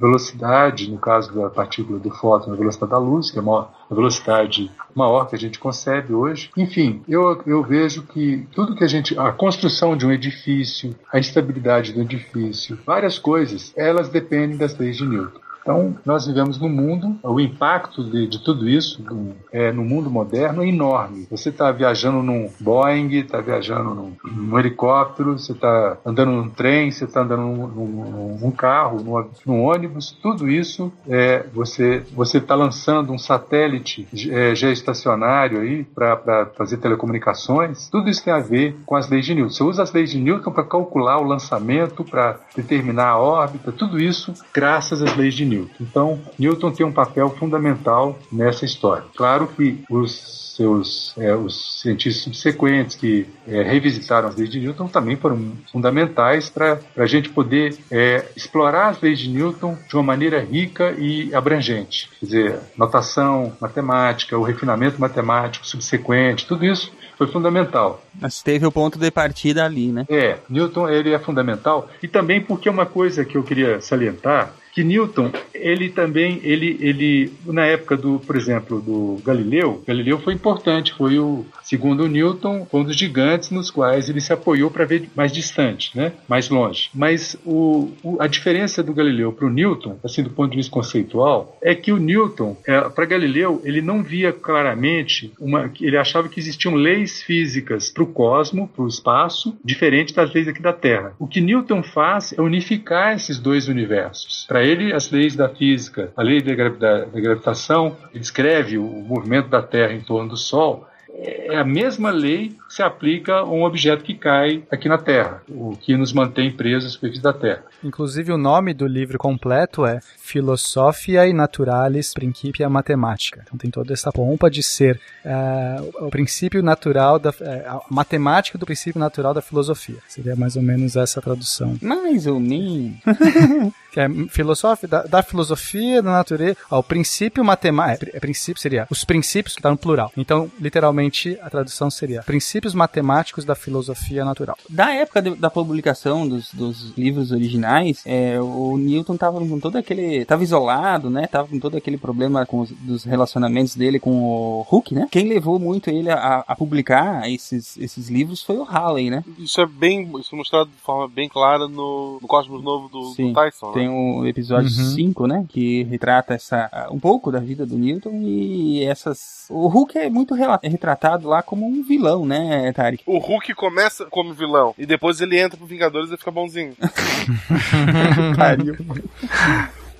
[0.00, 4.70] velocidade, no caso da partícula do fóton, a velocidade da luz, que é a velocidade
[4.94, 6.50] maior que a gente concebe hoje.
[6.56, 9.18] Enfim, eu, eu vejo que tudo que a gente.
[9.18, 14.96] a construção de um edifício, a estabilidade do edifício, várias coisas, elas dependem das leis
[14.96, 15.40] de Newton.
[15.60, 20.10] Então, nós vivemos no mundo, o impacto de, de tudo isso do, é, no mundo
[20.10, 21.26] moderno é enorme.
[21.30, 26.90] Você está viajando num Boeing, está viajando num, num, helicóptero, você está andando num trem,
[26.90, 32.38] você está andando num, num, num carro, num, num, ônibus, tudo isso é, você você
[32.38, 37.88] está lançando um satélite é, geoestacionário aí para fazer telecomunicações.
[37.88, 39.50] Tudo isso tem a ver com as leis de Newton.
[39.50, 44.00] Você usa as leis de Newton para calcular o lançamento, para determinar a órbita, tudo
[44.00, 45.59] isso graças às leis de Newton.
[45.80, 49.04] Então, Newton tem um papel fundamental nessa história.
[49.14, 54.88] Claro que os seus é, os cientistas subsequentes que é, revisitaram as leis de Newton
[54.88, 60.02] também foram fundamentais para a gente poder é, explorar as leis de Newton de uma
[60.02, 62.10] maneira rica e abrangente.
[62.20, 68.02] Quer dizer, notação, matemática, o refinamento matemático subsequente, tudo isso foi fundamental.
[68.18, 70.06] Mas teve o ponto de partida ali, né?
[70.08, 74.84] É, Newton ele é fundamental e também porque uma coisa que eu queria salientar que
[74.84, 80.94] Newton, ele também, ele, ele, na época do, por exemplo, do Galileu, Galileu foi importante,
[80.94, 85.08] foi o, segundo Newton, foi um dos gigantes nos quais ele se apoiou para ver
[85.14, 86.90] mais distante, né, mais longe.
[86.94, 90.72] Mas o, o a diferença do Galileu para o Newton, assim, do ponto de vista
[90.72, 96.28] conceitual, é que o Newton, é, para Galileu, ele não via claramente uma, ele achava
[96.28, 100.72] que existiam leis físicas para o cosmo, para o espaço, diferentes das leis aqui da
[100.72, 101.12] Terra.
[101.18, 104.44] O que Newton faz é unificar esses dois universos.
[104.48, 109.48] Para ele, as leis da física, a lei da, da, da gravitação, descreve o movimento
[109.48, 114.04] da Terra em torno do Sol, é a mesma lei se aplica a um objeto
[114.04, 117.64] que cai aqui na Terra, o que nos mantém presos à superfície da Terra.
[117.82, 123.42] Inclusive, o nome do livro completo é Philosophiae Naturalis Principia Mathematica.
[123.42, 127.34] Então, tem toda essa pompa de ser uh, o princípio natural da uh,
[127.66, 129.96] a matemática do princípio natural da filosofia.
[130.06, 131.76] Seria mais ou menos essa tradução.
[131.82, 132.98] Mais ou menos.
[133.90, 138.60] que é filosofia, da, da, filosofia da natureza, ó, o princípio matemático, é, é, princípio
[138.60, 140.12] seria os princípios que está no plural.
[140.16, 142.22] Então, literalmente, a tradução seria
[142.60, 144.56] princípios matemáticos da filosofia natural.
[144.68, 149.76] Da época de, da publicação dos, dos livros originais, é, o Newton tava com todo
[149.76, 151.26] aquele, tava isolado, né?
[151.26, 155.08] Tava com todo aquele problema com os, dos relacionamentos dele com o Hooke, né?
[155.10, 159.24] Quem levou muito ele a, a publicar esses, esses livros foi o Halley, né?
[159.38, 163.14] Isso é bem, isso é mostrado de forma bem clara no, no Cosmos Novo do,
[163.14, 163.28] Sim.
[163.28, 163.72] do Tyson, né?
[163.74, 165.28] Tem o episódio 5, uhum.
[165.28, 165.46] né?
[165.48, 169.39] Que retrata essa, um pouco da vida do Newton e essas.
[169.50, 170.32] O Hulk é muito
[170.62, 173.02] retratado lá como um vilão, né, Tarek?
[173.04, 176.74] O Hulk começa como vilão e depois ele entra pro Vingadores e fica bonzinho.
[178.36, 178.76] Pariu.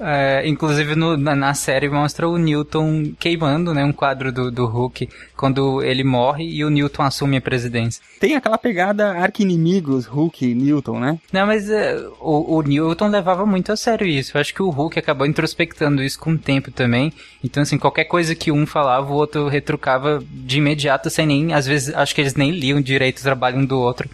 [0.02, 4.64] É, inclusive no, na, na, série mostra o Newton queimando, né, um quadro do, do
[4.64, 5.06] Hulk
[5.36, 8.02] quando ele morre e o Newton assume a presidência.
[8.18, 11.18] Tem aquela pegada arqui-inimigos Hulk e Newton, né?
[11.30, 14.36] Não, mas é, o, o, Newton levava muito a sério isso.
[14.36, 17.12] Eu acho que o Hulk acabou introspectando isso com o tempo também.
[17.44, 21.66] Então, assim, qualquer coisa que um falava, o outro retrucava de imediato, sem nem, às
[21.66, 24.08] vezes, acho que eles nem liam direito o trabalho um do outro.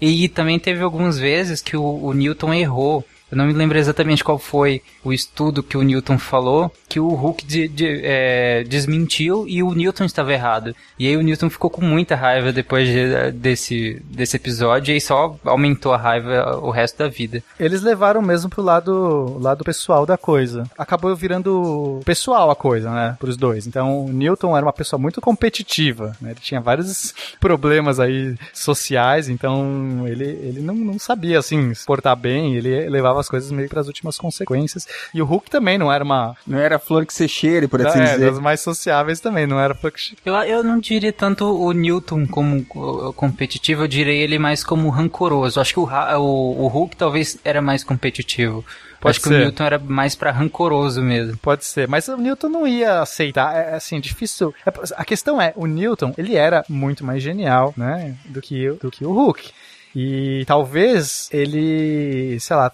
[0.00, 4.22] E também teve algumas vezes que o, o Newton errou eu não me lembro exatamente
[4.22, 9.48] qual foi o estudo que o Newton falou, que o Hulk de, de, é, desmentiu
[9.48, 10.76] e o Newton estava errado.
[10.98, 15.34] E aí o Newton ficou com muita raiva depois de, desse, desse episódio e só
[15.46, 17.42] aumentou a raiva o resto da vida.
[17.58, 20.64] Eles levaram mesmo pro lado, lado pessoal da coisa.
[20.76, 23.66] Acabou virando pessoal a coisa, né, pros dois.
[23.66, 26.32] Então o Newton era uma pessoa muito competitiva, né?
[26.32, 32.14] Ele tinha vários problemas aí sociais, então ele, ele não, não sabia, assim, se portar
[32.14, 34.86] bem, ele levava as coisas meio para as últimas consequências.
[35.14, 36.36] E o Hulk também não era uma...
[36.46, 38.30] Não era flor que se cheire, por assim é, dizer.
[38.30, 40.16] das mais sociáveis também, não era flor que.
[40.24, 44.88] Eu, eu não diria tanto o Newton como uh, competitivo, eu diria ele mais como
[44.90, 45.60] rancoroso.
[45.60, 45.84] Acho que o,
[46.18, 48.58] o, o Hulk talvez era mais competitivo.
[48.58, 48.64] Eu
[49.00, 49.34] Pode acho que ser.
[49.34, 51.36] o Newton era mais pra rancoroso mesmo.
[51.38, 54.54] Pode ser, mas o Newton não ia aceitar, é assim, difícil.
[54.64, 58.76] é- A questão é, o Newton, ele era muito mais genial, né, do que, o-
[58.76, 59.50] do que o Hulk.
[59.94, 62.72] E talvez ele, sei lá,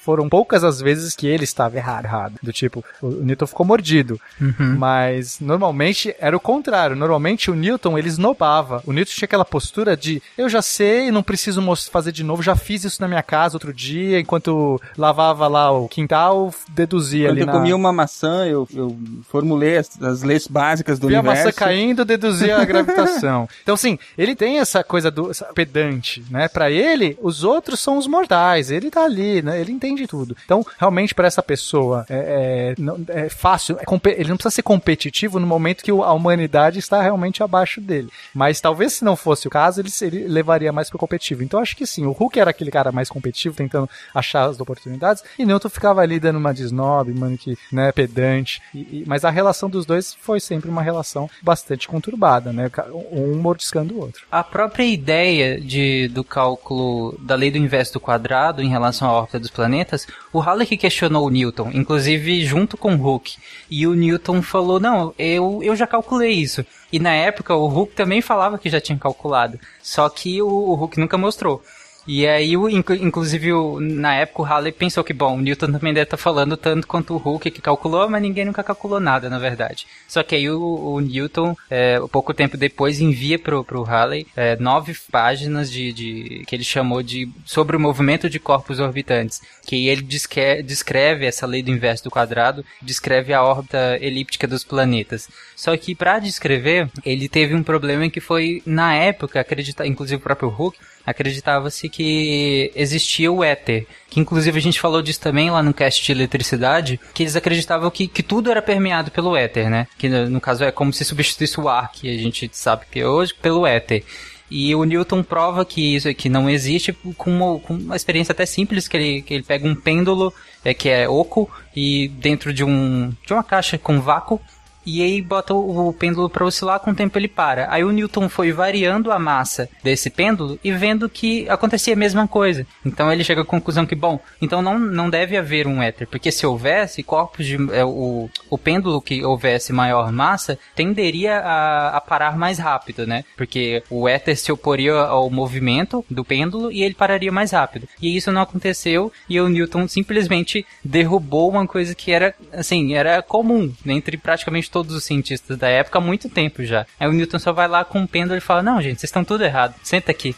[0.00, 2.34] foram poucas as vezes que ele estava errado, errado.
[2.42, 4.20] Do tipo, o Newton ficou mordido.
[4.40, 4.76] Uhum.
[4.78, 6.96] Mas normalmente era o contrário.
[6.96, 8.82] Normalmente o Newton ele esnobava.
[8.86, 12.54] O Newton tinha aquela postura de eu já sei, não preciso fazer de novo, já
[12.54, 17.40] fiz isso na minha casa outro dia, enquanto lavava lá o quintal, deduzia Quando ali
[17.40, 17.52] eu na...
[17.52, 18.96] comia uma maçã, eu, eu
[19.28, 21.46] formulei as, as leis básicas do Via a universo.
[21.46, 23.48] maçã caindo, deduzia a gravitação.
[23.62, 26.48] Então, assim, ele tem essa coisa do essa pedante, né?
[26.52, 28.70] Pra ele, os outros são os mortais.
[28.70, 29.60] Ele tá ali, né?
[29.60, 30.36] Ele entende tudo.
[30.44, 32.74] Então, realmente, pra essa pessoa, é,
[33.08, 33.76] é, é fácil.
[33.78, 33.84] é
[34.20, 38.08] ele não precisa ser competitivo no momento que a humanidade está realmente abaixo dele.
[38.34, 41.42] Mas talvez, se não fosse o caso, ele, ele levaria mais pro competitivo.
[41.42, 42.04] Então, acho que sim.
[42.06, 45.22] O Hulk era aquele cara mais competitivo, tentando achar as oportunidades.
[45.38, 48.60] E Newton ficava ali dando uma de snob, mano, que, né, pedante.
[48.74, 52.70] E- e- mas a relação dos dois foi sempre uma relação bastante conturbada, né?
[53.10, 54.24] Um mordiscando o outro.
[54.30, 59.12] A própria ideia de, do cálculo da lei do inverso do quadrado em relação à
[59.12, 63.36] órbita dos planetas, o Halley que questionou o Newton, inclusive junto com o Hooke.
[63.70, 66.66] E o Newton falou, não, eu, eu já calculei isso.
[66.92, 70.74] E na época o Hooke também falava que já tinha calculado, só que o, o
[70.74, 71.62] Hooke nunca mostrou.
[72.06, 75.70] E aí, o, inclu- inclusive, o- na época, o Halley pensou que, bom, o Newton
[75.70, 79.30] também deve estar falando tanto quanto o Hulk que calculou, mas ninguém nunca calculou nada,
[79.30, 79.86] na verdade.
[80.08, 84.56] Só que aí o, o Newton, é, pouco tempo depois, envia pro, pro Halley é,
[84.56, 89.86] nove páginas de, de que ele chamou de sobre o movimento de corpos orbitantes, que
[89.86, 95.28] ele desque- descreve essa lei do inverso do quadrado, descreve a órbita elíptica dos planetas.
[95.54, 100.24] Só que para descrever, ele teve um problema que foi, na época, acreditar, inclusive o
[100.24, 100.76] próprio Hulk,
[101.06, 103.86] acreditava-se que existia o éter.
[104.08, 107.90] Que inclusive a gente falou disso também lá no cast de eletricidade, que eles acreditavam
[107.90, 109.86] que, que tudo era permeado pelo éter, né?
[109.98, 113.06] Que no, caso é como se substituísse o ar, que a gente sabe que é
[113.06, 114.04] hoje, pelo éter.
[114.50, 118.44] E o Newton prova que isso aqui não existe com uma, com uma experiência até
[118.44, 122.62] simples, que ele, que ele pega um pêndulo é, que é oco e dentro de,
[122.62, 124.38] um, de uma caixa com vácuo
[124.84, 127.66] e aí bota o, pêndulo para oscilar, com o tempo ele para.
[127.70, 132.26] Aí o Newton foi variando a massa desse pêndulo e vendo que acontecia a mesma
[132.26, 132.66] coisa.
[132.84, 136.32] Então ele chega à conclusão que, bom, então não, não deve haver um éter, porque
[136.32, 137.56] se houvesse corpos de.
[137.72, 143.24] é, o, o pêndulo que houvesse maior massa tenderia a, a parar mais rápido, né?
[143.36, 147.88] Porque o éter se oporia ao movimento do pêndulo e ele pararia mais rápido.
[148.00, 153.22] E isso não aconteceu e o Newton simplesmente derrubou uma coisa que era, assim, era
[153.22, 156.86] comum né, entre praticamente todos os cientistas da época há muito tempo já.
[156.98, 159.22] Aí o Newton só vai lá com um pêndulo e fala: Não, gente, vocês estão
[159.22, 160.34] tudo errado, senta aqui.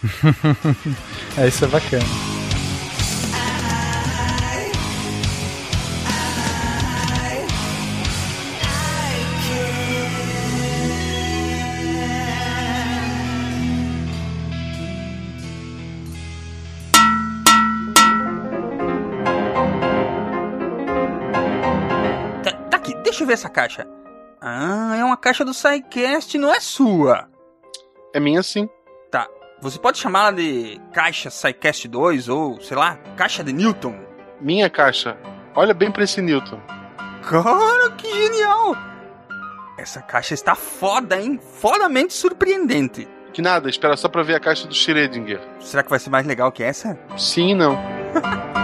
[1.38, 2.04] é, isso é bacana.
[22.42, 23.86] Tá, tá aqui, deixa eu ver essa caixa.
[24.46, 27.30] Ah, é uma caixa do SciCast, não é sua.
[28.12, 28.68] É minha sim.
[29.10, 29.26] Tá,
[29.58, 33.98] você pode chamá-la de caixa SciCast 2 ou, sei lá, caixa de Newton.
[34.38, 35.16] Minha caixa.
[35.56, 36.60] Olha bem pra esse Newton.
[37.22, 38.76] Cara, que genial!
[39.78, 41.40] Essa caixa está foda, hein?
[41.58, 43.08] Fodamente surpreendente.
[43.32, 45.40] Que nada, espera só pra ver a caixa do Schrödinger.
[45.58, 46.98] Será que vai ser mais legal que essa?
[47.16, 47.78] Sim e não.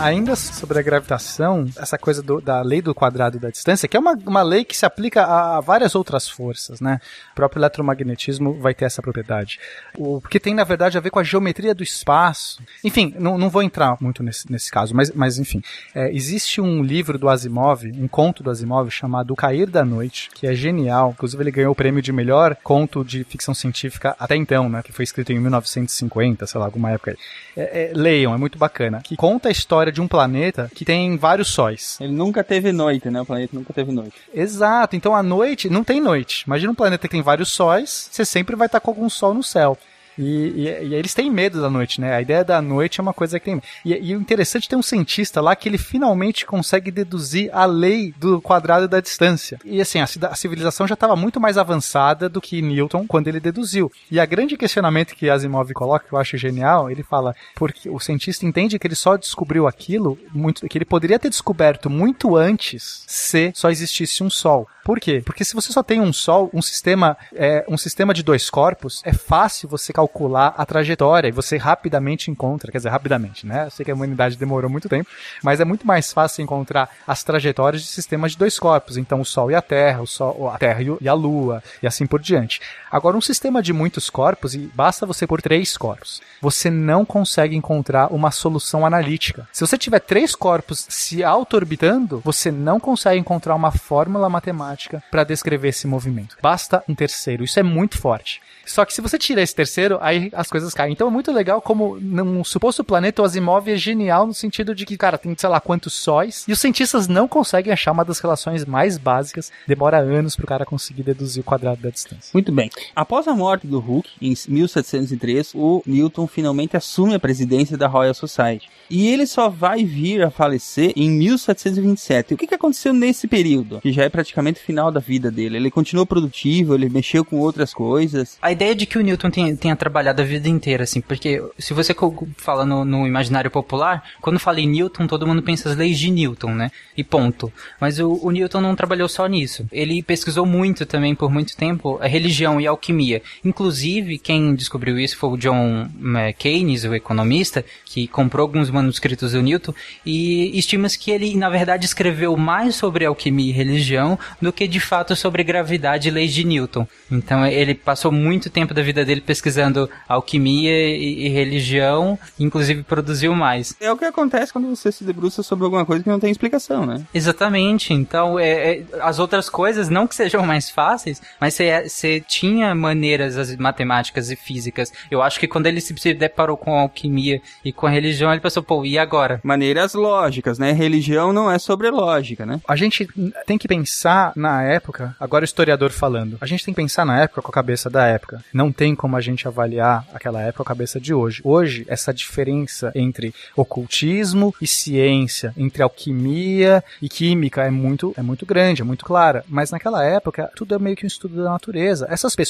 [0.00, 4.00] Ainda sobre a gravitação, essa coisa do, da lei do quadrado da distância, que é
[4.00, 6.98] uma, uma lei que se aplica a, várias outras forças, né?
[7.32, 9.60] O próprio eletromagnetismo vai ter essa propriedade.
[9.98, 12.62] O, porque tem, na verdade, a ver com a geometria do espaço.
[12.82, 15.62] Enfim, não, não vou entrar muito nesse, nesse caso, mas, mas enfim.
[15.94, 20.30] É, existe um livro do Asimov, um conto do Asimov chamado O Cair da Noite,
[20.34, 21.10] que é genial.
[21.10, 24.82] Inclusive, ele ganhou o prêmio de melhor conto de ficção científica até então, né?
[24.82, 27.14] Que foi escrito em 1950, sei lá, alguma época.
[27.54, 29.02] É, é, leiam, é muito bacana.
[29.02, 31.98] Que conta a história de um planeta que tem vários sóis.
[32.00, 33.20] Ele nunca teve noite, né?
[33.20, 34.16] O planeta nunca teve noite.
[34.34, 34.96] Exato.
[34.96, 36.44] Então a noite não tem noite.
[36.46, 39.42] Imagina um planeta que tem vários sóis, você sempre vai estar com algum sol no
[39.42, 39.76] céu.
[40.20, 42.14] E, e, e, eles têm medo da noite, né?
[42.14, 43.62] A ideia da noite é uma coisa que tem.
[43.82, 47.64] E, e o interessante é ter um cientista lá que ele finalmente consegue deduzir a
[47.64, 49.58] lei do quadrado da distância.
[49.64, 53.40] E assim, a, a civilização já estava muito mais avançada do que Newton quando ele
[53.40, 53.90] deduziu.
[54.10, 57.98] E a grande questionamento que Asimov coloca, que eu acho genial, ele fala: porque o
[57.98, 63.04] cientista entende que ele só descobriu aquilo, muito, que ele poderia ter descoberto muito antes
[63.06, 64.68] se só existisse um Sol.
[64.90, 65.22] Por quê?
[65.24, 69.00] Porque se você só tem um Sol, um sistema, é, um sistema de dois corpos,
[69.04, 73.66] é fácil você calcular a trajetória e você rapidamente encontra, quer dizer, rapidamente, né?
[73.66, 75.08] Eu sei que a humanidade demorou muito tempo,
[75.44, 78.96] mas é muito mais fácil encontrar as trajetórias de sistemas de dois corpos.
[78.96, 82.04] Então, o Sol e a Terra, o Sol, a Terra e a Lua, e assim
[82.04, 82.60] por diante.
[82.90, 87.54] Agora, um sistema de muitos corpos, e basta você por três corpos, você não consegue
[87.54, 89.48] encontrar uma solução analítica.
[89.52, 95.24] Se você tiver três corpos se auto-orbitando, você não consegue encontrar uma fórmula matemática para
[95.24, 96.36] descrever esse movimento.
[96.42, 97.44] Basta um terceiro.
[97.44, 98.40] Isso é muito forte.
[98.66, 100.92] Só que se você tira esse terceiro, aí as coisas caem.
[100.92, 104.86] Então é muito legal como num suposto planeta o Asimov é genial no sentido de
[104.86, 108.20] que, cara, tem sei lá quantos sóis e os cientistas não conseguem achar uma das
[108.20, 109.50] relações mais básicas.
[109.66, 112.30] Demora anos pro cara conseguir deduzir o quadrado da distância.
[112.32, 112.70] Muito bem.
[112.94, 118.14] Após a morte do Hulk, em 1703, o Newton finalmente assume a presidência da Royal
[118.14, 118.68] Society.
[118.90, 122.34] E ele só vai vir a falecer em 1727.
[122.34, 123.80] O que, que aconteceu nesse período?
[123.80, 125.56] Que já é praticamente o final da vida dele.
[125.56, 128.36] Ele continuou produtivo, ele mexeu com outras coisas.
[128.42, 131.72] A ideia de que o Newton tenha, tenha trabalhado a vida inteira, assim, porque se
[131.72, 131.94] você
[132.36, 136.10] fala no, no, imaginário popular, quando fala em Newton, todo mundo pensa as leis de
[136.10, 136.70] Newton, né?
[136.96, 137.52] E ponto.
[137.80, 139.66] Mas o, o Newton não trabalhou só nisso.
[139.70, 143.22] Ele pesquisou muito também, por muito tempo, a religião e a alquimia.
[143.44, 149.32] Inclusive, quem descobriu isso foi o John eh, Keynes, o economista, que comprou alguns manuscritos
[149.32, 149.74] do Newton
[150.04, 154.80] e estima-se que ele, na verdade, escreveu mais sobre alquimia e religião do que de
[154.80, 156.86] fato sobre gravidade e leis de Newton.
[157.10, 163.34] Então ele passou muito tempo da vida dele pesquisando alquimia e, e religião, inclusive produziu
[163.34, 163.74] mais.
[163.80, 166.86] É o que acontece quando você se debruça sobre alguma coisa que não tem explicação,
[166.86, 167.04] né?
[167.12, 167.92] Exatamente.
[167.92, 173.36] Então, é, é, as outras coisas, não que sejam mais fáceis, mas você tinha maneiras
[173.36, 174.92] as matemáticas e físicas.
[175.10, 178.40] Eu acho que quando ele se deparou com a alquimia e com a religião, ele
[178.40, 179.40] pensou, pô, e agora?
[179.42, 180.72] Maneiras lógicas, né?
[180.72, 182.60] Religião não é sobre lógica, né?
[182.66, 183.08] A gente
[183.46, 187.22] tem que pensar na época, agora o historiador falando, a gente tem que pensar na
[187.22, 188.42] época com a cabeça da época.
[188.52, 191.40] Não tem como a gente avaliar aquela época com a cabeça de hoje.
[191.44, 198.44] Hoje, essa diferença entre ocultismo e ciência, entre alquimia e química é muito, é muito
[198.44, 199.44] grande, é muito clara.
[199.48, 202.06] Mas naquela época, tudo é meio que um estudo da natureza.
[202.10, 202.49] Essas pessoas,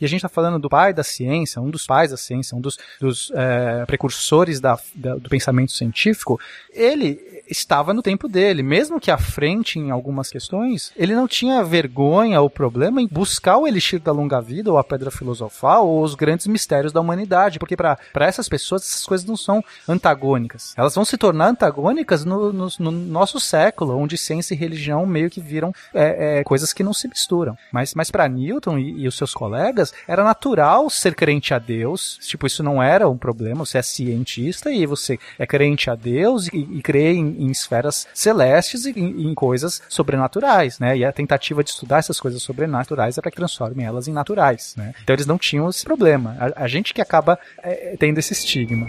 [0.00, 2.60] e a gente está falando do pai da ciência, um dos pais da ciência, um
[2.60, 6.40] dos, dos é, precursores da, da, do pensamento científico,
[6.72, 8.62] ele estava no tempo dele.
[8.62, 13.58] Mesmo que à frente em algumas questões, ele não tinha vergonha ou problema em buscar
[13.58, 17.58] o elixir da longa vida, ou a pedra filosofal, ou os grandes mistérios da humanidade.
[17.58, 20.74] Porque para essas pessoas, essas coisas não são antagônicas.
[20.76, 25.30] Elas vão se tornar antagônicas no, no, no nosso século, onde ciência e religião meio
[25.30, 27.56] que viram é, é, coisas que não se misturam.
[27.72, 32.18] Mas, mas para Newton e, e os seus colegas, era natural ser crente a Deus.
[32.22, 33.64] Tipo, isso não era um problema.
[33.64, 38.06] Você é cientista e você é crente a Deus e, e crê em, em, esferas
[38.14, 40.96] celestes e em, em, coisas sobrenaturais, né?
[40.96, 44.74] E a tentativa de estudar essas coisas sobrenaturais é para que transformem elas em naturais,
[44.76, 44.94] né?
[45.02, 46.36] Então eles não tinham esse problema.
[46.38, 48.88] A, a gente que acaba é, tendo esse estigma.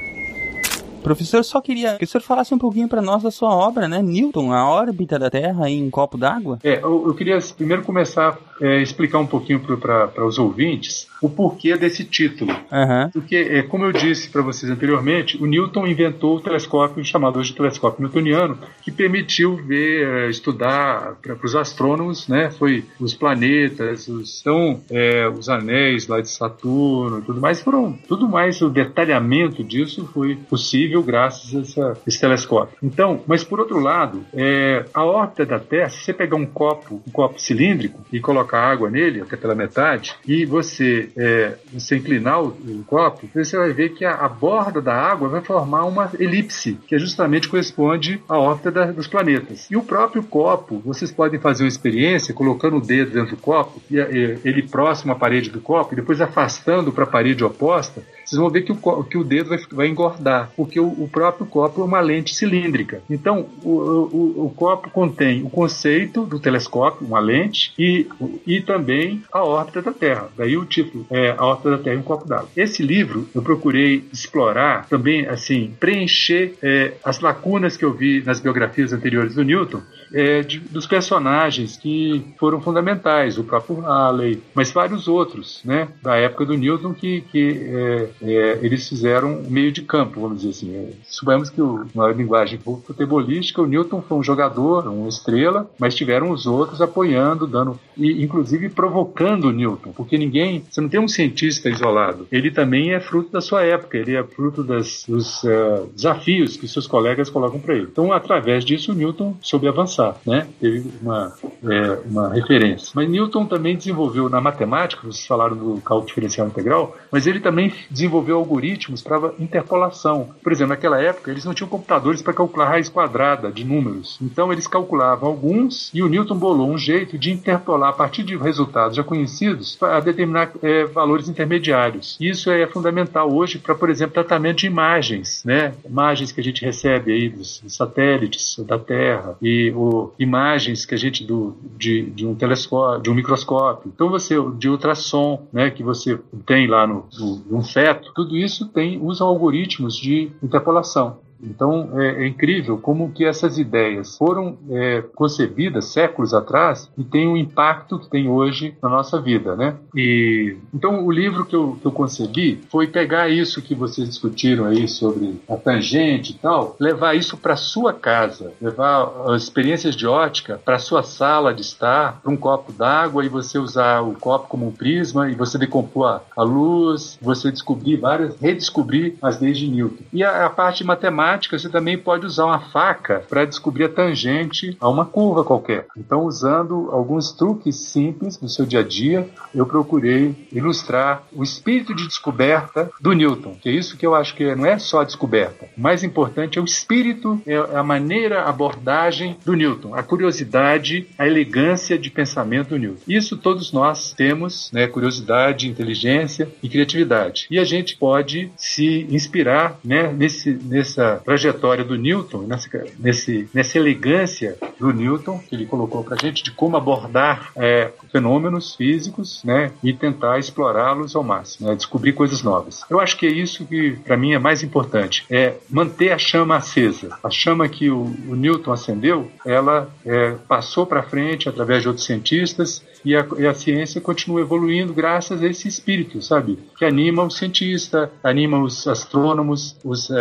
[1.05, 4.01] Professor, só queria que o senhor falasse um pouquinho para nós da sua obra, né?
[4.01, 6.57] Newton, a órbita da Terra em um copo d'água.
[6.63, 11.29] É, eu, eu, queria primeiro começar a é, explicar um pouquinho para os ouvintes o
[11.29, 12.51] porquê desse título.
[12.51, 13.09] Uhum.
[13.13, 17.51] Porque, é, como eu disse para vocês anteriormente, o Newton inventou o telescópio chamado hoje
[17.51, 22.49] de telescópio newtoniano, que permitiu ver, é, estudar para os astrônomos, né?
[22.49, 28.27] Foi os planetas, os, então, é, os anéis lá de Saturno, tudo mais foram, tudo
[28.27, 32.77] mais o detalhamento disso foi possível possível graças a essa, esse telescópio.
[32.81, 37.01] Então, mas por outro lado, é, a órbita da Terra, se você pegar um copo,
[37.07, 42.41] um copo cilíndrico e colocar água nele, até pela metade, e você, é, você inclinar
[42.41, 46.09] o, o, copo, você vai ver que a, a, borda da água vai formar uma
[46.19, 49.67] elipse, que é justamente corresponde à órbita da, dos planetas.
[49.69, 53.81] E o próprio copo, vocês podem fazer uma experiência colocando o dedo dentro do copo,
[53.89, 58.03] e, e ele próximo à parede do copo, e depois afastando para a parede oposta,
[58.25, 61.45] vocês vão ver que o, que o dedo vai, vai engordar, porque o, o, próprio
[61.45, 63.01] copo é uma lente cilíndrica.
[63.09, 68.07] Então, o, o, o, copo contém o conceito do telescópio, uma lente, e,
[68.45, 70.29] e também a órbita da Terra.
[70.37, 72.49] Daí o título é A órbita da Terra em um copo d'água.
[72.55, 78.39] Esse livro eu procurei explorar também, assim, preencher é, as lacunas que eu vi nas
[78.39, 79.81] biografias anteriores do Newton,
[80.15, 86.15] é, de, dos personagens que foram fundamentais, o próprio Halley, mas vários outros, né, da
[86.15, 90.73] época do Newton que, que é, é, eles fizeram meio de campo, vamos dizer assim.
[90.73, 95.93] É, suponhamos que o, uma linguagem futebolística, o Newton foi um jogador, uma estrela, mas
[95.93, 100.99] tiveram os outros apoiando, dando e inclusive provocando o Newton, porque ninguém, você não tem
[100.99, 102.27] um cientista isolado.
[102.31, 106.67] Ele também é fruto da sua época, ele é fruto das, dos uh, desafios que
[106.67, 107.87] seus colegas colocam para ele.
[107.91, 110.47] Então, através disso, o Newton soube avançar, né?
[110.59, 111.33] Teve uma,
[111.63, 112.91] é, uma referência.
[112.95, 117.73] Mas Newton também desenvolveu na matemática, vocês falaram do cálculo diferencial integral, mas ele também
[117.89, 120.29] desenvolveu algoritmos para interpolação.
[120.43, 124.17] Por exemplo, naquela época eles não tinham computadores para calcular raiz quadrada de números.
[124.21, 128.35] Então eles calculavam alguns e o Newton bolou um jeito de interpolar a partir de
[128.35, 132.17] resultados já conhecidos para determinar é, valores intermediários.
[132.19, 135.73] Isso é fundamental hoje para, por exemplo, tratamento de imagens, né?
[135.85, 140.97] Imagens que a gente recebe aí dos, satélites da Terra e o, imagens que a
[140.97, 143.91] gente do, de, de um telescópio, de um microscópio.
[143.93, 145.69] Então você de ultrassom, né?
[145.69, 151.19] Que você tem lá no, no, no feto tudo isso tem usa algoritmos de interpolação.
[151.45, 157.27] Então é, é, incrível como que essas ideias foram é, concebidas séculos atrás e têm
[157.27, 159.75] um impacto que tem hoje na nossa vida, né?
[159.95, 164.65] E então o livro que eu, que eu concebi foi pegar isso que vocês discutiram
[164.65, 170.07] aí sobre a tangente e tal, levar isso para sua casa, levar as experiências de
[170.07, 174.47] ótica para sua sala de estar, para um copo d'água e você usar o copo
[174.47, 179.57] como um prisma e você decompor a, a luz, você descobrir várias, redescobrir as leis
[179.57, 180.03] de Newton.
[180.11, 183.89] E a, a parte matemática matemática, você também pode usar uma faca para descobrir a
[183.89, 185.85] tangente a uma curva qualquer.
[185.97, 191.93] Então, usando alguns truques simples do seu dia a dia, eu procurei ilustrar o espírito
[191.93, 195.03] de descoberta do Newton, que é isso que eu acho que não é só a
[195.03, 195.67] descoberta.
[195.77, 201.07] O mais importante é o espírito, é a maneira, a abordagem do Newton, a curiosidade,
[201.17, 203.01] a elegância de pensamento do Newton.
[203.07, 207.47] Isso todos nós temos, né, curiosidade, inteligência e criatividade.
[207.49, 213.77] E a gente pode se inspirar né, nesse, nessa trajetória do Newton, nessa, nesse, nessa
[213.77, 219.43] elegância do Newton, que ele colocou para a gente, de como abordar é, fenômenos físicos
[219.43, 222.83] né, e tentar explorá-los ao máximo, né, descobrir coisas novas.
[222.89, 226.55] Eu acho que é isso que, para mim, é mais importante: é manter a chama
[226.55, 227.17] acesa.
[227.23, 232.05] A chama que o, o Newton acendeu, ela é, passou para frente através de outros
[232.05, 236.57] cientistas e a, e a, ciência continua evoluindo graças a esse espírito, sabe?
[236.77, 240.15] Que anima o cientista, anima os astrônomos, os uh,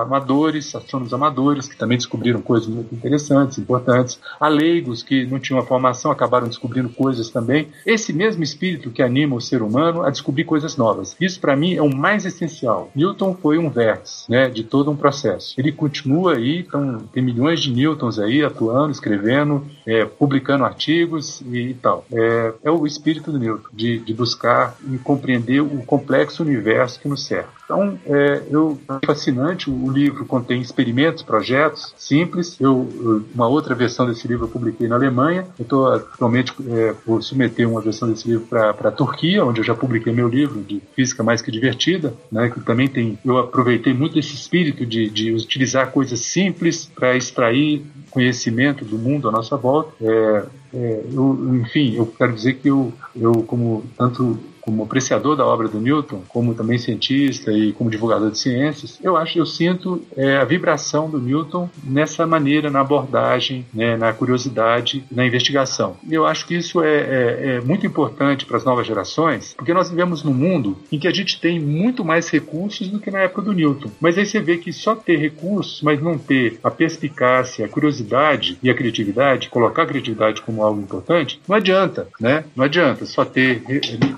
[0.00, 5.60] amadores, astrônomos amadores, que também descobriram coisas muito interessantes, importantes, a leigos que não tinham
[5.60, 7.68] uma formação acabaram descobrindo coisas também.
[7.84, 11.14] Esse mesmo espírito que anima o ser humano a descobrir coisas novas.
[11.20, 12.90] Isso, para mim, é o mais essencial.
[12.94, 15.54] Newton foi um vértice né, de todo um processo.
[15.58, 21.70] Ele continua aí, então, tem milhões de Newtons aí atuando, escrevendo, é, publicando artigos e,
[21.70, 22.04] e tal.
[22.12, 27.00] É, é, é, o espírito do Newton, de, de buscar e compreender o complexo universo
[27.00, 27.48] que nos cerca.
[27.64, 32.60] Então, é, eu, é fascinante, o livro contém experimentos, projetos simples.
[32.60, 35.46] Eu, eu uma outra versão desse livro eu publiquei na Alemanha.
[35.58, 39.64] Eu estou atualmente é, por submeter uma versão desse livro para a Turquia, onde eu
[39.64, 43.18] já publiquei meu livro de Física Mais Que Divertida, né, que também tem.
[43.24, 49.28] Eu aproveitei muito esse espírito de, de utilizar coisas simples para extrair conhecimento do mundo
[49.28, 49.92] à nossa volta.
[50.00, 54.38] É, é, eu, enfim, eu quero dizer que eu, eu como tanto
[54.70, 59.16] como apreciador da obra do Newton, como também cientista e como divulgador de ciências, eu
[59.16, 65.04] acho, eu sinto é, a vibração do Newton nessa maneira, na abordagem, né, na curiosidade,
[65.10, 65.96] na investigação.
[66.08, 69.90] Eu acho que isso é, é, é muito importante para as novas gerações, porque nós
[69.90, 73.42] vivemos num mundo em que a gente tem muito mais recursos do que na época
[73.42, 73.90] do Newton.
[74.00, 78.56] Mas aí você vê que só ter recursos, mas não ter a perspicácia, a curiosidade
[78.62, 82.44] e a criatividade, colocar a criatividade como algo importante, não adianta, né?
[82.54, 83.62] Não adianta só ter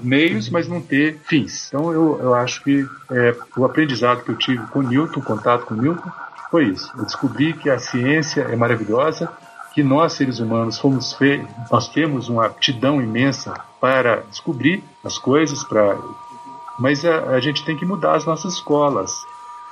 [0.03, 1.69] meios mas não ter fins.
[1.69, 5.75] Então eu, eu acho que é, o aprendizado que eu tive com Newton, contato com
[5.75, 6.11] Newton,
[6.51, 6.93] foi isso.
[6.97, 9.31] Eu descobri que a ciência é maravilhosa,
[9.73, 15.65] que nós seres humanos fomos fe nós temos uma aptidão imensa para descobrir as coisas,
[15.65, 15.97] para
[16.79, 19.13] mas a, a gente tem que mudar as nossas escolas.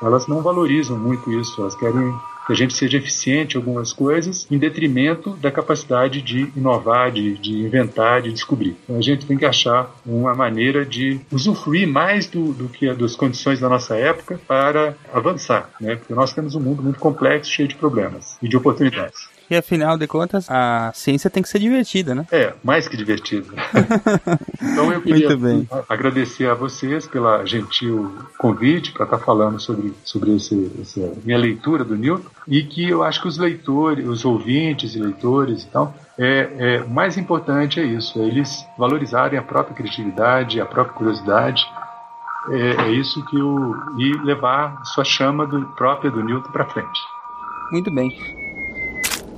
[0.03, 2.15] Elas não valorizam muito isso, elas querem
[2.47, 7.37] que a gente seja eficiente em algumas coisas, em detrimento da capacidade de inovar, de,
[7.39, 8.77] de inventar, de descobrir.
[8.85, 13.17] Então a gente tem que achar uma maneira de usufruir mais do, do que das
[13.17, 15.97] condições da nossa época para avançar, né?
[15.97, 19.29] Porque nós temos um mundo muito complexo, cheio de problemas e de oportunidades.
[19.51, 22.25] E afinal de contas, a ciência tem que ser divertida, né?
[22.31, 23.49] É, mais que divertida.
[24.63, 25.29] então eu queria
[25.89, 31.83] agradecer a vocês pela gentil convite para estar falando sobre, sobre esse, essa minha leitura
[31.83, 35.97] do Newton e que eu acho que os leitores, os ouvintes e leitores e tal,
[36.17, 40.95] é, é, o mais importante é isso, é eles valorizarem a própria criatividade, a própria
[40.95, 41.67] curiosidade.
[42.51, 47.01] É, é isso que o e levar sua chama do, própria do Newton para frente.
[47.73, 48.40] Muito bem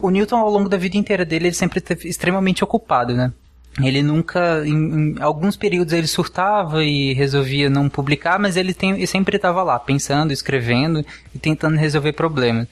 [0.02, 3.32] o Newton, ao longo da vida inteira dele, ele sempre esteve extremamente ocupado, né?
[3.80, 8.92] Ele nunca, em, em, alguns períodos ele surtava e resolvia não publicar, mas ele, tem,
[8.92, 11.04] ele sempre estava lá, pensando, escrevendo
[11.34, 12.68] e tentando resolver problemas.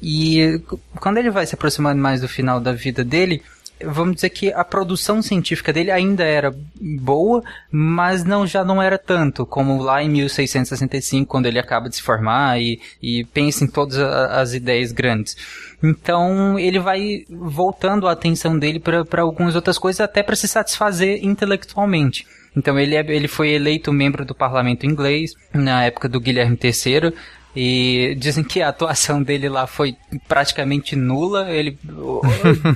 [0.00, 0.60] E
[1.00, 3.42] quando ele vai se aproximando mais do final da vida dele,
[3.84, 8.98] vamos dizer que a produção científica dele ainda era boa, mas não já não era
[8.98, 13.68] tanto como lá em 1665, quando ele acaba de se formar e, e pensa em
[13.68, 15.36] todas as ideias grandes.
[15.82, 21.24] Então ele vai voltando a atenção dele para algumas outras coisas, até para se satisfazer
[21.24, 22.26] intelectualmente.
[22.56, 27.12] Então ele, é, ele foi eleito membro do parlamento inglês na época do Guilherme III
[27.60, 29.96] e dizem que a atuação dele lá foi
[30.28, 31.50] praticamente nula.
[31.50, 31.76] Ele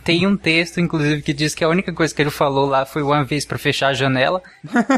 [0.02, 3.00] tem um texto, inclusive, que diz que a única coisa que ele falou lá foi
[3.00, 4.42] uma vez para fechar a janela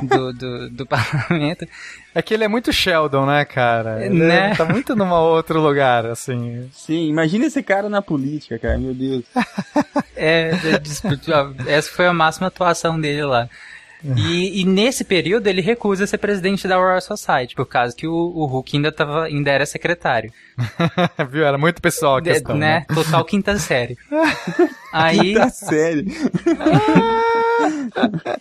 [0.03, 1.69] do, do, do, parlamento.
[2.15, 4.07] É que ele é muito Sheldon, né, cara?
[4.07, 4.55] Ele né?
[4.55, 6.67] tá muito num outro lugar, assim.
[6.73, 9.25] Sim, imagina esse cara na política, cara, meu Deus.
[10.17, 10.81] é, é
[11.77, 13.51] essa foi a máxima atuação dele lá.
[14.05, 18.13] E, e, nesse período ele recusa ser presidente da Royal Society, por causa que o,
[18.13, 20.31] o Hulk ainda, tava, ainda era secretário.
[21.31, 21.45] Viu?
[21.45, 22.57] Era muito pessoal a questão.
[22.57, 22.85] né?
[22.89, 22.95] né?
[22.95, 23.97] Total quinta série.
[24.93, 25.19] Aí...
[25.19, 26.05] Quinta série.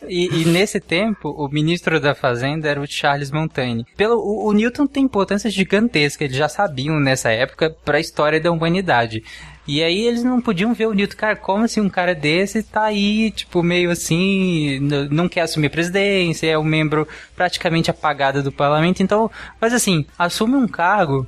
[0.07, 3.85] e, e, nesse tempo, o ministro da Fazenda era o Charles Montaigne.
[3.95, 8.40] Pelo, o, o Newton tem importância gigantesca, eles já sabiam nessa época para a história
[8.40, 9.23] da humanidade.
[9.65, 12.84] E aí eles não podiam ver o Newton, cara, como assim um cara desse tá
[12.84, 14.80] aí, tipo, meio assim,
[15.10, 19.31] não quer assumir presidência, é um membro praticamente apagado do parlamento, então,
[19.61, 21.26] mas assim, assume um cargo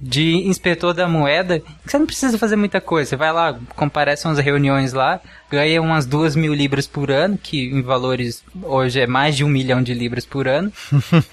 [0.00, 3.10] de inspetor da moeda, que você não precisa fazer muita coisa.
[3.10, 7.66] Você vai lá, comparece umas reuniões lá, ganha umas duas mil libras por ano, que
[7.66, 10.72] em valores hoje é mais de um milhão de libras por ano.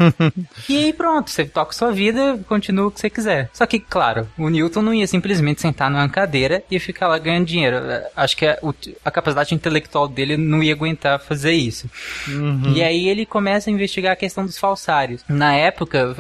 [0.70, 3.50] e aí pronto, você toca sua vida, continua o que você quiser.
[3.54, 7.46] Só que, claro, o Newton não ia simplesmente sentar numa cadeira e ficar lá ganhando
[7.46, 7.78] dinheiro.
[8.16, 8.58] Acho que a,
[9.04, 11.90] a capacidade intelectual dele não ia aguentar fazer isso.
[12.28, 12.74] Uhum.
[12.76, 15.24] E aí ele começa a investigar a questão dos falsários.
[15.28, 16.16] Na época,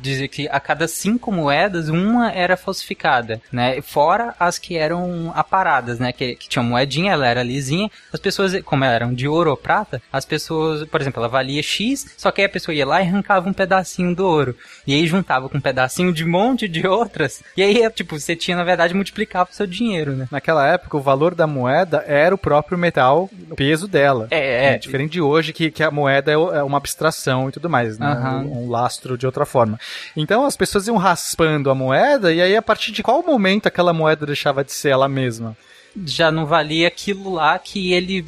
[0.00, 3.80] dizia que a cada cinco moedas, uma era falsificada, né?
[3.82, 6.12] Fora as que eram aparadas, né?
[6.12, 7.90] Que, que tinha moedinha, ela era lisinha.
[8.12, 12.14] As pessoas, como eram de ouro ou prata, as pessoas, por exemplo, ela valia X,
[12.16, 14.56] só que aí a pessoa ia lá e arrancava um pedacinho do ouro.
[14.86, 17.42] E aí juntava com um pedacinho de um monte de outras.
[17.56, 20.28] E aí, tipo, você tinha, na verdade, multiplicava o seu dinheiro, né?
[20.30, 24.28] Naquela época, o valor da moeda era o próprio metal, o peso dela.
[24.30, 24.78] É, é.
[24.78, 28.08] Diferente de hoje, que, que a moeda é, é uma abstração e tudo mais, né?
[28.14, 28.64] Uhum.
[28.64, 29.78] Um lastro de outra forma.
[30.16, 33.92] Então as pessoas iam raspando a moeda e aí a partir de qual momento aquela
[33.92, 35.56] moeda deixava de ser ela mesma?
[36.04, 38.22] Já não valia aquilo lá que ele,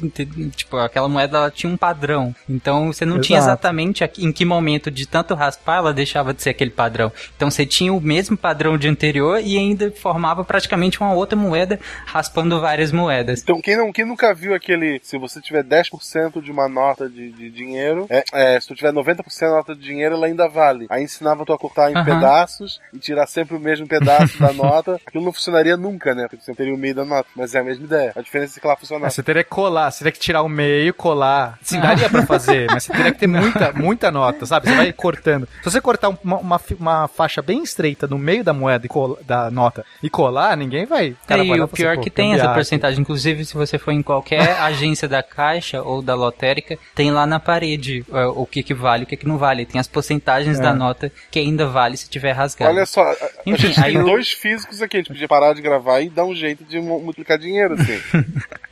[0.55, 2.35] tipo, aquela moeda ela tinha um padrão.
[2.49, 3.27] Então você não Exato.
[3.27, 7.11] tinha exatamente em que momento de tanto raspar ela deixava de ser aquele padrão.
[7.35, 11.79] Então você tinha o mesmo padrão de anterior e ainda formava praticamente uma outra moeda
[12.05, 13.41] raspando várias moedas.
[13.41, 17.31] Então quem, não, quem nunca viu aquele, se você tiver 10% de uma nota de,
[17.31, 20.87] de dinheiro, é, é, se tu tiver 90% da nota de dinheiro, ela ainda vale.
[20.89, 22.05] Aí ensinava tu a cortar em uhum.
[22.05, 24.99] pedaços e tirar sempre o mesmo pedaço da nota.
[25.05, 26.27] Aquilo não funcionaria nunca, né?
[26.29, 27.29] Porque você teria o meio da nota.
[27.35, 28.13] Mas é a mesma ideia.
[28.15, 29.07] A diferença é que ela funciona.
[29.07, 31.57] É, você teria que colar, você teria que tirar o meio, colar.
[31.61, 34.69] Sim, daria pra fazer, mas você teria que ter muita, muita nota, sabe?
[34.69, 35.47] Você vai cortando.
[35.63, 39.17] Se você cortar uma, uma, uma faixa bem estreita no meio da moeda e cola,
[39.25, 41.15] da nota e colar, ninguém vai.
[41.27, 43.01] Cara, e o pior que tem essa porcentagem.
[43.01, 47.39] Inclusive, se você for em qualquer agência da Caixa ou da lotérica, tem lá na
[47.39, 49.65] parede uh, o que, que vale e o que, que não vale.
[49.65, 50.61] Tem as porcentagens é.
[50.61, 52.71] da nota que ainda vale se tiver rasgado.
[52.71, 53.15] Olha só, a,
[53.45, 54.05] Enfim, a gente tem eu...
[54.05, 57.37] dois físicos aqui, a gente podia parar de gravar e dar um jeito de multiplicar
[57.41, 57.99] dinheiro, assim.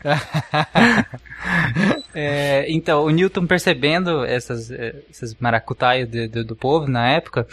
[2.13, 7.47] É, então, o Newton percebendo essas, eh, essas maracutaias do, do, do povo na época,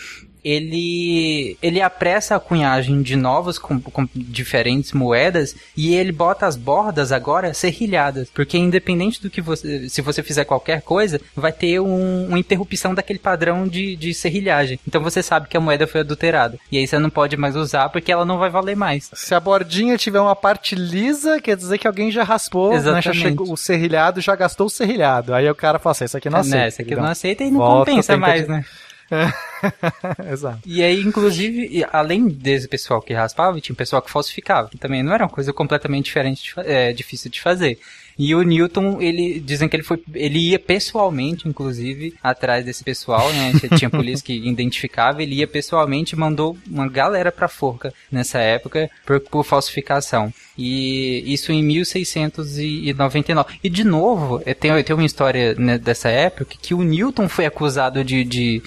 [0.47, 6.56] ele ele apressa a cunhagem de novas com, com, diferentes moedas e ele bota as
[6.56, 11.81] bordas agora serrilhadas, porque independente do que você se você fizer qualquer coisa, vai ter
[11.81, 14.78] um, uma interrupção daquele padrão de, de serrilhagem.
[14.86, 16.59] Então você sabe que a moeda foi adulterada.
[16.70, 19.10] E aí você não pode mais usar porque ela não vai valer mais.
[19.14, 23.12] Se a bordinha tiver uma parte lisa, quer dizer que alguém já raspou, né, já
[23.12, 25.35] chegou, o serrilhado já gastou o serrilhado.
[25.35, 26.59] Aí o cara fala assim, isso aqui não aceita.
[26.59, 28.64] né, esse aqui não aceita e não Volta, compensa mais, de- né?
[30.33, 30.61] Exato.
[30.66, 35.03] E aí, inclusive, além desse pessoal que raspava, tinha um pessoal que falsificava, que também
[35.03, 37.78] não era uma coisa completamente diferente, é, difícil de fazer.
[38.19, 43.31] E o Newton, ele dizem que ele foi, ele ia pessoalmente, inclusive, atrás desse pessoal,
[43.31, 43.53] né?
[43.77, 48.91] Tinha polícia que identificava, ele ia pessoalmente e mandou uma galera pra forca nessa época
[49.05, 50.33] por, por falsificação.
[50.57, 53.59] E isso em 1699.
[53.62, 58.03] E de novo, tem, tem uma história né, dessa época que o Newton foi acusado
[58.03, 58.62] de, de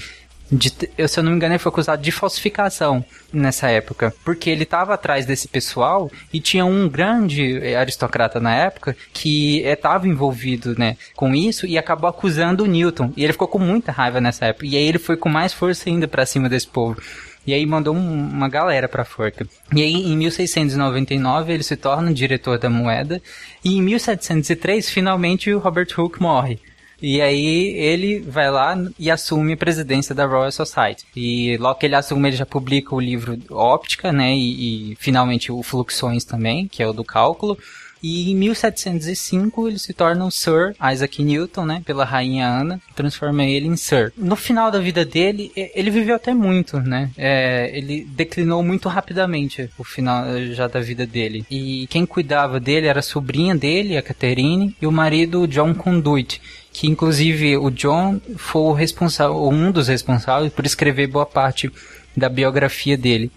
[0.52, 4.50] de, eu, se eu não me engano, ele foi acusado de falsificação nessa época, porque
[4.50, 10.08] ele estava atrás desse pessoal e tinha um grande eh, aristocrata na época que estava
[10.08, 13.14] envolvido, né, com isso e acabou acusando o Newton.
[13.16, 14.66] E ele ficou com muita raiva nessa época.
[14.66, 17.00] E aí ele foi com mais força ainda para cima desse povo.
[17.48, 19.48] E aí mandou um- uma galera pra forca.
[19.74, 23.22] E aí em 1699 ele se torna diretor da moeda
[23.64, 26.60] e em 1703 finalmente o Robert Hooke morre.
[27.02, 31.06] E aí ele vai lá e assume a presidência da Royal Society.
[31.16, 34.36] E logo que ele assume, ele já publica o livro Óptica, né?
[34.36, 37.58] E, e finalmente o Fluxões também, que é o do cálculo.
[38.02, 41.82] E em 1705 ele se torna o Sir Isaac Newton, né?
[41.86, 44.14] Pela rainha Ana, transforma ele em Sir.
[44.18, 47.12] No final da vida dele, ele viveu até muito, né?
[47.18, 51.46] É, ele declinou muito rapidamente o final já da vida dele.
[51.52, 56.42] E quem cuidava dele era a sobrinha dele, a Catherine, e o marido, John Conduit
[56.72, 61.72] que inclusive o John foi o responsável, um dos responsáveis por escrever boa parte
[62.16, 63.32] da biografia dele.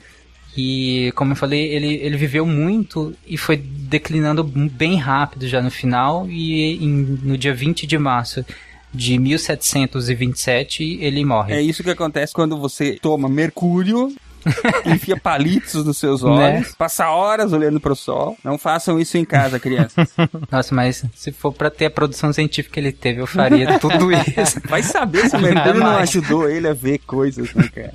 [0.57, 5.71] E como eu falei, ele, ele viveu muito e foi declinando bem rápido já no
[5.71, 8.45] final e em- no dia 20 de março
[8.93, 11.55] de 1727 ele morre.
[11.55, 14.15] É isso que acontece quando você toma mercúrio,
[14.87, 16.67] enfia palitos nos seus olhos, Né?
[16.77, 18.37] passa horas olhando pro sol.
[18.45, 20.09] Não façam isso em casa, crianças.
[20.51, 24.11] Nossa, mas se for pra ter a produção científica que ele teve, eu faria tudo
[24.13, 24.61] isso.
[24.69, 27.93] Vai saber se o mercúrio não ajudou ele a ver coisas, né, cara?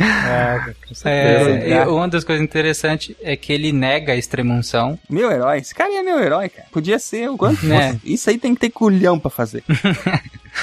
[0.00, 0.60] É.
[1.04, 4.98] É, e uma das coisas interessantes é que ele nega a extremunção.
[5.10, 6.68] Meu herói, esse cara é meu herói, cara.
[6.70, 7.94] Podia ser o quanto Né?
[7.94, 8.00] fosse.
[8.12, 9.64] Isso aí tem que ter culhão pra fazer.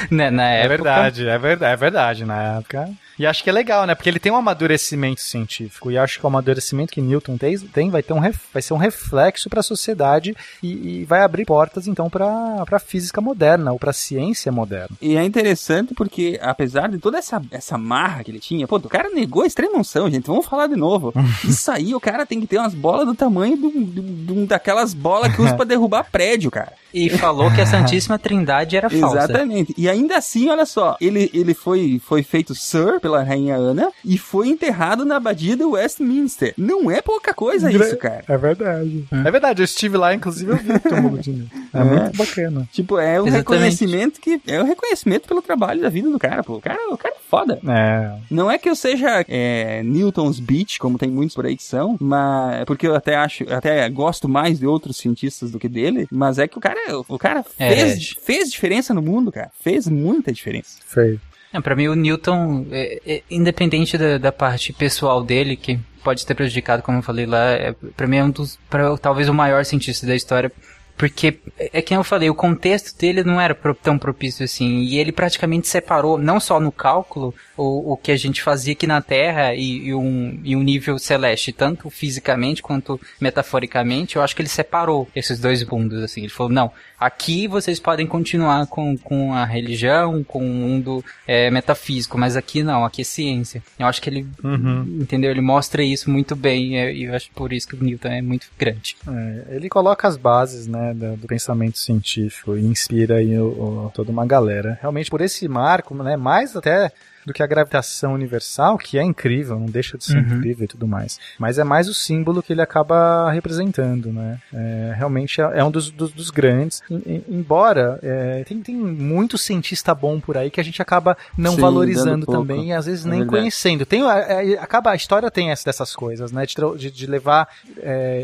[0.09, 0.69] né, na É época.
[0.69, 2.89] verdade, é verdade, é verdade na época.
[3.17, 3.95] E acho que é legal, né?
[3.95, 5.89] Porque ele tem um amadurecimento científico.
[5.91, 8.73] E acho que o amadurecimento que Newton tem, tem vai, ter um ref- vai ser
[8.73, 13.71] um reflexo para a sociedade e, e vai abrir portas, então, para a física moderna
[13.71, 14.95] ou para a ciência moderna.
[15.01, 18.81] E é interessante porque, apesar de toda essa, essa marra que ele tinha, pô, o
[18.89, 20.27] cara negou a extrema unção, gente.
[20.27, 21.13] Vamos falar de novo.
[21.45, 24.93] Isso aí, o cara tem que ter umas bolas do tamanho do, do- do- daquelas
[24.93, 26.73] bolas que usa pra derrubar prédio, cara.
[26.93, 29.17] E falou que a Santíssima Trindade era falsa.
[29.17, 29.73] Exatamente.
[29.77, 34.17] E ainda assim, olha só, ele, ele foi, foi feito Sir pela Rainha Ana e
[34.17, 36.55] foi enterrado na abadia de Westminster.
[36.57, 38.23] Não é pouca coisa isso, cara.
[38.27, 39.05] É verdade.
[39.11, 41.55] É verdade, eu estive lá, inclusive eu vi o túmulo de Newton.
[41.71, 41.83] É, É.
[41.83, 42.67] muito bacana.
[42.71, 43.35] Tipo, é um Exatamente.
[43.37, 44.41] reconhecimento que.
[44.47, 46.55] É um reconhecimento pelo trabalho da vida do cara, pô.
[46.55, 47.59] O cara, o cara é foda.
[47.67, 48.17] É.
[48.31, 51.95] Não é que eu seja é, Newton's Beach, como tem muitos por aí que são,
[51.99, 56.07] mas porque eu até acho, eu até gosto mais de outros cientistas do que dele,
[56.11, 57.75] mas é que o cara, o cara É.
[57.75, 59.51] fez, fez diferença no mundo, cara.
[59.61, 60.79] Fez muita diferença.
[60.85, 61.19] Feio.
[61.55, 66.25] É, pra mim, o Newton, é, é, independente da, da parte pessoal dele, que pode
[66.25, 69.33] ter prejudicado, como eu falei lá, é, pra mim é um dos, pra, talvez o
[69.33, 70.51] maior cientista da história,
[70.97, 75.11] porque, é que eu falei, o contexto dele não era tão propício assim, e ele
[75.11, 79.53] praticamente separou, não só no cálculo, o, o que a gente fazia aqui na Terra
[79.53, 84.49] e, e um, e um nível celeste, tanto fisicamente quanto metaforicamente, eu acho que ele
[84.49, 89.45] separou esses dois mundos, assim, ele falou, não, aqui vocês podem continuar com, com a
[89.45, 93.61] religião, com o mundo é, metafísico, mas aqui não, aqui é ciência.
[93.77, 94.99] Eu acho que ele, Uhum.
[95.01, 98.21] entendeu, ele mostra isso muito bem, e eu acho por isso que o Newton é
[98.21, 98.95] muito grande.
[99.07, 103.91] É, ele coloca as bases, né, do, do pensamento científico e inspira aí o- o-
[103.93, 104.77] toda uma galera.
[104.81, 106.91] Realmente, por esse marco, né, mais até
[107.25, 110.37] do que a gravitação universal, que é incrível, não deixa de ser Uhum.
[110.37, 111.19] incrível e tudo mais.
[111.39, 114.39] Mas é mais o símbolo que ele acaba representando, né?
[114.53, 116.81] É, realmente é, é um dos, dos, dos grandes.
[116.89, 121.17] Em- em- embora é, tem, tem muito cientista bom por aí que a gente acaba
[121.37, 123.85] não Sim, valorizando também e às vezes É nem conhecendo.
[123.85, 126.45] Tem, é, é, acaba a história tem essa dessas coisas, né?
[126.45, 127.47] De, de, levar,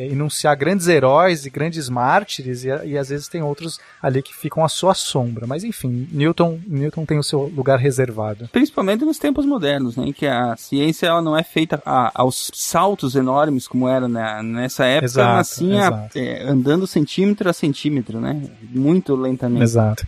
[0.09, 4.63] enunciar grandes heróis e grandes mártires e, e às vezes tem outros ali que ficam
[4.63, 5.47] à sua sombra.
[5.47, 8.49] Mas enfim, Newton, Newton tem o seu lugar reservado.
[8.51, 10.05] Principalmente nos tempos modernos, né?
[10.07, 14.41] em Que a ciência ela não é feita a- aos saltos enormes como era na-
[14.43, 18.41] nessa época, Exato, mas sim a- é, andando centímetro a centímetro, né?
[18.69, 19.63] Muito lentamente.
[19.63, 20.05] Exato.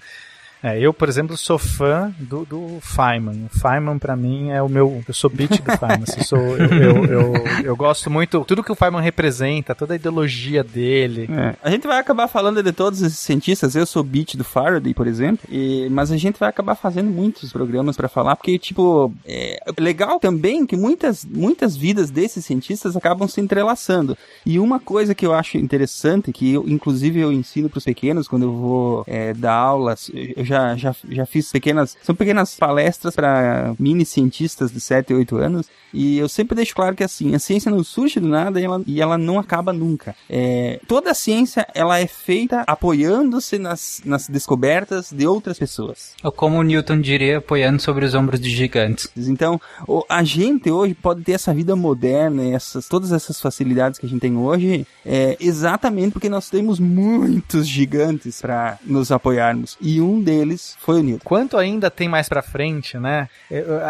[0.63, 3.47] É, eu, por exemplo, sou fã do, do Feynman.
[3.53, 5.03] O Feynman, pra mim, é o meu.
[5.05, 6.03] Eu sou beat do Feynman.
[6.07, 7.33] assim, sou, eu, eu, eu,
[7.65, 8.45] eu gosto muito.
[8.45, 11.29] Tudo que o Feynman representa, toda a ideologia dele.
[11.29, 11.55] É.
[11.61, 13.75] A gente vai acabar falando de todos esses cientistas.
[13.75, 15.45] Eu sou beat do Faraday, por exemplo.
[15.51, 20.19] e- mas a gente vai acabar fazendo muitos programas pra falar, porque, tipo, é legal
[20.19, 24.17] também que muitas, muitas vidas desses cientistas acabam se entrelaçando.
[24.45, 28.43] E uma coisa que eu acho interessante, que eu, inclusive eu ensino pros pequenos quando
[28.43, 31.97] eu vou é, dar aulas, eu já, já, já fiz pequenas.
[32.01, 35.67] São pequenas palestras para mini cientistas de 7 e 8 anos.
[35.93, 38.81] E eu sempre deixo claro que assim, a ciência não surge do nada e ela,
[38.87, 40.15] e ela não acaba nunca.
[40.29, 46.13] É, toda a ciência ela é feita apoiando-se nas, nas descobertas de outras pessoas.
[46.23, 49.09] Ou como o Newton diria, apoiando sobre os ombros de gigantes.
[49.17, 53.99] Então, o- a gente hoje pode ter essa vida moderna, e essas, todas essas facilidades
[53.99, 59.77] que a gente tem hoje, é, exatamente porque nós temos muitos gigantes para nos apoiarmos.
[59.81, 61.23] E um deles foi o Newton.
[61.23, 63.27] Quanto ainda tem mais pra frente, né?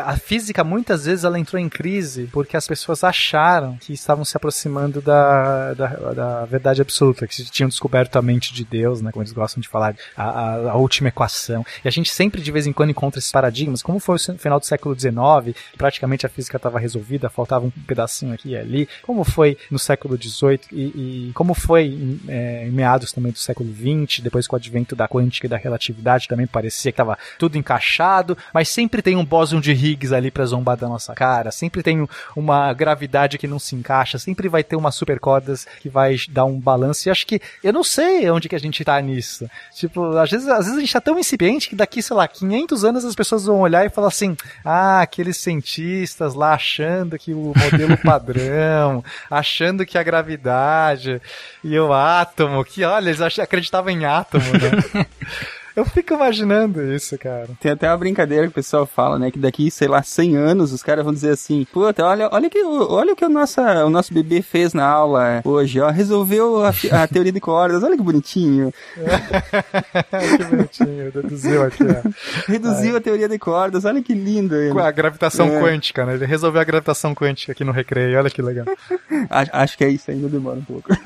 [0.05, 1.93] A física muitas vezes ela entrou em crise
[2.32, 7.70] porque as pessoas acharam que estavam se aproximando da, da, da verdade absoluta, que tinham
[7.70, 9.11] descoberto a mente de Deus, né?
[9.11, 11.65] Como eles gostam de falar, a, a, a última equação.
[11.84, 14.60] E a gente sempre de vez em quando encontra esses paradigmas, como foi no final
[14.60, 19.24] do século XIX, praticamente a física estava resolvida, faltava um pedacinho aqui e ali, como
[19.24, 23.70] foi no século XVIII e, e como foi em, é, em meados também do século
[23.74, 27.57] XX, depois com o advento da quântica e da relatividade também parecia que estava tudo
[27.57, 31.82] encaixado, mas sempre tem um bóson de Higgs ali para zombar da nossa cara, sempre
[31.84, 36.15] tem um- uma gravidade que não se encaixa, sempre vai ter umas supercordas que vai
[36.30, 39.47] dar um balanço, e acho que, eu não sei onde que a gente tá nisso,
[39.76, 42.84] tipo, às vezes, às vezes a gente tá tão incipiente que daqui, sei lá, 500
[42.85, 47.53] anos as pessoas vão olhar e falar assim, ah, aqueles cientistas lá achando que o
[47.55, 51.22] modelo padrão, achando que a gravidade
[51.64, 55.05] e o átomo, que olha, eles acreditavam em átomo, né?
[55.76, 57.50] Eu fico imaginando isso, cara.
[57.60, 59.32] Tem até uma brincadeira que o pessoal fala, né?
[59.32, 62.62] Que daqui, sei lá, 100 anos, os caras vão dizer assim: Puta, olha, olha, que,
[62.64, 65.90] o- olha o que o, nossa, o nosso bebê fez na aula hoje, ó.
[65.90, 66.70] Resolveu a,
[67.02, 68.72] a teoria de cordas, olha que bonitinho.
[70.38, 72.10] que bonitinho, deduziu aqui, ó.
[72.52, 74.56] Reduziu a teoria de cordas, olha que lindo.
[74.56, 74.72] ele.
[74.74, 75.60] Com a gravitação É.
[75.62, 76.14] quântica, né?
[76.14, 78.66] Ele resolveu a gravitação quântica aqui no recreio, olha que legal.
[79.52, 80.90] Acho que é isso ainda demora um pouco.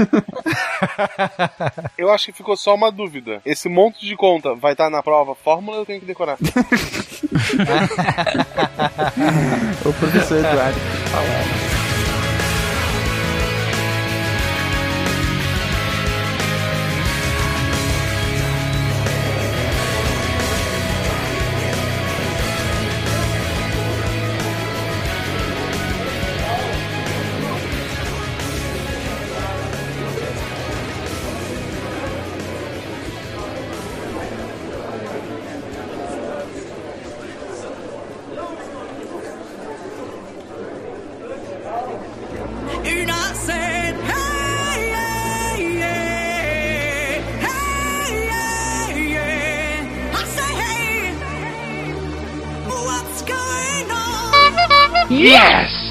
[1.97, 3.41] Eu acho que ficou só uma dúvida.
[3.45, 6.37] Esse monte de conta vai estar na prova fórmula ou eu tenho que decorar?
[9.85, 10.79] o professor Eduardo.
[11.13, 11.76] And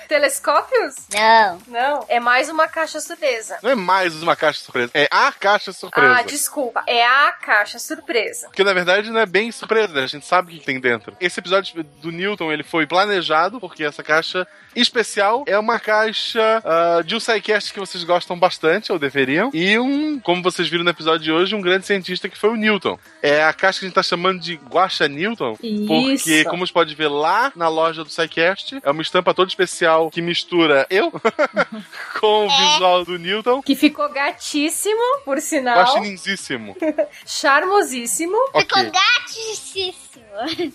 [0.07, 0.95] Telescópios?
[1.13, 1.61] Não.
[1.67, 2.05] Não.
[2.07, 3.57] É mais uma caixa surpresa.
[3.61, 6.15] Não é mais uma caixa surpresa, é a caixa surpresa.
[6.15, 6.83] Ah, desculpa.
[6.87, 8.47] É a caixa surpresa.
[8.47, 10.03] Porque na verdade não é bem surpresa, né?
[10.03, 11.15] A gente sabe o que tem dentro.
[11.19, 17.01] Esse episódio do Newton ele foi planejado porque essa caixa especial é uma caixa ah,
[17.03, 20.89] de um sidecast que vocês gostam bastante, ou deveriam, e um, como vocês viram no
[20.89, 22.97] episódio de hoje, um grande cientista que foi o Newton.
[23.21, 25.57] É a caixa que a gente tá chamando de Guaxa Newton,
[25.87, 26.49] porque, Isso.
[26.49, 30.21] como você pode ver lá na loja do SciCast, é uma estampa toda especial que
[30.21, 31.11] mistura eu
[32.19, 33.61] com o visual do Newton.
[33.61, 35.77] Que ficou gatíssimo, por sinal.
[35.79, 36.75] Guaxinizíssimo.
[37.25, 38.37] Charmosíssimo.
[38.53, 38.91] Ok.
[38.91, 40.01] Gatíssimo.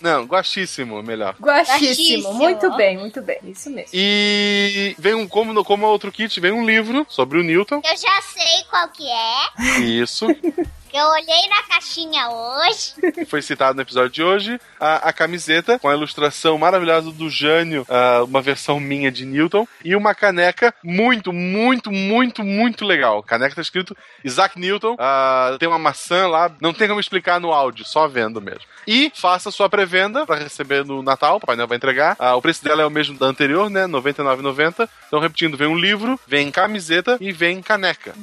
[0.01, 1.35] Não, guaxíssimo, melhor.
[1.41, 2.33] Guaxíssimo.
[2.35, 3.39] Muito bem, muito bem.
[3.43, 3.89] Isso mesmo.
[3.93, 7.81] E vem um, como, no- como outro kit, vem um livro sobre o Newton.
[7.83, 9.79] Eu já sei qual que é.
[9.79, 10.27] Isso,
[10.93, 12.93] eu olhei na caixinha hoje.
[13.27, 14.59] foi citado no episódio de hoje.
[14.79, 19.67] A, a camiseta, com a ilustração maravilhosa do Jânio, ah, uma versão minha de Newton.
[19.83, 23.19] E uma caneca muito, muito, muito, muito legal.
[23.19, 24.95] A caneca tá escrito Isaac Newton.
[24.99, 26.51] ah, tem uma maçã lá.
[26.61, 28.61] Não tem como explicar no áudio, só vendo mesmo.
[28.87, 31.37] E faça sua pré-venda para receber no Natal.
[31.37, 32.15] O Papai Noel vai entregar.
[32.17, 33.85] Ah, o preço dela é o mesmo da anterior, né?
[33.85, 34.89] R$ 99,90.
[35.07, 38.13] Então, repetindo, vem um livro, vem camiseta e vem caneca.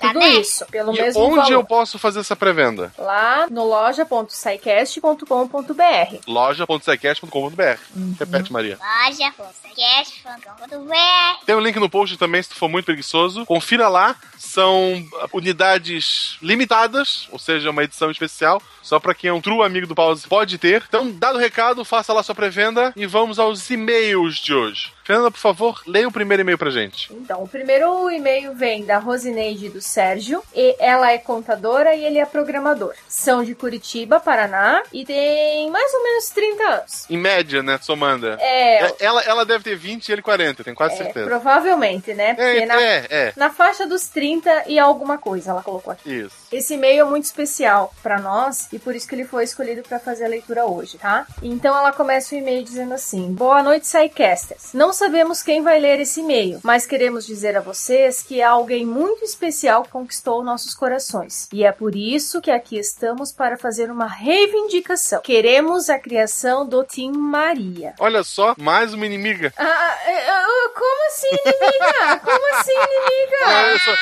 [0.00, 0.64] Tudo isso.
[0.66, 1.52] Pelo E mesmo onde valor.
[1.52, 2.92] eu posso fazer essa pré-venda?
[2.98, 6.16] Lá no loja.sicast.com.br.
[6.26, 7.78] loja.sicast.com.br.
[8.18, 8.78] Repete, Maria.
[8.78, 11.44] Loja, podcast.com.br.
[11.44, 13.44] Tem um link no post também, se tu for muito preguiçoso.
[13.46, 14.16] Confira lá.
[14.38, 18.60] São unidades limitadas, ou seja, uma edição especial.
[18.82, 20.84] Só pra quem é um true amigo do Pause pode ter.
[20.88, 24.92] Então, dado o recado, faça lá sua pré-venda e vamos aos e-mails de hoje.
[25.06, 27.12] Fernanda, por favor, leia o primeiro e-mail pra gente.
[27.14, 30.42] Então, o primeiro e-mail vem da Rosineide do Sérgio.
[30.52, 32.92] E ela é contadora e ele é programador.
[33.08, 34.82] São de Curitiba, Paraná.
[34.92, 37.06] E tem mais ou menos 30 anos.
[37.08, 38.36] Em média, né, Somanda?
[38.40, 38.94] É.
[38.98, 41.26] Ela, ela deve ter 20 e ele 40, tenho quase É, certeza.
[41.26, 42.34] provavelmente, né?
[42.34, 43.32] Porque É, na, é, é.
[43.36, 46.12] na faixa dos 30 e alguma coisa, ela colocou aqui.
[46.12, 46.34] Isso.
[46.50, 49.98] Esse e-mail é muito especial pra nós e por isso que ele foi escolhido pra
[49.98, 51.26] fazer a leitura hoje, tá?
[51.42, 54.72] Então ela começa o e-mail dizendo assim: Boa noite, Psycasters.
[54.72, 59.24] Não sabemos quem vai ler esse e-mail, mas queremos dizer a vocês que alguém muito
[59.24, 61.48] especial que conquistou nossos corações.
[61.52, 65.20] E é por isso que aqui estamos para fazer uma reivindicação.
[65.22, 67.94] Queremos a criação do Team Maria.
[67.98, 69.52] Olha só, mais uma inimiga.
[69.56, 72.20] Ah, é, é, como assim, inimiga?
[72.24, 73.36] Como assim, inimiga?
[73.46, 73.94] Ah, eu sou,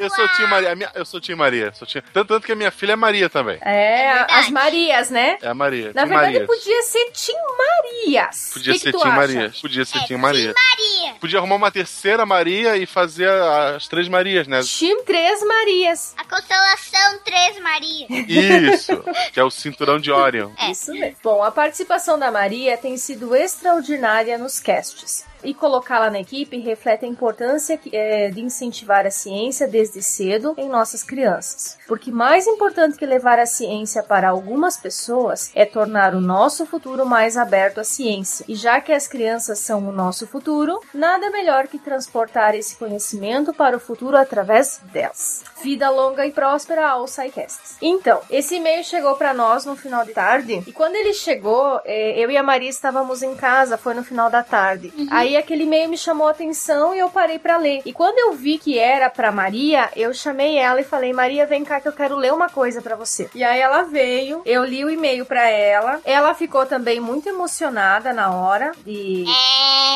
[0.00, 0.90] eu sou tio Maria.
[0.94, 1.72] Eu sou tio Maria.
[1.74, 3.58] Sou tanto, tanto que a minha filha é Maria também.
[3.60, 5.38] É, as Marias, né?
[5.42, 5.92] É a Maria.
[5.94, 6.46] Na verdade, Maria.
[6.46, 8.50] podia ser Tim Marias.
[8.52, 9.16] Podia Que que ser tu Tim acha?
[9.16, 9.52] Maria.
[9.60, 10.54] Podia ser Tim Maria.
[10.54, 11.14] Maria.
[11.20, 14.60] Podia arrumar uma terceira Maria e fazer as três Marias, né?
[14.62, 16.14] Tim Três Marias.
[16.16, 18.06] A constelação Três Maria.
[18.10, 19.02] Isso,
[19.32, 20.50] que é o cinturão de Orion.
[20.70, 21.16] Isso mesmo.
[21.22, 25.24] Bom, a participação da Maria tem sido extraordinária nos casts.
[25.44, 30.68] E colocá-la na equipe reflete a importância eh, de incentivar a ciência desde cedo em
[30.68, 31.78] nossas crianças.
[31.86, 37.04] Porque mais importante que levar a ciência para algumas pessoas é tornar o nosso futuro
[37.04, 38.44] mais aberto à ciência.
[38.48, 43.52] E já que as crianças são o nosso futuro, nada melhor que transportar esse conhecimento
[43.52, 45.44] para o futuro através delas.
[45.62, 47.76] Vida longa e próspera aos SciCasts.
[47.80, 50.62] Então, esse e-mail chegou para nós no final de tarde.
[50.66, 54.30] E quando ele chegou, eh, eu e a Maria estávamos em casa, foi no final
[54.30, 54.92] da tarde.
[55.10, 57.82] Aí aquele e-mail me chamou a atenção e eu parei para ler.
[57.84, 61.64] E quando eu vi que era para Maria, eu chamei ela e falei: Maria, vem
[61.64, 63.28] cá que eu quero ler uma coisa para você.
[63.34, 66.00] E aí ela veio, eu li o e-mail para ela.
[66.04, 69.24] Ela ficou também muito emocionada na hora de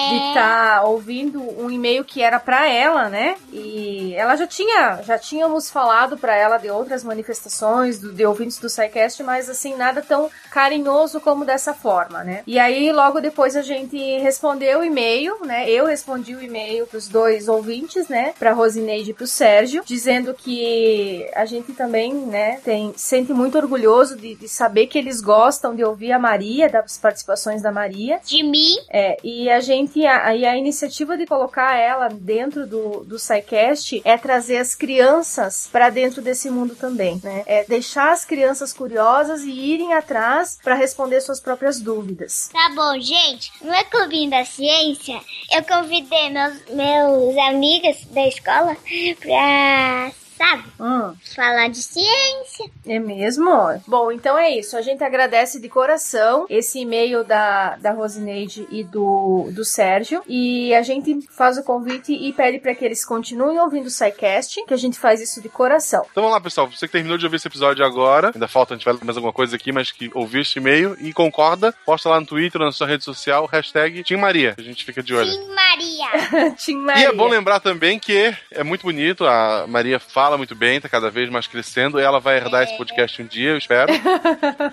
[0.08, 3.36] de estar ouvindo um e-mail que era para ela, né?
[3.52, 8.58] E ela já tinha, já tínhamos falado para ela de outras manifestações do, de ouvintes
[8.58, 12.42] do SciCast, mas assim nada tão carinhoso como dessa forma, né?
[12.46, 15.68] E aí logo depois a gente respondeu o e-mail, né?
[15.68, 18.34] Eu respondi o e-mail pros dois ouvintes, né?
[18.38, 22.60] Para Rosineide e pro Sérgio, dizendo que a gente também, né?
[22.64, 26.98] Tem sente muito orgulhoso de, de saber que eles gostam de ouvir a Maria, das
[26.98, 28.20] participações da Maria.
[28.24, 28.74] De mim.
[28.90, 34.00] É, e a gente, a, e a iniciativa de colocar ela dentro do, do SciCast
[34.04, 37.42] é trazer as crianças para dentro desse mundo também, né?
[37.46, 42.50] É deixar as crianças curiosas e irem atrás para responder suas próprias dúvidas.
[42.52, 43.52] Tá bom, gente.
[43.62, 45.15] No é Clubinho da Ciência,
[45.52, 48.76] eu convidei meus, meus amigos da escola
[49.20, 50.64] pra sabe?
[50.80, 51.14] Hum.
[51.34, 52.70] Falar de ciência.
[52.86, 53.46] É mesmo?
[53.86, 54.76] Bom, então é isso.
[54.76, 60.22] A gente agradece de coração esse e-mail da, da Rosineide e do, do Sérgio.
[60.26, 64.64] E a gente faz o convite e pede para que eles continuem ouvindo o SciCast,
[64.66, 66.04] que a gente faz isso de coração.
[66.10, 66.68] Então vamos lá, pessoal.
[66.68, 69.16] Você que terminou de ouvir esse episódio agora, ainda falta, a gente vai ler mais
[69.16, 72.72] alguma coisa aqui, mas que ouviu este e-mail e concorda, posta lá no Twitter, na
[72.72, 74.54] sua rede social, hashtag Tim Maria.
[74.58, 75.30] A gente fica de olho.
[75.30, 76.50] Tim Maria.
[76.56, 77.08] Tim E Maria.
[77.08, 81.10] é bom lembrar também que é muito bonito, a Maria fala muito bem, tá cada
[81.10, 83.92] vez mais crescendo, ela vai herdar esse podcast um dia, eu espero.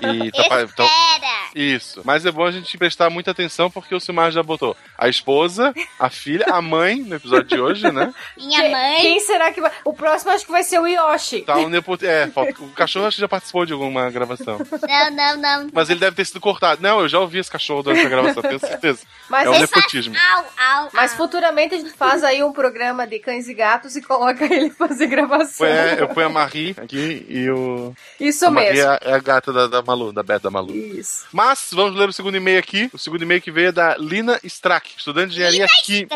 [0.01, 1.49] E tá, então- Espera.
[1.55, 2.01] isso.
[2.05, 5.73] Mas é bom a gente prestar muita atenção porque o Silmar já botou a esposa,
[5.99, 8.13] a filha, a mãe no episódio de hoje, né?
[8.37, 9.01] Minha Que- mãe.
[9.01, 9.71] Quem será que vai.
[9.83, 11.41] O próximo acho que vai ser o Yoshi.
[11.41, 11.97] Tá um nepo...
[12.01, 14.59] É, falta- o cachorro acho que já participou de alguma gravação.
[14.87, 15.69] Não, não, não.
[15.73, 16.81] Mas ele deve ter sido cortado.
[16.81, 19.01] Não, eu já ouvi esse cachorro durante a gravação, tenho certeza.
[19.29, 20.15] Mas é um nepotismo.
[20.33, 20.45] Au,
[20.83, 24.45] au, Mas futuramente a gente faz aí um programa de cães e gatos e coloca
[24.45, 25.42] ele fazer gravação.
[25.45, 27.93] Foi, é, eu ponho a Marie aqui e o.
[28.19, 28.91] Isso a Marie mesmo.
[28.91, 30.73] é é a gata da, da Malu, da Beta da Malu.
[30.75, 31.25] Isso.
[31.31, 32.89] Mas vamos ler o segundo e-mail aqui.
[32.93, 36.15] O segundo e-mail que veio é da Lina Strack, estudante de engenharia química.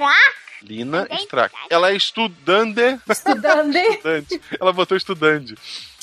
[0.62, 1.54] Lina Strack.
[1.70, 3.00] Ela é estudante.
[3.10, 3.78] Estudante.
[3.78, 4.42] estudante.
[4.60, 5.56] Ela botou estudante.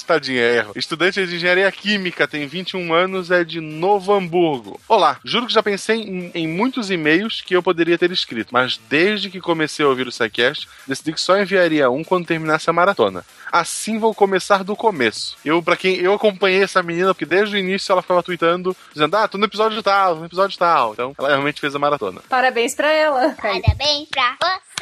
[0.05, 0.73] Tadinha, é erro.
[0.77, 4.81] Estudante de engenharia química, tem 21 anos, é de Novo Hamburgo.
[4.89, 8.79] Olá, juro que já pensei em, em muitos e-mails que eu poderia ter escrito, mas
[8.89, 12.73] desde que comecei a ouvir o SciCast, decidi que só enviaria um quando terminasse a
[12.73, 13.25] maratona.
[13.51, 15.37] Assim vou começar do começo.
[15.45, 19.17] Eu, para quem eu acompanhei essa menina, porque desde o início ela ficava tweetando, dizendo:
[19.17, 20.93] Ah, tô no episódio tal, no episódio tal.
[20.93, 22.21] Então, ela realmente fez a maratona.
[22.29, 23.31] Parabéns pra ela.
[23.41, 24.74] Parabéns pra você.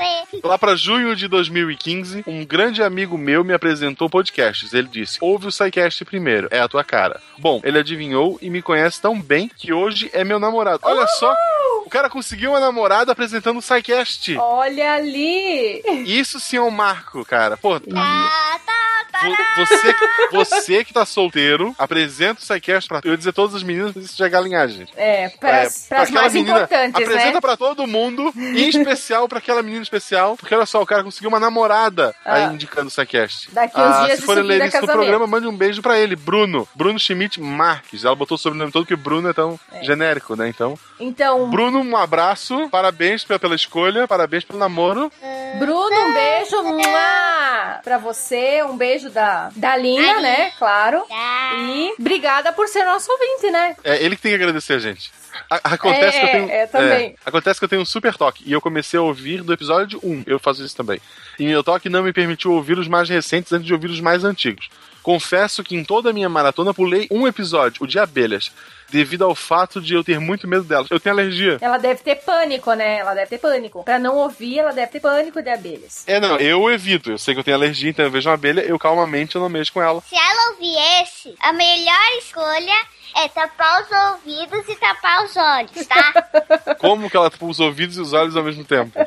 [0.43, 4.73] Lá pra junho de 2015, um grande amigo meu me apresentou podcasts.
[4.73, 7.21] Ele disse: Ouve o SciCast primeiro, é a tua cara.
[7.39, 10.81] Bom, ele adivinhou e me conhece tão bem que hoje é meu namorado.
[10.83, 11.35] Olha só,
[11.82, 14.37] o cara conseguiu uma namorada apresentando o SciCast.
[14.39, 15.83] Olha ali.
[16.07, 17.57] Isso sim é um marco, cara.
[17.57, 19.27] Pô, Tá, tá, tá.
[19.27, 19.37] vo-
[19.67, 19.95] você,
[20.33, 23.01] você que tá solteiro, apresenta o SciCast pra.
[23.05, 24.87] Eu ia dizer todas as meninas, mas isso já é galinhagem.
[24.97, 27.41] É, pras, É, pras aquela mais menina, importantes, apresenta né?
[27.41, 31.29] pra todo mundo, em especial pra aquela menina especial, porque olha só, o cara conseguiu
[31.29, 32.53] uma namorada aí Ah.
[32.53, 33.51] indicando o SciCast.
[33.53, 36.17] Daqui uns Ah, dias se forem ler isso no programa, mande um beijo pra ele,
[36.17, 36.67] Bruno.
[36.75, 38.05] Bruno Schmidt Marques.
[38.05, 40.49] Ela botou o sobrenome todo porque Bruno é tão genérico, né?
[40.49, 45.11] Então, Então, Bruno, um abraço, parabéns pela, escolha, parabéns pelo namoro.
[45.59, 50.51] Bruno, um beijo mua, pra você, um beijo da, da Lina, né?
[50.59, 51.05] Claro.
[51.09, 51.51] Tá.
[51.57, 53.77] E obrigada por ser nosso ouvinte, né?
[53.85, 55.11] É ele que tem que agradecer a gente.
[55.51, 56.51] A- acontece É, que eu tenho.
[56.51, 57.17] é, também.
[57.25, 58.43] acontece que eu tenho um super toque.
[58.47, 60.25] E eu comecei a ouvir do episódio 1.
[60.27, 61.01] Eu faço isso também.
[61.39, 64.25] E meu toque não me permitiu ouvir os mais recentes antes de ouvir os mais
[64.25, 64.69] antigos.
[65.03, 68.53] Confesso que em toda a minha maratona pulei um episódio, o de abelhas,
[68.93, 70.91] devido ao fato de eu ter muito medo delas.
[70.91, 71.57] Eu tenho alergia.
[71.61, 72.99] Ela deve ter pânico, né?
[72.99, 73.83] Ela deve ter pânico.
[73.83, 76.05] Pra não ouvir, ela deve ter pânico de abelhas.
[76.07, 77.13] É, não, eu evito.
[77.13, 79.49] Eu sei que eu tenho alergia, então eu vejo uma abelha, eu calmamente eu não
[79.49, 80.03] mexo com ela.
[80.03, 82.75] Se ela ouvir esse, a melhor escolha
[83.17, 86.75] é tapar os ouvidos e tapar os olhos, tá?
[86.79, 88.99] Como que ela tapa os ouvidos e os olhos ao mesmo tempo?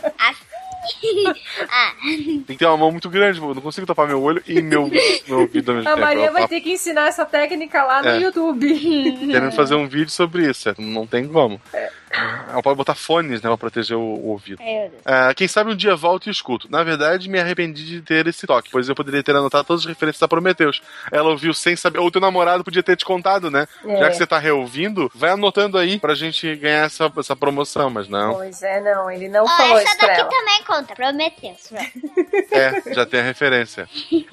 [1.70, 4.62] ah, Tem que ter uma mão muito grande, eu não consigo tapar meu olho e
[4.62, 4.90] meu,
[5.28, 6.06] meu ouvido ao mesmo A tempo.
[6.06, 8.20] Maria Ela vai ter que ensinar essa técnica lá no É.
[8.20, 9.18] YouTube.
[9.32, 10.70] querendo fazer um vídeo sobre isso.
[10.70, 11.60] é, Não tem como.
[12.50, 14.58] Ela pode botar fones, né, pra proteger o, o ouvido.
[14.58, 14.92] Deus.
[15.06, 16.68] Ah, quem sabe um dia volto e escuto.
[16.70, 19.88] Na verdade, me arrependi de ter esse toque, pois eu poderia ter anotado todas as
[19.88, 20.82] referências a Prometheus.
[21.12, 23.68] Ela ouviu sem saber, ou teu namorado podia ter te contado, né?
[23.86, 23.98] É.
[23.98, 28.08] Já que você tá reouvindo, vai anotando aí pra gente ganhar essa, essa promoção, mas
[28.08, 28.36] não.
[28.36, 30.30] Pois é, não, ele não Ó, falou essa isso daqui ela.
[30.30, 31.36] também conta, prometeu.
[32.52, 33.88] É, já tem a referência.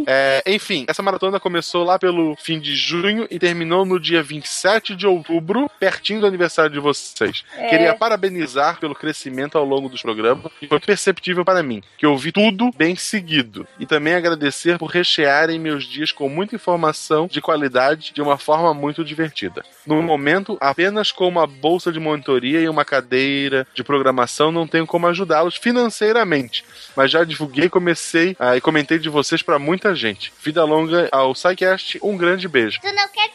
[0.07, 4.95] É, enfim, essa maratona começou lá pelo fim de junho e terminou no dia 27
[4.95, 7.45] de outubro, pertinho do aniversário de vocês.
[7.57, 7.69] É.
[7.73, 12.13] Queria parabenizar pelo crescimento ao longo dos programas, que foi perceptível para mim, que eu
[12.13, 13.67] ouvi tudo bem seguido.
[13.79, 18.73] E também agradecer por rechearem meus dias com muita informação de qualidade de uma forma
[18.73, 19.65] muito divertida.
[19.87, 24.87] No momento, apenas com uma bolsa de monitoria e uma cadeira de programação não tenho
[24.87, 30.33] como ajudá-los financeiramente, mas já divulguei comecei ah, e comentei de vocês para muita gente.
[30.43, 32.81] Vida longa ao SciCast, um grande beijo.
[32.81, 33.31] Tu não quer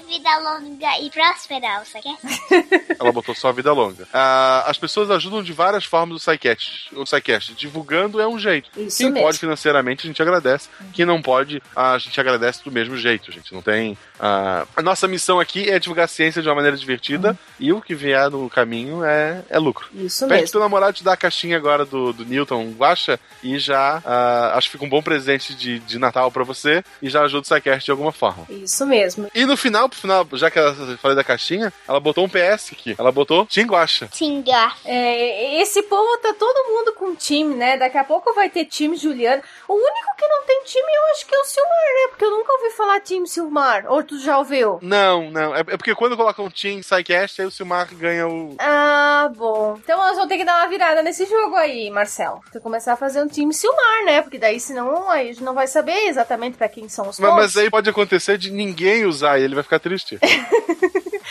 [0.00, 2.16] vida longa e próspera, você quer?
[2.98, 4.06] Ela botou só vida longa.
[4.12, 6.90] Ah, as pessoas ajudam de várias formas o SciCast.
[6.94, 7.04] O
[7.54, 8.70] divulgando é um jeito.
[8.76, 9.26] Isso Quem mesmo.
[9.26, 10.68] pode financeiramente, a gente agradece.
[10.92, 13.52] Quem não pode, a gente agradece do mesmo jeito, gente.
[13.52, 13.96] Não tem.
[14.18, 17.80] ah, A nossa missão aqui é divulgar a ciência de uma maneira divertida e o
[17.80, 19.88] que vier no caminho é, é lucro.
[19.94, 20.52] Isso Pede mesmo.
[20.52, 24.68] teu namorado te dar a caixinha agora do, do Newton Guacha e já ah, acho
[24.68, 27.84] que fica um bom presente de, de Natal pra você e já ajuda o SciCast
[27.84, 28.46] de alguma forma.
[28.48, 29.28] Isso mesmo.
[29.34, 32.94] E no final, final, já que ela falei da caixinha, ela botou um PS aqui.
[32.98, 34.08] Ela botou Tinguacha.
[34.12, 34.72] Tinga.
[34.84, 37.76] É, esse povo tá todo mundo com time, né?
[37.76, 39.42] Daqui a pouco vai ter time Juliana.
[39.68, 42.08] O único que não tem time eu acho que é o Silmar, né?
[42.10, 43.84] Porque eu nunca ouvi falar time Silmar.
[43.88, 44.78] Ou tu já ouviu?
[44.82, 45.54] Não, não.
[45.54, 48.54] É, é porque quando colocam um Team Psycast, aí o Silmar ganha o.
[48.58, 49.78] Ah, bom.
[49.82, 52.40] Então nós vamos ter que dar uma virada nesse jogo aí, Marcelo.
[52.44, 54.22] Tem que começar a fazer um time Silmar, né?
[54.22, 57.30] Porque daí senão aí a gente não vai saber exatamente pra quem são os Mas,
[57.30, 57.44] pontos.
[57.44, 60.18] mas aí pode acontecer de ninguém usar e ele vai ficar triste.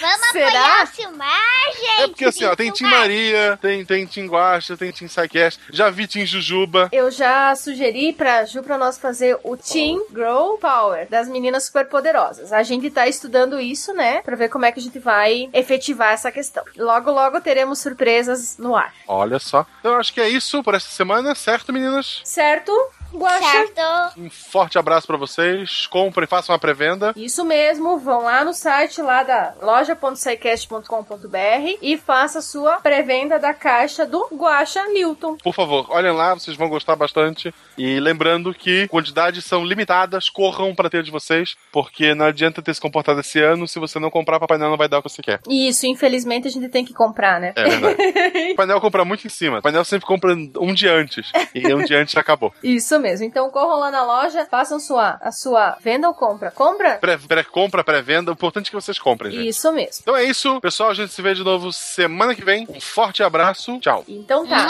[0.02, 0.48] Vamos Será?
[0.48, 2.02] apoiar o Silmar, gente.
[2.02, 5.92] É porque assim, ó, tem Team Maria, tem, tem Team Guacha, tem Team Psycast, já
[5.92, 6.90] vi Team Jujuba.
[6.92, 12.52] Eu já sugeri pra Ju pra nós fazer o Team Grow Power das meninas superpoderosas.
[12.52, 14.24] A gente tá estudando isso, né?
[14.24, 16.64] Pra ver como é que a gente vai efetivar essa questão.
[16.76, 18.92] Logo, logo teremos surpresas no ar.
[19.08, 19.68] Olha só.
[19.80, 22.22] Então eu acho que é isso por essa semana, certo, meninas?
[22.24, 22.72] Certo?
[23.14, 23.42] Guaxa?
[23.42, 23.82] Certo.
[24.18, 25.88] Um forte abraço pra vocês.
[25.88, 27.14] Comprem, façam uma pré-venda.
[27.16, 33.54] Isso mesmo, vão lá no site lá da loja.saicast.com.br e faça a sua pré-venda da
[33.54, 35.38] caixa do Guaxa Newton.
[35.38, 37.54] Por favor, olhem lá, vocês vão gostar bastante.
[37.78, 42.74] E lembrando que quantidades são limitadas, corram pra ter de vocês, porque não adianta ter
[42.74, 45.10] se comportado esse ano, se você não comprar, Papai Noel não vai dar o que
[45.10, 45.40] você quer.
[45.50, 47.54] Isso, infelizmente a gente tem que comprar, né?
[47.56, 47.98] É verdade.
[48.54, 49.60] o painel compra muito em cima.
[49.60, 51.32] O painel sempre compra um dia antes.
[51.54, 52.54] E um dia antes já acabou.
[52.64, 53.26] Isso mesmo.
[53.26, 56.52] Então corram lá na loja, façam sua, a sua venda ou compra.
[56.52, 56.96] Compra?
[56.96, 59.48] Pré- Pré-compra, pré-venda, o importante é que vocês comprem, gente.
[59.50, 60.00] Isso mesmo.
[60.02, 60.92] Então é isso, pessoal.
[60.92, 62.66] A gente se vê de novo semana que vem.
[62.70, 63.78] Um forte abraço.
[63.80, 64.04] Tchau.
[64.08, 64.68] Então tá.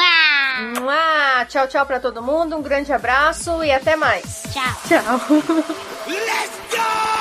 [0.80, 1.45] Mua!
[1.45, 2.56] Tchau, tchau pra todo mundo.
[2.56, 4.44] Um grande abraço e até mais.
[4.52, 4.64] Tchau.
[4.88, 5.20] Tchau.